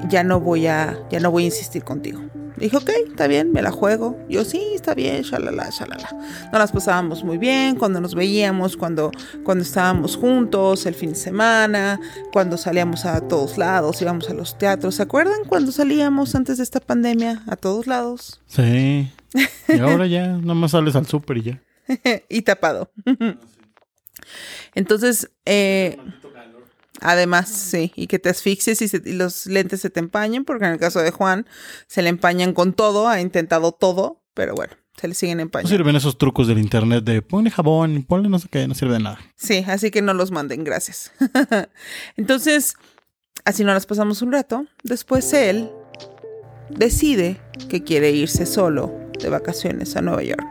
ya 0.09 0.23
no 0.23 0.39
voy 0.39 0.67
a 0.67 0.99
ya 1.09 1.19
no 1.19 1.31
voy 1.31 1.43
a 1.43 1.45
insistir 1.47 1.83
contigo. 1.83 2.21
Dijo, 2.57 2.77
ok, 2.77 2.89
está 3.09 3.27
bien, 3.27 3.51
me 3.51 3.61
la 3.61 3.71
juego. 3.71 4.17
Yo, 4.29 4.45
sí, 4.45 4.61
está 4.73 4.93
bien, 4.93 5.23
shalala, 5.23 5.69
shalala. 5.71 6.09
Nos 6.11 6.53
las 6.53 6.71
pasábamos 6.71 7.23
muy 7.23 7.37
bien 7.37 7.75
cuando 7.75 7.99
nos 7.99 8.15
veíamos, 8.15 8.77
cuando, 8.77 9.11
cuando 9.43 9.63
estábamos 9.63 10.15
juntos, 10.15 10.85
el 10.85 10.95
fin 10.95 11.09
de 11.09 11.15
semana, 11.15 11.99
cuando 12.31 12.57
salíamos 12.57 13.05
a 13.05 13.19
todos 13.27 13.57
lados, 13.57 14.01
íbamos 14.01 14.29
a 14.29 14.33
los 14.33 14.57
teatros. 14.57 14.95
¿Se 14.95 15.03
acuerdan 15.03 15.43
cuando 15.47 15.73
salíamos 15.73 16.33
antes 16.33 16.57
de 16.57 16.63
esta 16.63 16.79
pandemia 16.79 17.43
a 17.47 17.57
todos 17.57 17.87
lados? 17.87 18.41
Sí. 18.47 19.11
Y 19.67 19.79
ahora 19.79 20.07
ya, 20.07 20.27
nada 20.27 20.53
más 20.53 20.71
sales 20.71 20.95
al 20.95 21.07
súper 21.07 21.37
y 21.37 21.41
ya. 21.43 21.61
y 22.29 22.41
tapado. 22.41 22.89
Entonces, 24.73 25.31
eh, 25.45 25.97
además, 27.01 27.49
sí, 27.49 27.91
y 27.95 28.07
que 28.07 28.19
te 28.19 28.29
asfixies 28.29 28.81
y, 28.81 29.13
los 29.13 29.45
lentes 29.45 29.81
se 29.81 29.89
te 29.89 29.99
empañen, 29.99 30.45
porque 30.45 30.65
en 30.65 30.71
el 30.71 30.79
caso 30.79 30.99
de 30.99 31.11
Juan 31.11 31.45
se 31.87 32.01
le 32.01 32.09
empañan 32.09 32.53
con 32.53 32.73
todo, 32.73 33.07
ha 33.07 33.21
intentado 33.21 33.71
todo, 33.71 34.23
pero 34.33 34.55
bueno, 34.55 34.73
se 34.99 35.07
le 35.07 35.13
siguen 35.13 35.39
empañando. 35.39 35.69
No 35.69 35.77
sirven 35.77 35.95
esos 35.95 36.17
trucos 36.17 36.47
del 36.47 36.59
internet 36.59 37.03
de 37.03 37.21
ponle 37.21 37.51
jabón, 37.51 38.03
ponle 38.03 38.29
no 38.29 38.39
sé 38.39 38.47
qué, 38.49 38.67
no 38.67 38.75
sirve 38.75 38.93
de 38.93 38.99
nada. 38.99 39.19
Sí, 39.35 39.63
así 39.67 39.91
que 39.91 40.01
no 40.01 40.13
los 40.13 40.31
manden, 40.31 40.63
gracias. 40.63 41.11
Entonces, 42.17 42.75
así 43.43 43.63
nos 43.63 43.73
las 43.73 43.85
pasamos 43.85 44.21
un 44.21 44.31
rato. 44.31 44.65
Después 44.83 45.31
él 45.33 45.69
decide 46.69 47.39
que 47.69 47.83
quiere 47.83 48.11
irse 48.11 48.45
solo 48.45 48.93
de 49.19 49.29
vacaciones 49.29 49.95
a 49.95 50.01
Nueva 50.01 50.23
York. 50.23 50.45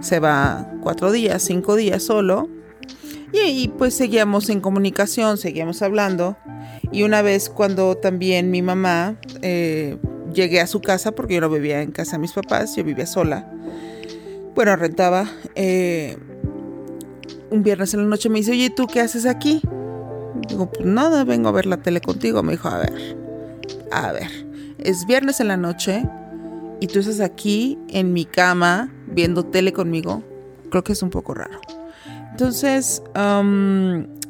Se 0.00 0.20
va 0.20 0.70
cuatro 0.82 1.10
días, 1.12 1.42
cinco 1.42 1.76
días 1.76 2.02
solo 2.02 2.48
y, 3.46 3.68
pues 3.68 3.94
seguíamos 3.94 4.48
en 4.48 4.60
comunicación, 4.60 5.38
seguíamos 5.38 5.82
hablando. 5.82 6.36
Y 6.92 7.02
una 7.02 7.22
vez 7.22 7.48
cuando 7.48 7.96
también 7.96 8.50
mi 8.50 8.62
mamá 8.62 9.16
eh, 9.42 9.96
llegué 10.32 10.60
a 10.60 10.66
su 10.66 10.80
casa, 10.80 11.12
porque 11.12 11.34
yo 11.34 11.40
no 11.40 11.50
vivía 11.50 11.82
en 11.82 11.90
casa 11.90 12.12
de 12.12 12.18
mis 12.18 12.32
papás, 12.32 12.76
yo 12.76 12.84
vivía 12.84 13.06
sola. 13.06 13.50
Bueno, 14.54 14.76
rentaba. 14.76 15.28
Eh, 15.54 16.16
un 17.50 17.62
viernes 17.62 17.94
en 17.94 18.00
la 18.00 18.06
noche 18.06 18.28
me 18.28 18.38
dice, 18.38 18.52
oye, 18.52 18.70
¿tú 18.70 18.86
qué 18.86 19.00
haces 19.00 19.26
aquí? 19.26 19.60
Digo, 20.48 20.70
pues 20.70 20.86
nada, 20.86 21.24
vengo 21.24 21.48
a 21.48 21.52
ver 21.52 21.66
la 21.66 21.78
tele 21.78 22.00
contigo. 22.00 22.42
Me 22.42 22.52
dijo, 22.52 22.68
a 22.68 22.78
ver, 22.78 23.16
a 23.90 24.12
ver, 24.12 24.30
es 24.78 25.06
viernes 25.06 25.40
en 25.40 25.48
la 25.48 25.56
noche 25.56 26.04
y 26.80 26.86
tú 26.86 26.98
estás 26.98 27.20
aquí 27.20 27.78
en 27.88 28.12
mi 28.12 28.24
cama 28.24 28.92
viendo 29.06 29.44
tele 29.44 29.72
conmigo. 29.72 30.22
Creo 30.70 30.84
que 30.84 30.92
es 30.92 31.02
un 31.02 31.10
poco 31.10 31.34
raro. 31.34 31.60
Entonces, 32.34 33.00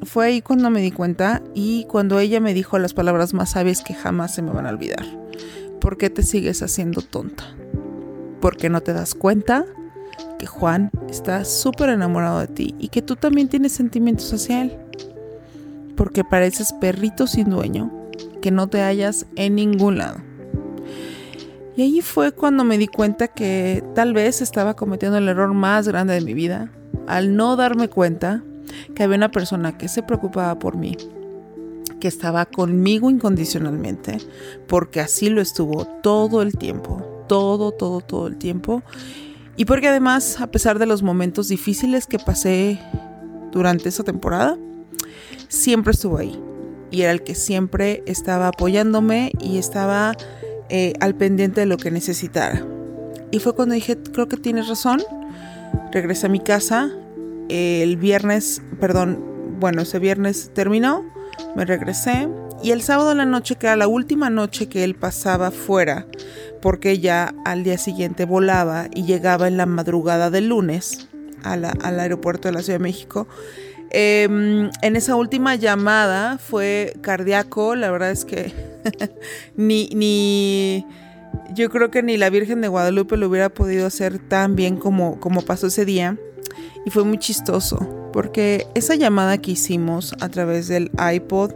fue 0.02 0.26
ahí 0.26 0.42
cuando 0.42 0.68
me 0.68 0.82
di 0.82 0.90
cuenta 0.90 1.42
y 1.54 1.86
cuando 1.86 2.18
ella 2.18 2.38
me 2.38 2.52
dijo 2.52 2.78
las 2.78 2.92
palabras 2.92 3.32
más 3.32 3.52
sabias 3.52 3.82
que 3.82 3.94
jamás 3.94 4.34
se 4.34 4.42
me 4.42 4.52
van 4.52 4.66
a 4.66 4.68
olvidar. 4.68 5.06
¿Por 5.80 5.96
qué 5.96 6.10
te 6.10 6.22
sigues 6.22 6.62
haciendo 6.62 7.00
tonta? 7.00 7.44
¿Por 8.42 8.58
qué 8.58 8.68
no 8.68 8.82
te 8.82 8.92
das 8.92 9.14
cuenta 9.14 9.64
que 10.38 10.44
Juan 10.44 10.90
está 11.08 11.46
súper 11.46 11.88
enamorado 11.88 12.40
de 12.40 12.48
ti 12.48 12.74
y 12.78 12.88
que 12.88 13.00
tú 13.00 13.16
también 13.16 13.48
tienes 13.48 13.72
sentimientos 13.72 14.30
hacia 14.34 14.60
él? 14.60 14.76
Porque 15.96 16.24
pareces 16.24 16.74
perrito 16.74 17.26
sin 17.26 17.48
dueño, 17.48 17.90
que 18.42 18.50
no 18.50 18.66
te 18.66 18.82
hallas 18.82 19.24
en 19.34 19.54
ningún 19.54 19.96
lado. 19.96 20.18
Y 21.74 21.80
ahí 21.80 22.02
fue 22.02 22.32
cuando 22.32 22.64
me 22.64 22.76
di 22.76 22.86
cuenta 22.86 23.28
que 23.28 23.82
tal 23.94 24.12
vez 24.12 24.42
estaba 24.42 24.74
cometiendo 24.74 25.16
el 25.16 25.26
error 25.26 25.54
más 25.54 25.88
grande 25.88 26.12
de 26.12 26.20
mi 26.20 26.34
vida 26.34 26.70
al 27.06 27.36
no 27.36 27.56
darme 27.56 27.88
cuenta 27.88 28.42
que 28.94 29.02
había 29.02 29.16
una 29.16 29.30
persona 29.30 29.76
que 29.76 29.88
se 29.88 30.02
preocupaba 30.02 30.58
por 30.58 30.76
mí, 30.76 30.96
que 32.00 32.08
estaba 32.08 32.46
conmigo 32.46 33.10
incondicionalmente, 33.10 34.18
porque 34.66 35.00
así 35.00 35.28
lo 35.28 35.40
estuvo 35.40 35.84
todo 35.84 36.42
el 36.42 36.56
tiempo, 36.56 37.24
todo, 37.28 37.72
todo, 37.72 38.00
todo 38.00 38.26
el 38.26 38.36
tiempo. 38.36 38.82
Y 39.56 39.66
porque 39.66 39.88
además, 39.88 40.40
a 40.40 40.48
pesar 40.48 40.78
de 40.78 40.86
los 40.86 41.02
momentos 41.02 41.48
difíciles 41.48 42.06
que 42.06 42.18
pasé 42.18 42.80
durante 43.52 43.88
esa 43.88 44.02
temporada, 44.02 44.58
siempre 45.48 45.92
estuvo 45.92 46.18
ahí. 46.18 46.38
Y 46.90 47.02
era 47.02 47.12
el 47.12 47.22
que 47.22 47.34
siempre 47.34 48.02
estaba 48.06 48.48
apoyándome 48.48 49.32
y 49.40 49.58
estaba 49.58 50.16
eh, 50.68 50.94
al 51.00 51.14
pendiente 51.14 51.60
de 51.60 51.66
lo 51.66 51.76
que 51.76 51.90
necesitara. 51.90 52.64
Y 53.30 53.38
fue 53.38 53.54
cuando 53.54 53.74
dije, 53.74 53.96
creo 53.96 54.28
que 54.28 54.36
tienes 54.36 54.68
razón, 54.68 55.02
regresé 55.92 56.26
a 56.26 56.30
mi 56.30 56.40
casa. 56.40 56.90
El 57.48 57.96
viernes, 57.96 58.62
perdón, 58.80 59.56
bueno, 59.60 59.82
ese 59.82 59.98
viernes 59.98 60.50
terminó, 60.54 61.04
me 61.56 61.64
regresé. 61.64 62.28
Y 62.62 62.70
el 62.70 62.82
sábado 62.82 63.12
en 63.12 63.18
la 63.18 63.26
noche, 63.26 63.56
que 63.56 63.66
era 63.66 63.76
la 63.76 63.88
última 63.88 64.30
noche 64.30 64.68
que 64.68 64.84
él 64.84 64.94
pasaba 64.94 65.50
fuera, 65.50 66.06
porque 66.62 66.98
ya 66.98 67.34
al 67.44 67.62
día 67.62 67.76
siguiente 67.76 68.24
volaba 68.24 68.88
y 68.94 69.04
llegaba 69.04 69.48
en 69.48 69.56
la 69.56 69.66
madrugada 69.66 70.30
del 70.30 70.48
lunes 70.48 71.08
al 71.42 72.00
aeropuerto 72.00 72.48
de 72.48 72.54
la 72.54 72.62
Ciudad 72.62 72.78
de 72.78 72.82
México. 72.82 73.28
Em, 73.96 74.70
en 74.82 74.96
esa 74.96 75.14
última 75.14 75.54
llamada 75.54 76.38
fue 76.38 76.94
cardíaco, 77.00 77.76
la 77.76 77.92
verdad 77.92 78.10
es 78.10 78.24
que 78.24 78.52
ni, 79.56 79.88
ni 79.94 80.84
yo 81.54 81.70
creo 81.70 81.90
que 81.90 82.02
ni 82.02 82.16
la 82.16 82.30
Virgen 82.30 82.60
de 82.60 82.68
Guadalupe 82.68 83.16
lo 83.16 83.28
hubiera 83.28 83.48
podido 83.48 83.86
hacer 83.86 84.18
tan 84.18 84.56
bien 84.56 84.76
como, 84.76 85.20
como 85.20 85.42
pasó 85.42 85.68
ese 85.68 85.84
día. 85.84 86.18
Y 86.86 86.90
fue 86.90 87.04
muy 87.04 87.18
chistoso, 87.18 88.10
porque 88.12 88.66
esa 88.74 88.94
llamada 88.94 89.38
que 89.38 89.52
hicimos 89.52 90.14
a 90.20 90.28
través 90.28 90.68
del 90.68 90.90
iPod 91.14 91.52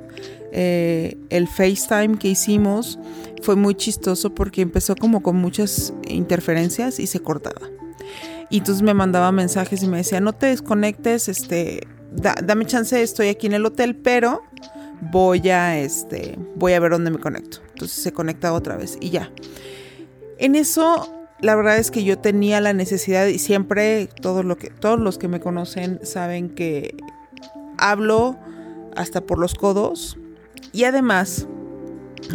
eh, 0.52 1.16
el 1.28 1.46
FaceTime 1.46 2.18
que 2.18 2.28
hicimos 2.28 2.98
fue 3.42 3.54
muy 3.54 3.74
chistoso 3.74 4.34
porque 4.34 4.62
empezó 4.62 4.96
como 4.96 5.22
con 5.22 5.36
muchas 5.36 5.92
interferencias 6.08 6.98
y 6.98 7.06
se 7.06 7.20
cortaba. 7.20 7.68
Y 8.50 8.58
entonces 8.58 8.82
me 8.82 8.94
mandaba 8.94 9.30
mensajes 9.30 9.82
y 9.82 9.88
me 9.88 9.98
decía, 9.98 10.20
no 10.20 10.32
te 10.32 10.46
desconectes, 10.46 11.28
este, 11.28 11.86
dame 12.42 12.64
chance, 12.64 13.00
estoy 13.02 13.28
aquí 13.28 13.46
en 13.46 13.52
el 13.52 13.66
hotel, 13.66 13.94
pero 13.94 14.42
voy 15.00 15.48
a, 15.50 15.78
este, 15.78 16.38
voy 16.56 16.72
a 16.72 16.80
ver 16.80 16.92
dónde 16.92 17.10
me 17.10 17.18
conecto. 17.18 17.58
Entonces 17.72 18.02
se 18.02 18.12
conectaba 18.12 18.56
otra 18.56 18.76
vez 18.76 18.98
y 19.00 19.10
ya. 19.10 19.30
En 20.38 20.54
eso, 20.54 21.08
la 21.40 21.54
verdad 21.56 21.78
es 21.78 21.90
que 21.90 22.04
yo 22.04 22.18
tenía 22.18 22.60
la 22.60 22.72
necesidad 22.72 23.26
y 23.26 23.38
siempre 23.38 24.08
que, 24.08 24.20
todos 24.20 25.00
los 25.00 25.18
que 25.18 25.28
me 25.28 25.40
conocen 25.40 26.00
saben 26.04 26.50
que 26.50 26.96
hablo 27.76 28.36
hasta 28.96 29.20
por 29.20 29.38
los 29.38 29.54
codos 29.54 30.18
y 30.72 30.84
además, 30.84 31.46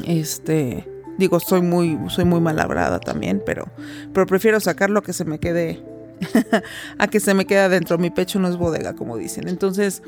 este, 0.05 0.87
digo, 1.17 1.39
soy 1.39 1.61
muy, 1.61 1.99
soy 2.09 2.25
muy 2.25 2.41
mal 2.41 2.57
también, 3.05 3.41
pero, 3.45 3.67
pero 4.13 4.25
prefiero 4.25 4.59
sacar 4.59 4.89
lo 4.89 5.03
que 5.03 5.13
se 5.13 5.25
me 5.25 5.39
quede 5.39 5.83
a 6.97 7.07
que 7.07 7.19
se 7.19 7.33
me 7.33 7.45
quede 7.45 7.59
adentro. 7.59 7.97
Mi 7.97 8.09
pecho 8.09 8.39
no 8.39 8.47
es 8.47 8.57
bodega, 8.57 8.93
como 8.93 9.17
dicen. 9.17 9.47
Entonces 9.47 10.01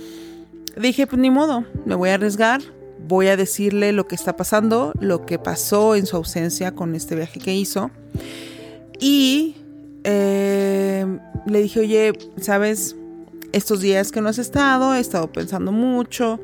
dije, 0.82 1.08
pues 1.08 1.20
ni 1.20 1.30
modo, 1.30 1.66
me 1.86 1.96
voy 1.96 2.10
a 2.10 2.16
arriesgar. 2.16 2.62
Voy 3.08 3.28
a 3.28 3.38
decirle 3.38 3.92
lo 3.92 4.08
que 4.08 4.16
está 4.16 4.36
pasando, 4.36 4.92
lo 5.00 5.26
que 5.26 5.38
pasó 5.38 5.96
en 5.96 6.08
su 6.08 6.16
ausencia 6.16 6.74
con 6.74 6.96
este 6.96 7.16
viaje 7.16 7.40
que 7.40 7.54
hizo. 7.54 7.92
Y 9.00 9.56
eh, 10.04 11.06
le 11.46 11.62
dije, 11.62 11.82
oye, 11.82 12.14
¿sabes? 12.42 12.96
Estos 13.52 13.82
días 13.82 14.12
que 14.12 14.22
no 14.22 14.30
has 14.30 14.40
estado, 14.40 14.96
he 14.96 15.00
estado 15.00 15.32
pensando 15.32 15.72
mucho, 15.72 16.40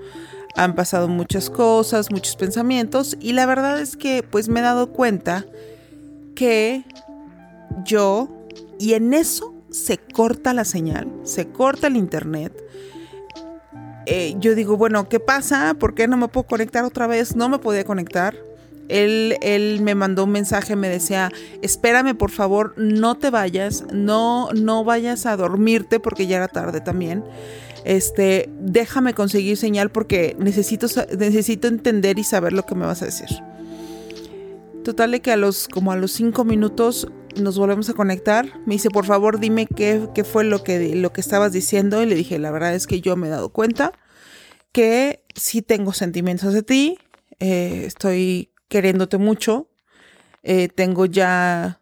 han 0.55 0.75
pasado 0.75 1.07
muchas 1.07 1.49
cosas, 1.49 2.11
muchos 2.11 2.35
pensamientos 2.35 3.17
y 3.19 3.33
la 3.33 3.45
verdad 3.45 3.79
es 3.79 3.97
que 3.97 4.23
pues 4.23 4.49
me 4.49 4.59
he 4.59 4.63
dado 4.63 4.91
cuenta 4.91 5.45
que 6.35 6.83
yo, 7.85 8.29
y 8.79 8.93
en 8.93 9.13
eso 9.13 9.53
se 9.69 9.97
corta 9.97 10.53
la 10.53 10.65
señal, 10.65 11.07
se 11.23 11.47
corta 11.47 11.87
el 11.87 11.97
internet. 11.97 12.53
Eh, 14.05 14.35
yo 14.39 14.55
digo, 14.55 14.77
bueno, 14.77 15.07
¿qué 15.09 15.19
pasa? 15.19 15.75
¿Por 15.75 15.93
qué 15.93 16.07
no 16.07 16.17
me 16.17 16.27
puedo 16.27 16.47
conectar 16.47 16.83
otra 16.83 17.07
vez? 17.07 17.35
No 17.35 17.49
me 17.49 17.59
podía 17.59 17.83
conectar. 17.83 18.35
Él, 18.89 19.37
él, 19.41 19.79
me 19.81 19.95
mandó 19.95 20.25
un 20.25 20.31
mensaje, 20.31 20.75
me 20.75 20.89
decía, 20.89 21.31
espérame 21.61 22.13
por 22.13 22.29
favor, 22.29 22.73
no 22.75 23.15
te 23.15 23.29
vayas, 23.29 23.85
no, 23.93 24.49
no 24.51 24.83
vayas 24.83 25.25
a 25.25 25.37
dormirte 25.37 26.01
porque 26.01 26.27
ya 26.27 26.37
era 26.37 26.49
tarde 26.49 26.81
también. 26.81 27.23
Este, 27.85 28.49
déjame 28.59 29.13
conseguir 29.13 29.55
señal 29.57 29.91
porque 29.91 30.35
necesito, 30.37 30.87
necesito 31.17 31.67
entender 31.67 32.19
y 32.19 32.23
saber 32.23 32.53
lo 32.53 32.65
que 32.65 32.75
me 32.75 32.85
vas 32.85 33.01
a 33.01 33.05
decir. 33.05 33.29
Total 34.83 35.11
de 35.11 35.21
que 35.21 35.31
a 35.31 35.37
los, 35.37 35.67
como 35.67 35.91
a 35.91 35.95
los 35.95 36.11
cinco 36.11 36.43
minutos 36.43 37.07
nos 37.35 37.57
volvemos 37.57 37.89
a 37.89 37.93
conectar. 37.93 38.59
Me 38.65 38.75
dice, 38.75 38.89
por 38.89 39.05
favor, 39.05 39.39
dime 39.39 39.67
qué, 39.67 40.07
qué 40.13 40.23
fue 40.23 40.43
lo 40.43 40.63
que, 40.63 40.95
lo 40.95 41.13
que 41.13 41.21
estabas 41.21 41.51
diciendo. 41.51 42.01
Y 42.01 42.05
le 42.05 42.15
dije, 42.15 42.39
la 42.39 42.51
verdad 42.51 42.73
es 42.73 42.87
que 42.87 43.01
yo 43.01 43.15
me 43.15 43.27
he 43.27 43.29
dado 43.29 43.49
cuenta 43.49 43.93
que 44.71 45.23
sí 45.35 45.61
tengo 45.61 45.93
sentimientos 45.93 46.53
de 46.53 46.63
ti. 46.63 46.97
Eh, 47.39 47.83
estoy 47.85 48.51
queriéndote 48.67 49.17
mucho. 49.17 49.69
Eh, 50.43 50.69
tengo 50.69 51.05
ya 51.05 51.81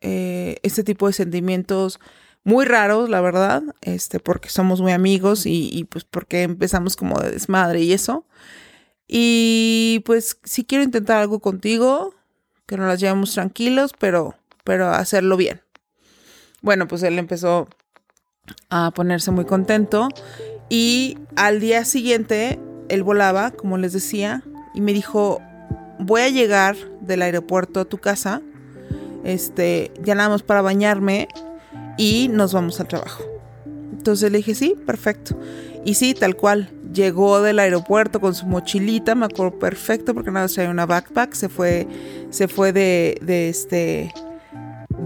eh, 0.00 0.56
este 0.62 0.84
tipo 0.84 1.06
de 1.06 1.12
sentimientos 1.12 2.00
muy 2.42 2.64
raros, 2.64 3.10
la 3.10 3.20
verdad, 3.20 3.62
este, 3.82 4.18
porque 4.18 4.48
somos 4.48 4.80
muy 4.80 4.92
amigos 4.92 5.44
y, 5.44 5.68
y, 5.72 5.84
pues 5.84 6.04
porque 6.04 6.42
empezamos 6.42 6.96
como 6.96 7.20
de 7.20 7.32
desmadre 7.32 7.82
y 7.82 7.92
eso. 7.92 8.24
Y 9.06 10.02
pues 10.06 10.38
si 10.44 10.64
quiero 10.64 10.84
intentar 10.84 11.18
algo 11.18 11.40
contigo, 11.40 12.14
que 12.66 12.76
nos 12.76 12.86
las 12.86 13.00
llevemos 13.00 13.34
tranquilos, 13.34 13.92
pero 13.98 14.36
pero 14.64 14.88
hacerlo 14.88 15.36
bien. 15.36 15.62
Bueno, 16.62 16.86
pues 16.88 17.02
él 17.02 17.18
empezó 17.18 17.68
a 18.68 18.90
ponerse 18.90 19.30
muy 19.30 19.44
contento 19.44 20.08
y 20.68 21.18
al 21.36 21.60
día 21.60 21.84
siguiente 21.84 22.58
él 22.88 23.02
volaba, 23.02 23.50
como 23.50 23.78
les 23.78 23.92
decía, 23.92 24.42
y 24.74 24.80
me 24.80 24.92
dijo, 24.92 25.40
voy 25.98 26.22
a 26.22 26.28
llegar 26.28 26.76
del 27.00 27.22
aeropuerto 27.22 27.80
a 27.80 27.84
tu 27.84 27.98
casa, 27.98 28.42
este, 29.24 29.92
ya 30.02 30.38
para 30.46 30.62
bañarme 30.62 31.28
y 31.96 32.28
nos 32.28 32.52
vamos 32.52 32.80
al 32.80 32.88
trabajo. 32.88 33.24
Entonces 33.92 34.30
le 34.30 34.38
dije, 34.38 34.54
sí, 34.54 34.74
perfecto. 34.86 35.38
Y 35.84 35.94
sí, 35.94 36.14
tal 36.14 36.36
cual, 36.36 36.70
llegó 36.92 37.42
del 37.42 37.58
aeropuerto 37.58 38.20
con 38.20 38.34
su 38.34 38.46
mochilita, 38.46 39.14
me 39.14 39.26
acuerdo 39.26 39.58
perfecto 39.58 40.14
porque 40.14 40.30
nada 40.30 40.48
traía 40.48 40.70
una 40.70 40.86
backpack, 40.86 41.34
se 41.34 41.48
fue, 41.48 41.86
se 42.30 42.48
fue 42.48 42.72
de, 42.72 43.18
de 43.22 43.48
este, 43.48 44.12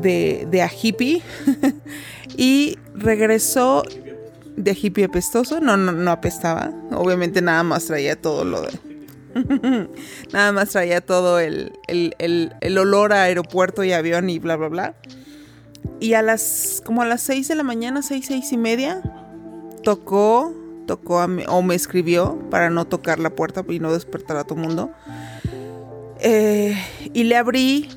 de, 0.01 0.47
de 0.51 0.63
a 0.63 0.71
hippie 0.71 1.23
y 2.37 2.79
regresó 2.95 3.83
de 4.57 4.73
hippie 4.81 5.05
apestoso. 5.05 5.61
No, 5.61 5.77
no, 5.77 5.93
no 5.93 6.11
apestaba. 6.11 6.73
Obviamente 6.93 7.43
nada 7.43 7.63
más 7.63 7.87
traía 7.87 8.21
todo 8.21 8.45
lo 8.45 8.63
de... 8.63 8.71
nada 10.33 10.53
más 10.53 10.71
traía 10.71 11.01
todo 11.01 11.41
el, 11.41 11.73
el, 11.89 12.79
olor 12.79 13.13
a 13.13 13.25
aeropuerto 13.25 13.83
y 13.83 13.93
avión 13.93 14.31
y 14.31 14.39
bla, 14.39 14.57
bla, 14.57 14.69
bla. 14.69 14.95
Y 16.01 16.15
a 16.15 16.23
las, 16.23 16.83
como 16.85 17.03
a 17.03 17.07
las 17.07 17.23
6 17.23 17.49
de 17.49 17.55
la 17.55 17.63
mañana, 17.63 18.03
seis, 18.03 18.27
seis 18.27 18.53
y 18.53 18.57
media, 18.57 19.03
tocó, 19.83 20.55
tocó 20.87 21.25
o 21.49 21.63
me 21.63 21.75
escribió 21.75 22.39
para 22.51 22.71
no 22.71 22.87
tocar 22.87 23.19
la 23.19 23.31
puerta 23.31 23.65
y 23.69 23.81
no 23.81 23.93
despertar 23.93 24.37
a 24.37 24.45
todo 24.45 24.59
mundo. 24.59 24.91
Eh, 26.21 26.77
y 27.13 27.25
le 27.25 27.37
abrí 27.37 27.89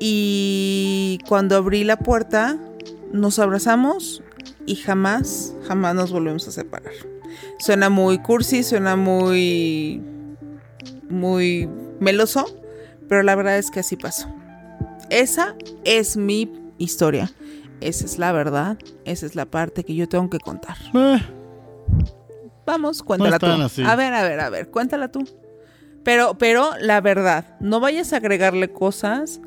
y 0.00 1.18
cuando 1.28 1.56
abrí 1.56 1.84
la 1.84 1.98
puerta, 1.98 2.58
nos 3.12 3.38
abrazamos 3.38 4.22
y 4.66 4.76
jamás, 4.76 5.54
jamás 5.68 5.94
nos 5.94 6.10
volvemos 6.10 6.48
a 6.48 6.52
separar. 6.52 6.92
Suena 7.58 7.90
muy 7.90 8.18
cursi, 8.18 8.62
suena 8.62 8.96
muy, 8.96 10.02
muy 11.10 11.68
meloso, 12.00 12.46
pero 13.08 13.22
la 13.22 13.34
verdad 13.34 13.58
es 13.58 13.70
que 13.70 13.80
así 13.80 13.96
pasó. 13.96 14.26
Esa 15.10 15.54
es 15.84 16.16
mi 16.16 16.50
historia. 16.78 17.30
Esa 17.80 18.06
es 18.06 18.18
la 18.18 18.32
verdad. 18.32 18.78
Esa 19.04 19.26
es 19.26 19.34
la 19.34 19.44
parte 19.46 19.84
que 19.84 19.94
yo 19.94 20.08
tengo 20.08 20.30
que 20.30 20.38
contar. 20.38 20.76
Eh. 20.94 21.20
Vamos, 22.64 23.02
cuéntala 23.02 23.38
tú. 23.38 23.46
A 23.84 23.96
ver, 23.96 24.14
a 24.14 24.22
ver, 24.22 24.40
a 24.40 24.48
ver, 24.48 24.70
cuéntala 24.70 25.08
tú. 25.08 25.24
Pero, 26.04 26.38
pero 26.38 26.70
la 26.80 27.00
verdad, 27.00 27.56
no 27.60 27.80
vayas 27.80 28.12
a 28.12 28.16
agregarle 28.16 28.72
cosas 28.72 29.40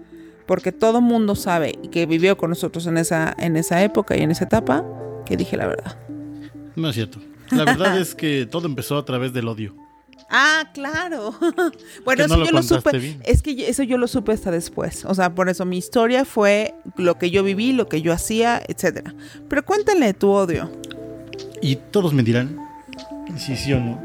porque 0.45 0.71
todo 0.71 1.01
mundo 1.01 1.35
sabe 1.35 1.79
que 1.91 2.05
vivió 2.05 2.37
con 2.37 2.49
nosotros 2.49 2.85
en 2.87 2.97
esa, 2.97 3.33
en 3.37 3.55
esa 3.55 3.83
época 3.83 4.17
y 4.17 4.21
en 4.21 4.31
esa 4.31 4.45
etapa, 4.45 4.83
que 5.25 5.37
dije 5.37 5.57
la 5.57 5.67
verdad. 5.67 5.97
No 6.75 6.89
es 6.89 6.95
cierto. 6.95 7.19
La 7.51 7.65
verdad 7.65 7.99
es 7.99 8.15
que 8.15 8.45
todo 8.45 8.67
empezó 8.67 8.97
a 8.97 9.05
través 9.05 9.33
del 9.33 9.47
odio. 9.47 9.75
Ah, 10.35 10.71
claro. 10.73 11.35
bueno, 12.05 12.23
eso 12.23 12.43
yo 12.43 12.51
lo 12.51 12.63
supe. 12.63 13.19
Es 13.23 13.43
que 13.43 13.69
eso 13.69 13.83
yo 13.83 13.99
lo 13.99 14.07
supe 14.07 14.31
hasta 14.31 14.49
después. 14.49 15.05
O 15.05 15.13
sea, 15.13 15.35
por 15.35 15.47
eso 15.47 15.63
mi 15.63 15.77
historia 15.77 16.25
fue 16.25 16.73
lo 16.97 17.19
que 17.19 17.29
yo 17.29 17.43
viví, 17.43 17.71
lo 17.71 17.87
que 17.87 18.01
yo 18.01 18.11
hacía, 18.11 18.59
etcétera. 18.67 19.13
Pero 19.47 19.63
cuéntale 19.63 20.11
tu 20.15 20.31
odio. 20.31 20.71
Y 21.61 21.75
todos 21.75 22.13
me 22.13 22.23
dirán 22.23 22.57
si 23.37 23.55
sí 23.55 23.73
o 23.73 23.79
no. 23.79 24.01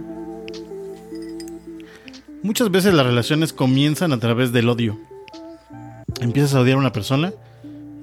Muchas 2.43 2.71
veces 2.71 2.93
las 2.93 3.07
relaciones 3.07 3.55
comienzan 3.55 4.13
a 4.13 4.21
través 4.21 4.53
del 4.53 4.69
odio 4.69 4.99
empiezas 6.21 6.55
a 6.55 6.61
odiar 6.61 6.77
a 6.77 6.81
una 6.81 6.93
persona 6.93 7.33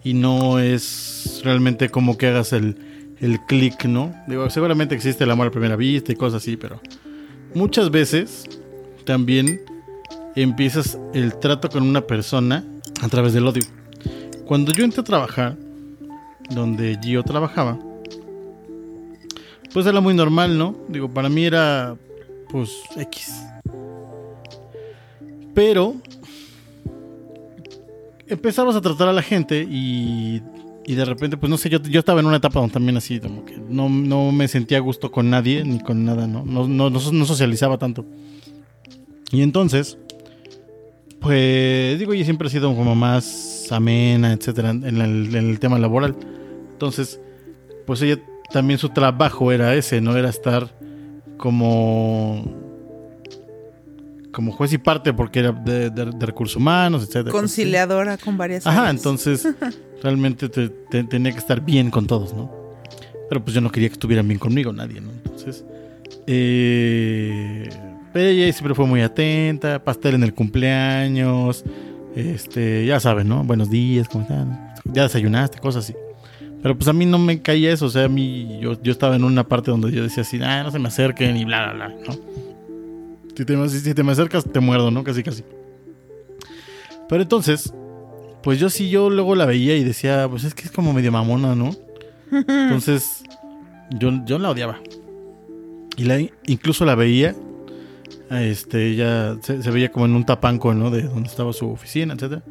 y 0.04 0.14
no 0.14 0.60
es 0.60 1.42
realmente 1.44 1.90
como 1.90 2.18
que 2.18 2.28
hagas 2.28 2.54
el, 2.54 2.78
el 3.20 3.40
clic, 3.46 3.86
¿no? 3.86 4.14
Digo, 4.28 4.50
seguramente 4.50 4.96
existe 4.96 5.24
el 5.24 5.32
amor 5.32 5.48
a 5.48 5.52
primera 5.52 5.76
vista 5.76 6.12
y 6.12 6.16
cosas 6.16 6.42
así, 6.42 6.58
pero 6.58 6.80
muchas 7.54 7.90
veces 7.92 8.46
también 9.06 9.62
empiezas 10.36 10.98
el 11.14 11.38
trato 11.40 11.70
con 11.70 11.84
una 11.84 12.02
persona 12.02 12.64
a 13.02 13.10
través 13.10 13.34
del 13.34 13.48
odio. 13.48 13.64
Cuando 14.46 14.72
yo 14.72 14.84
entré 14.84 15.02
a 15.02 15.04
trabajar, 15.04 15.58
donde 16.50 16.98
yo 17.04 17.24
trabajaba, 17.24 17.80
pues 19.74 19.86
era 19.86 20.00
muy 20.00 20.14
normal, 20.14 20.58
¿no? 20.58 20.76
Digo, 20.88 21.10
para 21.10 21.30
mí 21.30 21.46
era, 21.46 21.96
pues, 22.50 22.70
X. 22.96 23.34
Pero 25.54 25.96
empezamos 28.28 28.76
a 28.76 28.82
tratar 28.82 29.08
a 29.08 29.14
la 29.14 29.22
gente 29.22 29.68
y, 29.70 30.42
y 30.86 30.96
de 30.96 31.06
repente, 31.06 31.38
pues 31.38 31.50
no 31.50 31.58
sé, 31.58 31.70
yo, 31.70 31.82
yo 31.82 32.00
estaba 32.00 32.20
en 32.20 32.26
una 32.26 32.38
etapa 32.38 32.60
donde 32.60 32.74
también 32.74 32.98
así, 32.98 33.20
como 33.20 33.46
que 33.46 33.58
no, 33.58 33.90
no 33.90 34.32
me 34.32 34.48
sentía 34.48 34.78
a 34.78 34.82
gusto 34.82 35.12
con 35.12 35.30
nadie 35.30 35.64
ni 35.64 35.80
con 35.80 36.06
nada, 36.06 36.28
¿no? 36.28 36.44
No, 36.46 36.68
no, 36.68 36.90
no, 36.90 37.26
socializaba 37.26 37.78
tanto. 37.78 38.06
Y 39.32 39.42
entonces, 39.42 39.98
pues 41.20 41.98
digo, 42.00 42.14
yo 42.14 42.24
siempre 42.24 42.48
he 42.48 42.52
sido 42.52 42.76
como 42.76 42.96
más 42.96 43.72
amena, 43.72 44.34
etcétera, 44.34 44.70
en 44.72 45.02
el 45.02 45.60
tema 45.60 45.80
laboral. 45.80 46.16
Entonces, 46.72 47.20
pues 47.86 48.02
ella 48.02 48.20
también 48.52 48.80
su 48.80 48.90
trabajo 48.90 49.52
era 49.52 49.74
ese, 49.76 50.02
¿no? 50.02 50.16
Era 50.16 50.30
estar 50.30 50.78
como 51.38 52.65
como 54.36 54.52
juez 54.52 54.74
y 54.74 54.78
parte 54.78 55.14
porque 55.14 55.40
era 55.40 55.52
de, 55.54 55.90
de- 55.90 56.06
de 56.12 56.26
recursos 56.26 56.56
humanos, 56.58 57.02
etcétera. 57.04 57.32
Conciliadora 57.32 58.18
con 58.18 58.38
varias 58.38 58.68
Ajá, 58.68 58.82
áreas. 58.82 58.96
entonces 58.98 59.48
realmente 60.04 60.50
te- 60.50 60.70
te- 60.70 61.04
tenía 61.06 61.32
que 61.32 61.40
estar 61.40 61.62
bien 61.62 61.90
con 61.90 62.06
todos, 62.06 62.34
¿no? 62.34 62.52
Pero 63.30 63.44
pues 63.44 63.56
yo 63.56 63.62
no 63.62 63.72
quería 63.72 63.90
que 63.90 63.94
estuvieran 63.94 64.28
bien 64.28 64.40
conmigo, 64.40 64.72
nadie, 64.74 65.02
¿no? 65.02 65.10
Entonces, 65.12 65.64
eh, 66.28 67.70
pero 68.14 68.28
ella 68.30 68.52
siempre 68.54 68.76
fue 68.76 68.86
muy 68.86 69.02
atenta, 69.02 69.84
pastel 69.84 70.16
en 70.16 70.24
el 70.24 70.34
cumpleaños, 70.34 71.64
este, 72.16 72.86
ya 72.86 73.00
saben, 73.00 73.28
¿no? 73.28 73.44
Buenos 73.44 73.70
días, 73.70 74.08
¿cómo 74.08 74.24
están? 74.24 74.74
Ya 74.86 75.04
desayunaste, 75.04 75.60
cosas 75.60 75.86
así. 75.86 75.96
Pero 76.62 76.76
pues 76.78 76.88
a 76.88 76.94
mí 76.94 77.06
no 77.06 77.18
me 77.20 77.42
caía 77.42 77.72
eso, 77.74 77.86
o 77.86 77.90
sea, 77.90 78.06
a 78.06 78.10
mí 78.10 78.60
yo, 78.62 78.82
yo 78.82 78.92
estaba 78.92 79.16
en 79.16 79.24
una 79.24 79.44
parte 79.48 79.70
donde 79.72 79.92
yo 79.92 80.04
decía 80.04 80.22
así, 80.24 80.40
ah, 80.42 80.64
no 80.64 80.72
se 80.72 80.80
me 80.80 80.88
acerquen 80.88 81.36
y 81.38 81.46
bla, 81.46 81.74
bla, 81.74 81.88
bla, 81.88 81.96
¿no? 82.08 82.55
Si 83.36 83.46
te, 83.46 83.70
si 83.70 83.94
te 83.94 84.04
me 84.04 84.12
acercas, 84.12 84.46
te 84.46 84.60
muerdo, 84.60 84.92
¿no? 84.92 85.04
Casi, 85.04 85.24
casi. 85.24 85.44
Pero 87.10 87.22
entonces, 87.22 87.74
pues 88.42 88.60
yo 88.60 88.70
sí, 88.70 88.90
yo 88.90 89.10
luego 89.10 89.36
la 89.36 89.46
veía 89.46 89.76
y 89.76 89.84
decía, 89.84 90.28
pues 90.30 90.44
es 90.44 90.54
que 90.54 90.64
es 90.64 90.72
como 90.72 90.94
medio 90.94 91.12
mamona, 91.12 91.56
¿no? 91.56 91.72
Entonces, 92.32 93.24
yo, 93.92 94.12
yo 94.26 94.40
la 94.40 94.52
odiaba. 94.52 94.80
Y 95.98 96.04
la, 96.06 96.20
incluso 96.46 96.86
la 96.86 96.96
veía, 96.96 97.36
este, 98.32 98.88
ella 98.88 99.38
se, 99.42 99.62
se 99.62 99.72
veía 99.72 99.92
como 99.92 100.06
en 100.06 100.16
un 100.16 100.26
tapanco, 100.26 100.74
¿no? 100.74 100.90
De 100.90 101.04
donde 101.04 101.30
estaba 101.30 101.54
su 101.54 101.70
oficina, 101.70 102.14
etcétera. 102.14 102.44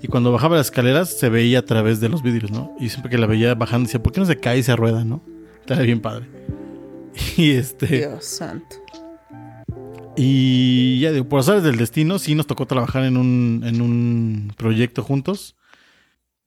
Y 0.00 0.06
cuando 0.06 0.30
bajaba 0.30 0.56
las 0.56 0.66
escaleras 0.66 1.10
se 1.18 1.28
veía 1.28 1.60
a 1.60 1.64
través 1.64 2.00
de 2.00 2.08
los 2.08 2.22
vidrios, 2.22 2.50
¿no? 2.50 2.76
Y 2.78 2.88
siempre 2.88 3.10
que 3.10 3.18
la 3.18 3.26
veía 3.26 3.54
bajando 3.54 3.86
decía, 3.86 4.02
¿por 4.02 4.12
qué 4.12 4.20
no 4.20 4.26
se 4.26 4.38
cae 4.38 4.58
y 4.58 4.62
se 4.62 4.76
rueda, 4.76 5.04
no? 5.04 5.22
Estaba 5.60 5.82
bien 5.82 6.00
padre. 6.00 6.26
Y 7.36 7.50
este... 7.50 7.86
Dios 7.86 8.24
santo. 8.24 8.76
Y 10.20 10.98
ya 10.98 11.12
digo, 11.12 11.28
por 11.28 11.38
azares 11.38 11.62
del 11.62 11.76
destino, 11.76 12.18
sí 12.18 12.34
nos 12.34 12.48
tocó 12.48 12.66
trabajar 12.66 13.04
en 13.04 13.16
un, 13.16 13.62
en 13.64 13.80
un 13.80 14.52
proyecto 14.56 15.04
juntos. 15.04 15.54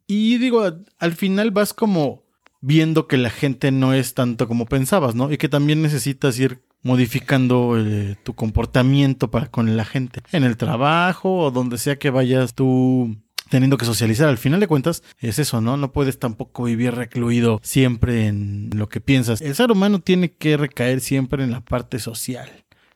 Y 0.07 0.39
digo, 0.39 0.69
al 0.99 1.13
final 1.13 1.51
vas 1.51 1.73
como 1.73 2.25
viendo 2.59 3.07
que 3.07 3.15
la 3.15 3.29
gente 3.29 3.71
no 3.71 3.93
es 3.93 4.13
tanto 4.13 4.45
como 4.45 4.65
pensabas, 4.65 5.15
¿no? 5.15 5.31
Y 5.31 5.37
que 5.37 5.47
también 5.47 5.81
necesitas 5.81 6.37
ir 6.37 6.61
modificando 6.83 7.77
eh, 7.79 8.17
tu 8.23 8.33
comportamiento 8.33 9.31
para 9.31 9.47
con 9.47 9.77
la 9.77 9.85
gente. 9.85 10.21
En 10.33 10.43
el 10.43 10.57
trabajo 10.57 11.37
o 11.37 11.51
donde 11.51 11.77
sea 11.77 11.97
que 11.97 12.09
vayas 12.09 12.55
tú 12.55 13.15
teniendo 13.47 13.77
que 13.77 13.85
socializar. 13.85 14.27
Al 14.27 14.37
final 14.37 14.59
de 14.59 14.67
cuentas 14.67 15.01
es 15.19 15.39
eso, 15.39 15.61
¿no? 15.61 15.77
No 15.77 15.93
puedes 15.93 16.19
tampoco 16.19 16.65
vivir 16.65 16.93
recluido 16.93 17.61
siempre 17.63 18.27
en 18.27 18.69
lo 18.75 18.89
que 18.89 18.99
piensas. 18.99 19.39
El 19.39 19.55
ser 19.55 19.71
humano 19.71 19.99
tiene 19.99 20.33
que 20.33 20.57
recaer 20.57 20.99
siempre 20.99 21.45
en 21.45 21.51
la 21.51 21.61
parte 21.61 21.99
social. 21.99 22.49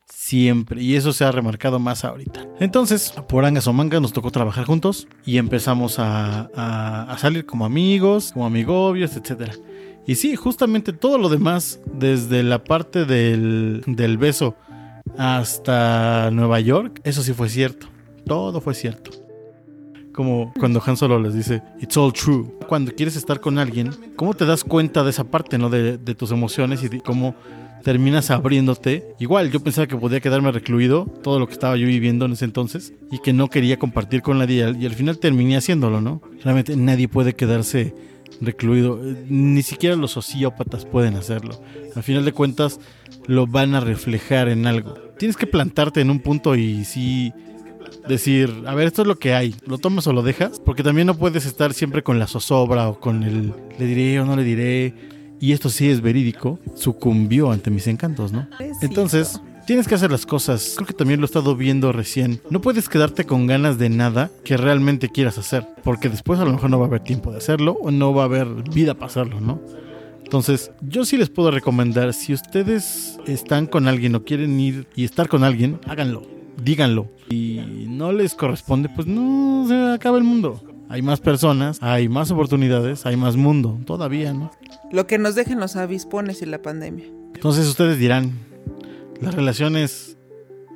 Siempre. 0.07 0.81
Y 0.81 0.95
eso 0.95 1.13
se 1.13 1.23
ha 1.25 1.31
remarcado 1.31 1.79
más 1.79 2.03
ahorita. 2.05 2.47
Entonces, 2.59 3.13
por 3.27 3.45
angas 3.45 3.67
o 3.67 3.73
mangas 3.73 4.01
nos 4.01 4.13
tocó 4.13 4.31
trabajar 4.31 4.65
juntos 4.65 5.07
y 5.25 5.37
empezamos 5.37 5.99
a, 5.99 6.49
a- 6.55 7.17
salir 7.17 7.45
como 7.45 7.65
amigos, 7.65 8.31
como 8.33 8.45
amigobios, 8.45 9.15
etc. 9.15 9.51
Y 10.07 10.15
sí, 10.15 10.35
justamente 10.35 10.93
todo 10.93 11.17
lo 11.17 11.29
demás, 11.29 11.79
desde 11.91 12.43
la 12.43 12.63
parte 12.63 13.05
del, 13.05 13.83
del 13.87 14.17
beso 14.17 14.55
hasta 15.17 16.29
Nueva 16.31 16.59
York, 16.59 17.01
eso 17.03 17.21
sí 17.23 17.33
fue 17.33 17.49
cierto. 17.49 17.87
Todo 18.25 18.61
fue 18.61 18.73
cierto. 18.73 19.11
Como 20.13 20.53
cuando 20.59 20.81
Han 20.85 20.95
Solo 20.97 21.19
les 21.19 21.33
dice, 21.33 21.61
it's 21.81 21.97
all 21.97 22.13
true. 22.13 22.45
Cuando 22.67 22.93
quieres 22.93 23.15
estar 23.15 23.39
con 23.41 23.59
alguien, 23.59 23.91
¿cómo 24.15 24.33
te 24.33 24.45
das 24.45 24.63
cuenta 24.63 25.03
de 25.03 25.09
esa 25.09 25.25
parte, 25.25 25.57
no? 25.57 25.69
De, 25.69 25.97
de 25.97 26.15
tus 26.15 26.31
emociones 26.31 26.83
y 26.83 26.87
de 26.89 27.01
cómo 27.01 27.35
terminas 27.83 28.31
abriéndote. 28.31 29.13
Igual, 29.19 29.51
yo 29.51 29.59
pensaba 29.59 29.87
que 29.87 29.95
podía 29.95 30.19
quedarme 30.19 30.51
recluido, 30.51 31.05
todo 31.23 31.39
lo 31.39 31.47
que 31.47 31.53
estaba 31.53 31.77
yo 31.77 31.85
viviendo 31.87 32.25
en 32.25 32.33
ese 32.33 32.45
entonces, 32.45 32.93
y 33.11 33.19
que 33.19 33.33
no 33.33 33.49
quería 33.49 33.77
compartir 33.77 34.21
con 34.21 34.37
nadie, 34.39 34.57
y 34.79 34.85
al- 34.85 34.93
final 34.95 35.19
terminé 35.19 35.57
haciéndolo, 35.57 36.01
¿no? 36.01 36.21
Realmente 36.43 36.75
nadie 36.75 37.07
puede 37.07 37.33
quedarse 37.33 37.93
recluido, 38.41 38.99
ni 39.29 39.61
siquiera 39.61 39.95
los 39.95 40.11
sociópatas 40.11 40.85
pueden 40.85 41.15
hacerlo. 41.15 41.61
Al 41.95 42.03
final 42.03 42.25
de 42.25 42.31
cuentas, 42.33 42.79
lo 43.27 43.47
van 43.47 43.75
a 43.75 43.79
reflejar 43.79 44.49
en 44.49 44.67
algo. 44.67 44.95
Tienes 45.17 45.37
que 45.37 45.47
plantarte 45.47 46.01
en 46.01 46.09
un 46.09 46.19
punto 46.19 46.55
y 46.55 46.83
sí 46.85 47.31
decir, 48.07 48.51
a 48.67 48.75
ver, 48.75 48.87
esto 48.87 49.01
es 49.03 49.07
lo 49.07 49.17
que 49.17 49.33
hay, 49.33 49.55
lo 49.65 49.77
tomas 49.77 50.05
o 50.07 50.13
lo 50.13 50.21
dejas, 50.21 50.59
porque 50.59 50.83
también 50.83 51.07
no 51.07 51.15
puedes 51.17 51.45
estar 51.45 51.73
siempre 51.73 52.03
con 52.03 52.19
la 52.19 52.27
zozobra 52.27 52.89
o 52.89 52.99
con 52.99 53.23
el 53.23 53.53
le 53.79 53.85
diré 53.85 54.19
o 54.19 54.25
no 54.25 54.35
le 54.35 54.43
diré. 54.43 54.93
Y 55.39 55.51
esto 55.51 55.69
sí 55.69 55.89
es 55.89 56.01
verídico, 56.01 56.59
sucumbió 56.75 57.51
ante 57.51 57.69
mis 57.69 57.87
encantos, 57.87 58.31
¿no? 58.31 58.47
Entonces, 58.81 59.41
tienes 59.65 59.87
que 59.87 59.95
hacer 59.95 60.11
las 60.11 60.25
cosas. 60.25 60.73
Creo 60.75 60.87
que 60.87 60.93
también 60.93 61.19
lo 61.19 61.25
he 61.25 61.27
estado 61.27 61.55
viendo 61.55 61.91
recién. 61.91 62.39
No 62.49 62.61
puedes 62.61 62.87
quedarte 62.87 63.25
con 63.25 63.47
ganas 63.47 63.77
de 63.77 63.89
nada 63.89 64.31
que 64.43 64.57
realmente 64.57 65.09
quieras 65.09 65.37
hacer, 65.37 65.67
porque 65.83 66.09
después 66.09 66.39
a 66.39 66.45
lo 66.45 66.53
mejor 66.53 66.69
no 66.69 66.79
va 66.79 66.85
a 66.85 66.87
haber 66.87 67.01
tiempo 67.01 67.31
de 67.31 67.37
hacerlo 67.37 67.77
o 67.81 67.91
no 67.91 68.13
va 68.13 68.23
a 68.23 68.25
haber 68.25 68.47
vida 68.73 68.93
para 68.93 69.07
hacerlo, 69.07 69.41
¿no? 69.41 69.59
Entonces, 70.23 70.71
yo 70.81 71.05
sí 71.05 71.17
les 71.17 71.29
puedo 71.29 71.51
recomendar, 71.51 72.13
si 72.13 72.33
ustedes 72.33 73.19
están 73.27 73.67
con 73.67 73.87
alguien 73.87 74.15
o 74.15 74.23
quieren 74.23 74.59
ir 74.59 74.87
y 74.95 75.03
estar 75.03 75.27
con 75.27 75.43
alguien, 75.43 75.79
háganlo, 75.85 76.23
díganlo. 76.63 77.11
Y 77.29 77.85
no 77.87 78.11
les 78.11 78.33
corresponde, 78.33 78.89
pues 78.89 79.07
no 79.07 79.65
se 79.67 79.93
acaba 79.93 80.17
el 80.17 80.23
mundo. 80.23 80.63
Hay 80.87 81.01
más 81.01 81.19
personas, 81.19 81.79
hay 81.81 82.09
más 82.09 82.31
oportunidades, 82.31 83.05
hay 83.05 83.17
más 83.17 83.35
mundo, 83.35 83.79
todavía, 83.85 84.33
¿no? 84.33 84.51
Lo 84.91 85.07
que 85.07 85.17
nos 85.17 85.35
dejen 85.35 85.59
los 85.59 85.75
avispones 85.75 86.41
y 86.41 86.45
la 86.45 86.61
pandemia. 86.61 87.05
Entonces 87.33 87.67
ustedes 87.67 87.97
dirán, 87.97 88.33
¿las 89.19 89.33
relaciones 89.33 90.15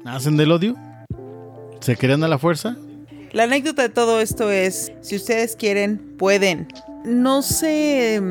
nacen 0.04 0.36
del 0.36 0.52
odio? 0.52 0.76
¿Se 1.80 1.96
crean 1.96 2.24
a 2.24 2.28
la 2.28 2.38
fuerza? 2.38 2.76
La 3.32 3.44
anécdota 3.44 3.84
de 3.84 3.90
todo 3.90 4.20
esto 4.20 4.50
es, 4.50 4.92
si 5.02 5.16
ustedes 5.16 5.56
quieren, 5.56 6.16
pueden. 6.18 6.68
No 7.06 7.44
se, 7.44 8.22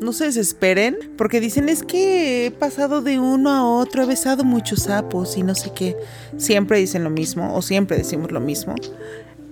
no 0.00 0.12
se 0.12 0.24
desesperen, 0.24 0.96
porque 1.18 1.40
dicen 1.40 1.68
es 1.68 1.82
que 1.82 2.46
he 2.46 2.50
pasado 2.50 3.02
de 3.02 3.18
uno 3.18 3.50
a 3.50 3.64
otro, 3.64 4.02
he 4.02 4.06
besado 4.06 4.42
muchos 4.44 4.84
sapos 4.84 5.36
y 5.36 5.42
no 5.42 5.54
sé 5.54 5.72
qué. 5.74 5.96
Siempre 6.38 6.78
dicen 6.78 7.04
lo 7.04 7.10
mismo 7.10 7.54
o 7.54 7.60
siempre 7.60 7.98
decimos 7.98 8.32
lo 8.32 8.40
mismo. 8.40 8.74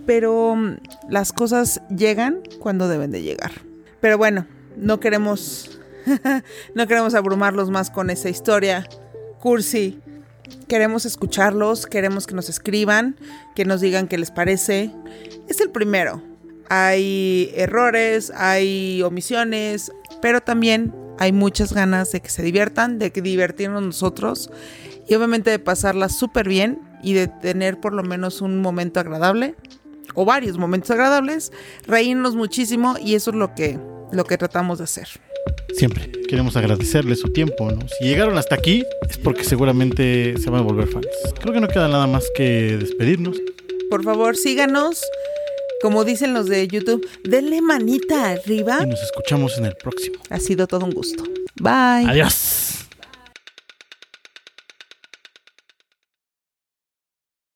Pero 0.06 0.56
mm, 0.56 0.76
las 1.08 1.32
cosas 1.32 1.80
llegan 1.94 2.40
cuando 2.58 2.88
deben 2.88 3.10
de 3.10 3.22
llegar. 3.22 3.52
Pero 4.00 4.18
bueno, 4.18 4.46
no 4.76 5.00
queremos, 5.00 5.80
no 6.74 6.86
queremos 6.86 7.14
abrumarlos 7.14 7.70
más 7.70 7.90
con 7.90 8.10
esa 8.10 8.28
historia 8.28 8.86
cursi 9.40 10.00
Queremos 10.68 11.06
escucharlos, 11.06 11.86
queremos 11.86 12.26
que 12.26 12.34
nos 12.34 12.48
escriban, 12.48 13.16
que 13.54 13.64
nos 13.64 13.80
digan 13.80 14.08
qué 14.08 14.18
les 14.18 14.30
parece. 14.30 14.90
Es 15.48 15.60
el 15.60 15.70
primero. 15.70 16.22
Hay 16.68 17.52
errores, 17.54 18.32
hay 18.34 19.02
omisiones, 19.02 19.92
pero 20.20 20.40
también 20.40 20.94
hay 21.18 21.32
muchas 21.32 21.72
ganas 21.72 22.12
de 22.12 22.20
que 22.20 22.28
se 22.28 22.42
diviertan, 22.42 22.98
de 22.98 23.10
que 23.10 23.22
divertirnos 23.22 23.82
nosotros 23.82 24.50
y 25.06 25.14
obviamente 25.14 25.50
de 25.50 25.58
pasarla 25.58 26.08
súper 26.08 26.48
bien 26.48 26.80
y 27.02 27.12
de 27.12 27.28
tener 27.28 27.78
por 27.78 27.92
lo 27.92 28.02
menos 28.02 28.40
un 28.40 28.60
momento 28.60 29.00
agradable 29.00 29.54
o 30.14 30.24
varios 30.24 30.58
momentos 30.58 30.90
agradables, 30.90 31.52
reírnos 31.86 32.34
muchísimo 32.34 32.96
y 33.00 33.14
eso 33.14 33.30
es 33.30 33.36
lo 33.36 33.54
que, 33.54 33.78
lo 34.12 34.24
que 34.24 34.38
tratamos 34.38 34.78
de 34.78 34.84
hacer. 34.84 35.08
Siempre 35.76 36.10
queremos 36.28 36.56
agradecerles 36.56 37.20
su 37.20 37.32
tiempo, 37.32 37.70
¿no? 37.70 37.86
Si 37.98 38.04
llegaron 38.04 38.38
hasta 38.38 38.54
aquí 38.54 38.84
es 39.08 39.18
porque 39.18 39.44
seguramente 39.44 40.34
se 40.38 40.50
van 40.50 40.60
a 40.60 40.64
volver 40.64 40.88
fans. 40.88 41.06
Creo 41.40 41.52
que 41.52 41.60
no 41.60 41.68
queda 41.68 41.88
nada 41.88 42.06
más 42.06 42.24
que 42.36 42.76
despedirnos. 42.78 43.40
Por 43.90 44.02
favor, 44.04 44.36
síganos. 44.36 45.02
Como 45.82 46.04
dicen 46.04 46.32
los 46.32 46.46
de 46.46 46.66
YouTube, 46.66 47.06
denle 47.24 47.60
manita 47.60 48.30
arriba. 48.30 48.78
Y 48.82 48.86
nos 48.86 49.02
escuchamos 49.02 49.58
en 49.58 49.66
el 49.66 49.74
próximo. 49.76 50.16
Ha 50.30 50.40
sido 50.40 50.66
todo 50.66 50.86
un 50.86 50.92
gusto. 50.92 51.24
Bye. 51.60 52.08
Adiós. 52.08 52.73